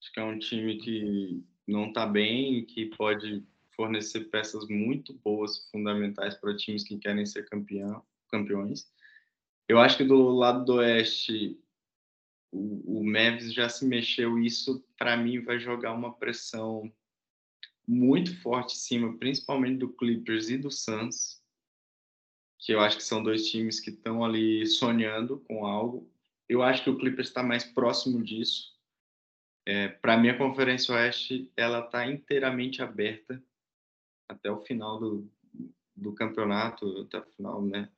Acho 0.00 0.12
que 0.12 0.20
é 0.20 0.24
um 0.24 0.38
time 0.38 0.78
que 0.78 1.44
não 1.66 1.88
está 1.88 2.06
bem 2.06 2.64
que 2.64 2.86
pode 2.96 3.42
fornecer 3.74 4.30
peças 4.30 4.68
muito 4.68 5.14
boas, 5.14 5.68
fundamentais 5.70 6.34
para 6.36 6.56
times 6.56 6.84
que 6.84 6.98
querem 6.98 7.26
ser 7.26 7.48
campeão, 7.48 8.02
campeões. 8.30 8.86
Eu 9.68 9.78
acho 9.78 9.96
que 9.96 10.04
do 10.04 10.30
lado 10.30 10.64
do 10.64 10.74
Oeste, 10.74 11.58
o, 12.54 13.00
o 13.00 13.04
Mavis 13.04 13.52
já 13.52 13.68
se 13.68 13.84
mexeu. 13.84 14.38
Isso, 14.38 14.84
para 14.96 15.16
mim, 15.16 15.40
vai 15.40 15.58
jogar 15.58 15.92
uma 15.92 16.14
pressão 16.14 16.90
muito 17.86 18.40
forte 18.40 18.74
em 18.74 18.78
cima, 18.78 19.18
principalmente 19.18 19.78
do 19.78 19.92
Clippers 19.92 20.48
e 20.48 20.56
do 20.56 20.70
Suns, 20.70 21.42
que 22.58 22.72
eu 22.72 22.80
acho 22.80 22.96
que 22.96 23.02
são 23.02 23.22
dois 23.22 23.50
times 23.50 23.80
que 23.80 23.90
estão 23.90 24.24
ali 24.24 24.66
sonhando 24.66 25.40
com 25.40 25.66
algo. 25.66 26.10
Eu 26.48 26.62
acho 26.62 26.84
que 26.84 26.90
o 26.90 26.96
Clippers 26.96 27.28
está 27.28 27.42
mais 27.42 27.64
próximo 27.64 28.22
disso. 28.22 28.72
É, 29.66 29.88
para 29.88 30.16
mim, 30.16 30.28
a 30.28 30.38
Conferência 30.38 30.94
Oeste 30.94 31.50
ela 31.56 31.80
está 31.80 32.06
inteiramente 32.06 32.82
aberta 32.82 33.42
até 34.28 34.50
o 34.50 34.62
final 34.62 34.98
do, 34.98 35.30
do 35.96 36.14
campeonato, 36.14 37.02
até 37.02 37.18
o 37.18 37.26
final, 37.32 37.62
né? 37.62 37.90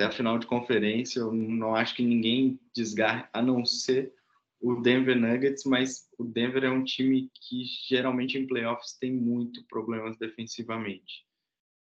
Até 0.00 0.06
a 0.06 0.12
final 0.12 0.38
de 0.38 0.46
conferência, 0.46 1.20
eu 1.20 1.30
não 1.30 1.74
acho 1.74 1.94
que 1.94 2.02
ninguém 2.02 2.58
desgarre, 2.74 3.28
a 3.34 3.42
não 3.42 3.66
ser 3.66 4.14
o 4.58 4.76
Denver 4.76 5.14
Nuggets, 5.14 5.64
mas 5.64 6.08
o 6.16 6.24
Denver 6.24 6.64
é 6.64 6.70
um 6.70 6.82
time 6.82 7.30
que 7.34 7.64
geralmente 7.86 8.38
em 8.38 8.46
playoffs 8.46 8.96
tem 8.98 9.12
muito 9.12 9.62
problemas 9.66 10.16
defensivamente. 10.16 11.26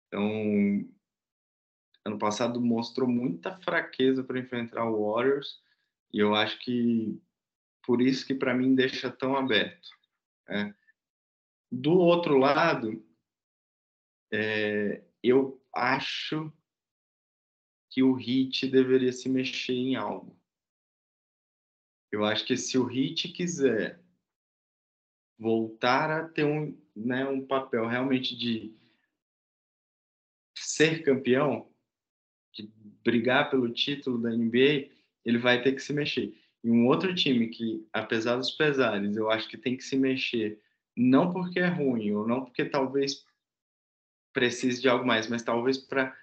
Então, 0.09 0.29
ano 2.05 2.19
passado 2.19 2.61
mostrou 2.61 3.09
muita 3.09 3.57
fraqueza 3.61 4.25
para 4.25 4.41
enfrentar 4.41 4.91
o 4.91 5.13
Warriors 5.13 5.63
e 6.13 6.19
eu 6.19 6.35
acho 6.35 6.59
que 6.59 7.17
por 7.87 8.03
isso 8.03 8.27
que 8.27 8.35
para 8.35 8.53
mim 8.53 8.75
deixa 8.75 9.09
tão 9.09 9.37
aberto. 9.37 9.89
É. 10.49 10.75
Do 11.71 11.93
outro 11.93 12.39
lado, 12.39 13.07
é, 14.33 15.01
eu 15.23 15.63
acho 15.73 16.53
que 17.91 18.03
o 18.03 18.15
HIT 18.15 18.69
deveria 18.69 19.13
se 19.13 19.29
mexer 19.29 19.75
em 19.75 19.97
algo. 19.97 20.39
Eu 22.11 22.25
acho 22.25 22.45
que 22.47 22.57
se 22.57 22.79
o 22.79 22.87
HIT 22.87 23.29
quiser 23.33 24.01
voltar 25.39 26.11
a 26.11 26.29
ter 26.29 26.45
um, 26.45 26.77
né, 26.95 27.27
um 27.27 27.45
papel 27.45 27.87
realmente 27.87 28.37
de 28.37 28.75
ser 30.55 31.03
campeão, 31.03 31.71
de 32.53 32.71
brigar 33.03 33.51
pelo 33.51 33.73
título 33.73 34.21
da 34.21 34.31
NBA, 34.31 34.91
ele 35.25 35.39
vai 35.39 35.63
ter 35.63 35.73
que 35.73 35.81
se 35.81 35.93
mexer. 35.93 36.35
E 36.63 36.71
um 36.71 36.87
outro 36.87 37.15
time 37.15 37.49
que, 37.49 37.87
apesar 37.93 38.37
dos 38.37 38.51
pesares, 38.51 39.17
eu 39.17 39.31
acho 39.31 39.49
que 39.49 39.57
tem 39.57 39.77
que 39.77 39.83
se 39.83 39.97
mexer, 39.97 40.61
não 40.97 41.33
porque 41.33 41.59
é 41.59 41.69
ruim, 41.69 42.13
ou 42.13 42.27
não 42.27 42.45
porque 42.45 42.65
talvez 42.65 43.25
precise 44.33 44.81
de 44.81 44.89
algo 44.89 45.07
mais, 45.07 45.27
mas 45.27 45.43
talvez 45.43 45.79
para 45.79 46.17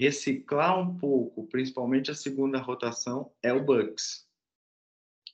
reciclar 0.00 0.80
um 0.80 0.96
pouco, 0.96 1.46
principalmente 1.48 2.10
a 2.10 2.14
segunda 2.14 2.58
rotação, 2.58 3.30
é 3.42 3.52
o 3.52 3.62
Bucks. 3.62 4.26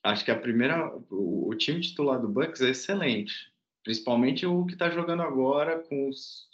Acho 0.02 0.24
que 0.24 0.30
a 0.32 0.38
primeira, 0.38 0.92
o, 1.08 1.48
o 1.48 1.54
time 1.54 1.80
titular 1.80 2.20
do 2.20 2.28
Bucks 2.28 2.60
é 2.62 2.70
excelente, 2.70 3.52
principalmente 3.84 4.44
o 4.44 4.66
que 4.66 4.72
está 4.72 4.90
jogando 4.90 5.22
agora 5.22 5.78
com 5.84 6.08
os, 6.08 6.48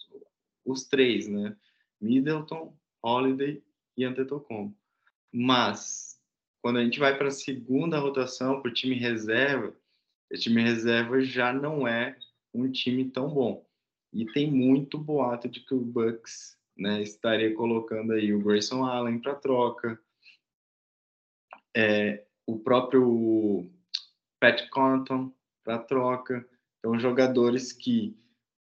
os 0.62 0.84
três, 0.84 1.26
né? 1.26 1.56
Middleton, 1.98 2.76
Holiday 3.02 3.64
e 3.96 4.04
Antetokounmpo. 4.04 4.76
Mas 5.32 6.20
quando 6.60 6.80
a 6.80 6.84
gente 6.84 6.98
vai 6.98 7.16
para 7.16 7.28
a 7.28 7.30
segunda 7.30 7.98
rotação, 7.98 8.60
para 8.60 8.70
o 8.70 8.74
time 8.74 8.94
reserva, 8.94 9.74
o 10.30 10.36
time 10.36 10.62
reserva 10.62 11.22
já 11.22 11.50
não 11.50 11.88
é 11.88 12.18
um 12.52 12.70
time 12.70 13.08
tão 13.08 13.32
bom. 13.32 13.66
E 14.12 14.26
tem 14.26 14.50
muito 14.50 14.98
boato 14.98 15.48
de 15.48 15.60
que 15.60 15.72
o 15.72 15.80
Bucks 15.80 16.60
né, 16.82 17.02
estaria 17.02 17.54
colocando 17.54 18.12
aí 18.12 18.34
o 18.34 18.42
Grayson 18.42 18.84
Allen 18.84 19.18
para 19.18 19.34
troca, 19.34 19.98
é, 21.74 22.24
o 22.46 22.58
próprio 22.58 23.70
Pat 24.40 24.68
Compton 24.68 25.32
para 25.64 25.78
troca. 25.78 26.46
Então, 26.78 26.98
jogadores 26.98 27.72
que 27.72 28.14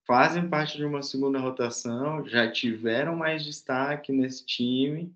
fazem 0.06 0.48
parte 0.48 0.76
de 0.76 0.84
uma 0.84 1.02
segunda 1.02 1.38
rotação, 1.38 2.26
já 2.26 2.50
tiveram 2.50 3.16
mais 3.16 3.44
destaque 3.44 4.12
nesse 4.12 4.44
time 4.44 5.14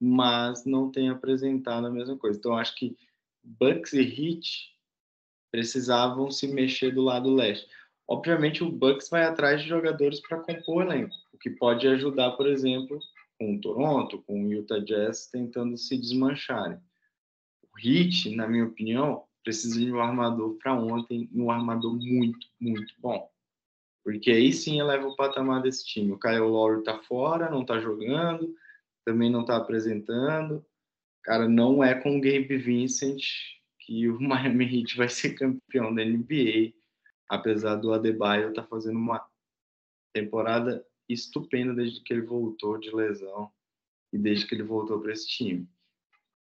mas 0.00 0.64
não 0.64 0.90
tem 0.90 1.08
apresentado 1.08 1.86
a 1.86 1.90
mesma 1.90 2.16
coisa. 2.16 2.38
Então, 2.38 2.56
acho 2.56 2.74
que 2.76 2.96
Bucks 3.42 3.92
e 3.92 4.00
Heat 4.00 4.76
precisavam 5.50 6.30
se 6.30 6.46
mexer 6.46 6.92
do 6.92 7.02
lado 7.02 7.34
leste. 7.34 7.68
Obviamente, 8.08 8.64
o 8.64 8.70
Bucks 8.72 9.10
vai 9.10 9.24
atrás 9.24 9.60
de 9.60 9.68
jogadores 9.68 10.20
para 10.20 10.40
compor 10.40 10.76
o 10.76 10.82
elenco, 10.82 11.14
o 11.32 11.38
que 11.38 11.50
pode 11.50 11.86
ajudar, 11.86 12.32
por 12.32 12.46
exemplo, 12.46 12.98
com 13.38 13.54
o 13.54 13.60
Toronto, 13.60 14.22
com 14.22 14.44
o 14.44 14.52
Utah 14.52 14.78
Jazz 14.78 15.28
tentando 15.30 15.76
se 15.76 15.96
desmancharem. 15.98 16.78
O 17.62 17.78
Heat, 17.78 18.34
na 18.34 18.48
minha 18.48 18.64
opinião, 18.64 19.24
precisa 19.44 19.78
de 19.78 19.92
um 19.92 20.00
armador 20.00 20.56
para 20.58 20.74
ontem, 20.74 21.28
um 21.34 21.50
armador 21.50 21.94
muito, 21.94 22.46
muito 22.58 22.94
bom. 22.98 23.30
Porque 24.02 24.30
aí 24.30 24.54
sim 24.54 24.80
eleva 24.80 25.06
o 25.06 25.14
patamar 25.14 25.60
desse 25.60 25.86
time. 25.86 26.12
O 26.12 26.18
Kyle 26.18 26.38
Lowry 26.38 26.80
está 26.80 26.98
fora, 27.00 27.50
não 27.50 27.60
está 27.60 27.78
jogando, 27.78 28.54
também 29.04 29.30
não 29.30 29.42
está 29.42 29.58
apresentando. 29.58 30.64
Cara, 31.22 31.46
não 31.46 31.84
é 31.84 31.94
com 31.94 32.16
o 32.16 32.20
Gabe 32.20 32.56
Vincent 32.56 33.22
que 33.80 34.08
o 34.08 34.18
Miami 34.20 34.80
Heat 34.80 34.96
vai 34.96 35.08
ser 35.08 35.34
campeão 35.34 35.94
da 35.94 36.02
NBA, 36.02 36.72
apesar 37.28 37.76
do 37.76 37.92
Adebayo 37.92 38.50
estar 38.50 38.62
tá 38.62 38.68
fazendo 38.68 38.98
uma 38.98 39.26
Temporada 40.12 40.84
estupenda 41.08 41.74
desde 41.74 42.00
que 42.02 42.12
ele 42.12 42.22
voltou 42.22 42.78
de 42.78 42.90
lesão 42.94 43.50
e 44.12 44.18
desde 44.18 44.46
que 44.46 44.54
ele 44.54 44.62
voltou 44.62 45.00
para 45.00 45.12
esse 45.12 45.28
time. 45.28 45.68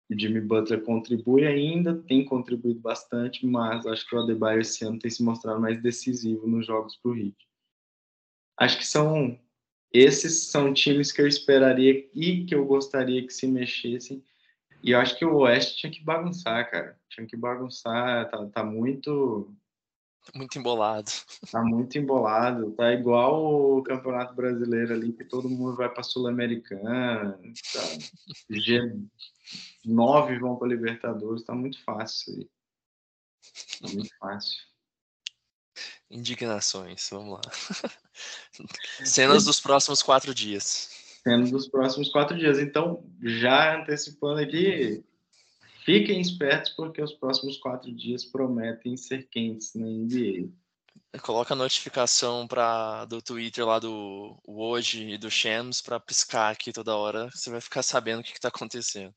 O 0.09 0.19
Jimmy 0.19 0.41
Butler 0.41 0.83
contribui 0.83 1.45
ainda, 1.45 1.97
tem 2.03 2.25
contribuído 2.25 2.81
bastante, 2.81 3.45
mas 3.45 3.85
acho 3.87 4.09
que 4.09 4.15
o 4.15 4.21
Adebayo 4.21 4.61
esse 4.61 4.85
ano 4.85 4.99
tem 4.99 5.11
se 5.11 5.23
mostrado 5.23 5.61
mais 5.61 5.83
decisivo 5.83 6.47
nos 6.47 6.65
jogos 6.65 6.97
para 6.97 7.11
o 7.11 7.17
Heat. 7.17 7.37
Acho 8.57 8.79
que 8.79 8.87
são 8.87 9.39
esses 9.93 10.49
são 10.49 10.73
times 10.73 11.11
que 11.11 11.21
eu 11.21 11.27
esperaria 11.27 12.09
e 12.15 12.45
que 12.45 12.55
eu 12.55 12.65
gostaria 12.67 13.25
que 13.27 13.33
se 13.33 13.47
mexessem. 13.47 14.23
E 14.83 14.91
eu 14.93 14.99
acho 14.99 15.19
que 15.19 15.25
o 15.25 15.39
Oeste 15.39 15.77
tinha 15.77 15.91
que 15.91 16.03
bagunçar, 16.03 16.71
cara. 16.71 16.99
Tinha 17.09 17.27
que 17.27 17.37
bagunçar, 17.37 18.29
tá, 18.31 18.47
tá 18.47 18.65
muito 18.65 19.53
muito 20.35 20.59
embolado. 20.59 21.11
Tá 21.51 21.63
muito 21.63 21.99
embolado. 21.99 22.73
Tá 22.73 22.93
igual 22.93 23.79
o 23.79 23.83
Campeonato 23.83 24.35
Brasileiro 24.35 24.95
ali, 24.95 25.13
que 25.13 25.25
todo 25.25 25.49
mundo 25.49 25.77
vai 25.77 25.89
para 25.89 26.03
Sul-Americana. 26.03 27.39
Tá? 27.73 27.81
G9 28.51 30.41
vão 30.41 30.57
para 30.57 30.69
Libertadores. 30.69 31.45
Tá 31.45 31.55
muito 31.55 31.83
fácil. 31.85 32.49
Tá 33.81 33.89
muito 33.89 34.11
fácil. 34.19 34.57
Indignações, 36.11 37.09
vamos 37.11 37.35
lá. 37.35 37.41
Cenas 39.05 39.45
dos 39.45 39.61
próximos 39.61 40.03
quatro 40.03 40.35
dias. 40.35 41.21
Cenas 41.23 41.51
dos 41.51 41.69
próximos 41.69 42.09
quatro 42.11 42.39
dias. 42.39 42.59
Então, 42.59 43.05
já 43.23 43.81
antecipando 43.81 44.41
aqui, 44.41 45.05
Fiquem 45.87 46.21
espertos 46.21 46.73
porque 46.73 47.01
os 47.01 47.13
próximos 47.13 47.59
quatro 47.59 47.95
dias 47.95 48.25
prometem 48.25 48.97
ser 48.97 49.29
quentes 49.29 49.73
na 49.77 49.87
NBA. 49.87 50.51
Coloca 51.23 51.55
a 51.55 51.57
notificação 51.57 52.45
pra, 52.45 53.05
do 53.05 53.23
Twitter 53.23 53.65
lá 53.65 53.79
do 53.79 54.37
hoje 54.45 55.11
e 55.11 55.17
do 55.17 55.31
Shams 55.31 55.81
para 55.81 56.01
piscar 56.01 56.51
aqui 56.51 56.73
toda 56.73 56.97
hora. 56.97 57.31
Você 57.31 57.51
vai 57.51 57.61
ficar 57.61 57.85
sabendo 57.85 58.19
o 58.19 58.25
que 58.25 58.33
está 58.33 58.49
acontecendo. 58.49 59.15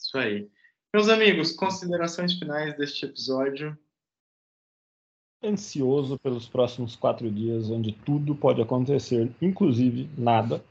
Isso 0.00 0.16
aí. 0.16 0.48
Meus 0.94 1.10
amigos, 1.10 1.52
considerações 1.52 2.32
finais 2.32 2.74
deste 2.78 3.04
episódio. 3.04 3.78
Ansioso 5.44 6.18
pelos 6.20 6.48
próximos 6.48 6.96
quatro 6.96 7.30
dias, 7.30 7.68
onde 7.68 7.92
tudo 7.92 8.34
pode 8.34 8.62
acontecer, 8.62 9.30
inclusive 9.42 10.08
nada. 10.16 10.64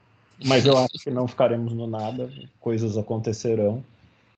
Mas 0.43 0.65
eu 0.65 0.75
acho 0.75 0.97
que 0.97 1.11
não 1.11 1.27
ficaremos 1.27 1.73
no 1.73 1.85
nada, 1.85 2.27
coisas 2.59 2.97
acontecerão 2.97 3.85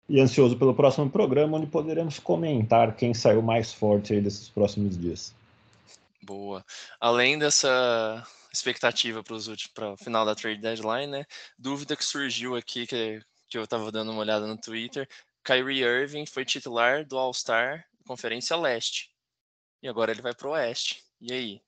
e 0.10 0.20
ansioso 0.20 0.58
pelo 0.58 0.74
próximo 0.74 1.10
programa, 1.10 1.58
onde 1.58 1.68
poderemos 1.68 2.20
comentar 2.20 2.96
quem 2.96 3.14
saiu 3.14 3.42
mais 3.42 3.74
forte 3.74 4.14
aí 4.14 4.22
desses 4.22 4.50
próximos 4.50 4.98
dias. 4.98 5.36
Boa. 6.22 6.64
Além 7.00 7.38
dessa 7.38 8.26
expectativa 8.52 9.24
para 9.24 9.94
o 9.94 9.98
final 9.98 10.26
da 10.26 10.36
trade 10.36 10.62
deadline, 10.62 11.08
né? 11.08 11.26
Dúvida 11.58 11.96
que 11.96 12.04
surgiu 12.04 12.56
aqui, 12.56 12.88
que, 12.88 13.22
que 13.50 13.58
eu 13.58 13.64
estava 13.64 13.92
dando 13.92 14.12
uma 14.12 14.22
olhada 14.22 14.48
no 14.48 14.58
Twitter. 14.58 15.08
Kyrie 15.44 15.84
Irving 15.84 16.26
foi 16.26 16.44
titular 16.44 17.06
do 17.06 17.18
All-Star 17.18 17.86
Conferência 18.06 18.56
Leste. 18.56 19.10
E 19.82 19.88
agora 19.88 20.12
ele 20.12 20.22
vai 20.22 20.34
para 20.34 20.48
o 20.48 20.52
Oeste. 20.52 21.04
E 21.22 21.32
aí? 21.32 21.62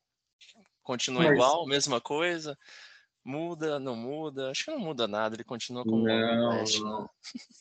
Continua 0.84 1.24
Mas... 1.24 1.34
igual, 1.34 1.68
mesma 1.68 2.02
coisa? 2.02 2.58
Muda, 3.24 3.80
não 3.80 3.96
muda? 3.96 4.50
Acho 4.50 4.66
que 4.66 4.72
não 4.72 4.80
muda 4.80 5.08
nada, 5.08 5.36
ele 5.36 5.44
continua 5.44 5.84
com 5.84 5.98
não, 5.98 6.50
o 6.50 6.60
West, 6.60 6.80
não. 6.80 7.02
Né? 7.02 7.08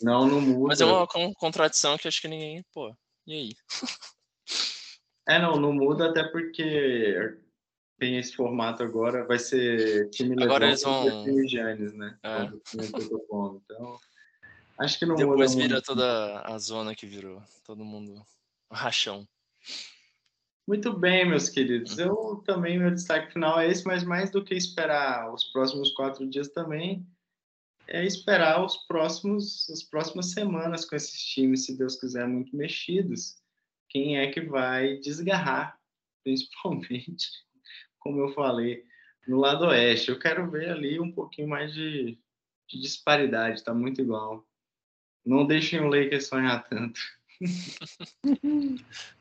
não, 0.02 0.26
não 0.26 0.40
muda. 0.40 0.68
Mas 0.68 0.80
é 0.80 0.84
uma 0.84 1.06
contradição 1.34 1.98
que 1.98 2.08
acho 2.08 2.20
que 2.20 2.28
ninguém, 2.28 2.64
pô, 2.72 2.94
e 3.26 3.32
aí? 3.34 3.52
É, 5.28 5.38
não, 5.38 5.56
não 5.56 5.72
muda 5.72 6.08
até 6.08 6.24
porque 6.24 7.36
tem 7.98 8.16
esse 8.16 8.34
formato 8.34 8.82
agora, 8.82 9.26
vai 9.26 9.38
ser 9.38 10.08
time 10.10 10.42
agora 10.42 10.68
eles 10.68 10.82
vão... 10.82 11.24
time 11.24 11.46
Giannis, 11.46 11.92
né? 11.92 12.16
É. 12.22 12.44
Então, 12.44 13.98
acho 14.78 14.98
que 14.98 15.04
não 15.04 15.16
Depois 15.16 15.50
muda 15.50 15.62
vira 15.62 15.74
muito. 15.74 15.84
toda 15.84 16.40
a 16.40 16.58
zona 16.58 16.94
que 16.94 17.06
virou, 17.06 17.42
todo 17.64 17.84
mundo 17.84 18.24
rachão. 18.72 19.28
Muito 20.68 20.92
bem, 20.92 21.26
meus 21.26 21.48
queridos. 21.48 21.96
Uhum. 21.96 22.04
Eu 22.04 22.42
também, 22.44 22.78
meu 22.78 22.90
destaque 22.90 23.32
final 23.32 23.58
é 23.58 23.70
esse, 23.70 23.86
mas 23.86 24.04
mais 24.04 24.30
do 24.30 24.44
que 24.44 24.52
esperar 24.54 25.32
os 25.32 25.44
próximos 25.44 25.92
quatro 25.92 26.28
dias 26.28 26.50
também, 26.50 27.06
é 27.86 28.04
esperar 28.04 28.62
os 28.62 28.76
próximos, 28.86 29.66
as 29.70 29.82
próximas 29.82 30.32
semanas 30.32 30.84
com 30.84 30.94
esses 30.94 31.24
times, 31.24 31.64
se 31.64 31.78
Deus 31.78 31.98
quiser, 31.98 32.28
muito 32.28 32.54
mexidos. 32.54 33.38
Quem 33.88 34.18
é 34.18 34.30
que 34.30 34.42
vai 34.42 34.98
desgarrar, 34.98 35.80
principalmente, 36.22 37.30
como 37.98 38.20
eu 38.20 38.34
falei, 38.34 38.84
no 39.26 39.38
lado 39.38 39.64
oeste. 39.64 40.10
Eu 40.10 40.18
quero 40.18 40.50
ver 40.50 40.68
ali 40.68 41.00
um 41.00 41.10
pouquinho 41.10 41.48
mais 41.48 41.72
de, 41.72 42.18
de 42.68 42.78
disparidade, 42.78 43.64
tá 43.64 43.72
muito 43.72 44.02
igual. 44.02 44.46
Não 45.24 45.46
deixem 45.46 45.80
o 45.80 45.88
Lakers 45.88 46.26
sonhar 46.26 46.68
tanto. 46.68 47.00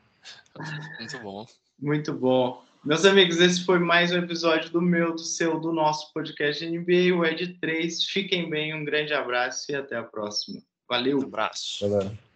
Muito 0.98 1.18
bom. 1.20 1.46
Muito 1.78 2.12
bom. 2.12 2.64
Meus 2.84 3.04
amigos, 3.04 3.40
esse 3.40 3.64
foi 3.64 3.78
mais 3.78 4.12
um 4.12 4.18
episódio 4.18 4.70
do 4.70 4.80
meu, 4.80 5.12
do 5.12 5.20
seu, 5.20 5.58
do 5.60 5.72
nosso 5.72 6.12
podcast 6.12 6.64
NBA, 6.64 7.14
o 7.14 7.24
Ed 7.24 7.58
3. 7.60 8.04
Fiquem 8.04 8.48
bem, 8.48 8.74
um 8.74 8.84
grande 8.84 9.12
abraço 9.12 9.70
e 9.70 9.74
até 9.74 9.96
a 9.96 10.02
próxima. 10.02 10.62
Valeu. 10.88 11.18
Um 11.18 11.24
abraço. 11.24 11.88
Galera. 11.88 12.27